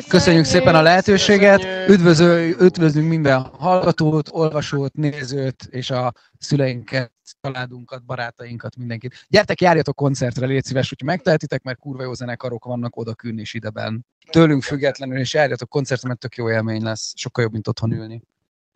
Köszönjük 0.09 0.45
szépen 0.45 0.75
a 0.75 0.83
lehetőséget, 0.83 1.61
Köszönjük. 1.61 1.89
üdvözöl, 1.89 2.51
üdvözlünk 2.61 3.09
minden 3.09 3.41
hallgatót, 3.43 4.29
olvasót, 4.33 4.93
nézőt, 4.95 5.67
és 5.71 5.91
a 5.91 6.13
szüleinket, 6.39 7.13
családunkat, 7.41 8.05
barátainkat, 8.05 8.77
mindenkit. 8.77 9.15
Gyertek, 9.29 9.61
járjatok 9.61 9.97
koncertre, 9.97 10.47
légy 10.47 10.65
szíves, 10.65 10.89
hogyha 10.89 11.07
megtehetitek, 11.07 11.63
mert 11.63 11.79
kurva 11.79 12.03
jó 12.03 12.15
zenekarok 12.15 12.65
vannak 12.65 12.97
oda 12.97 13.15
külön 13.15 13.39
és 13.39 13.55
ideben. 13.55 14.07
Tőlünk 14.31 14.63
függetlenül, 14.63 15.19
és 15.19 15.35
járjatok 15.35 15.69
koncertre, 15.69 16.09
mert 16.09 16.21
tök 16.21 16.37
jó 16.37 16.51
élmény 16.51 16.83
lesz, 16.83 17.13
sokkal 17.17 17.43
jobb, 17.45 17.53
mint 17.53 17.69
otthon 17.69 17.93
ülni. 17.93 18.23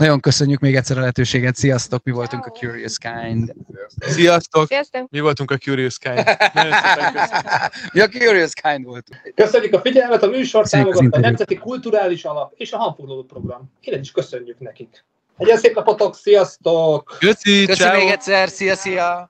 Nagyon 0.01 0.20
köszönjük 0.20 0.61
még 0.61 0.76
egyszer 0.76 0.96
a 0.96 1.01
lehetőséget, 1.01 1.57
sziasztok, 1.57 2.05
mi 2.05 2.12
voltunk 2.12 2.46
a 2.46 2.51
Curious 2.51 2.98
Kind. 2.98 3.55
Sziasztok! 3.98 4.66
Sziasztok! 4.66 5.11
Mi 5.11 5.20
voltunk 5.20 5.51
a 5.51 5.57
Curious 5.57 5.98
Kind. 5.98 6.24
Nagyon 6.55 6.72
szépen 6.72 7.12
köszönjük. 7.12 7.92
Mi 7.92 8.01
a 8.01 8.09
Curious 8.09 8.53
Kind 8.53 8.84
voltunk. 8.84 9.32
Köszönjük 9.34 9.74
a 9.74 9.80
figyelmet, 9.80 10.22
a 10.22 10.26
műsor 10.26 10.68
támogatta 10.68 11.16
a. 11.16 11.20
Nemzeti 11.20 11.57
Kulturális 11.57 12.24
Alap 12.24 12.53
és 12.57 12.72
a 12.72 12.76
Hanforduló 12.76 13.22
Program. 13.22 13.72
Én 13.80 14.01
is 14.01 14.11
köszönjük 14.11 14.59
nekik. 14.59 15.05
Legyen 15.36 15.59
szép 15.59 15.74
napotok, 15.74 16.16
sziasztok! 16.16 17.16
Köszi, 17.18 17.66
Köszönjük 17.66 17.76
ciao. 17.76 17.98
még 17.98 18.09
egyszer, 18.09 18.48
szia, 18.48 18.74
szia! 18.74 19.28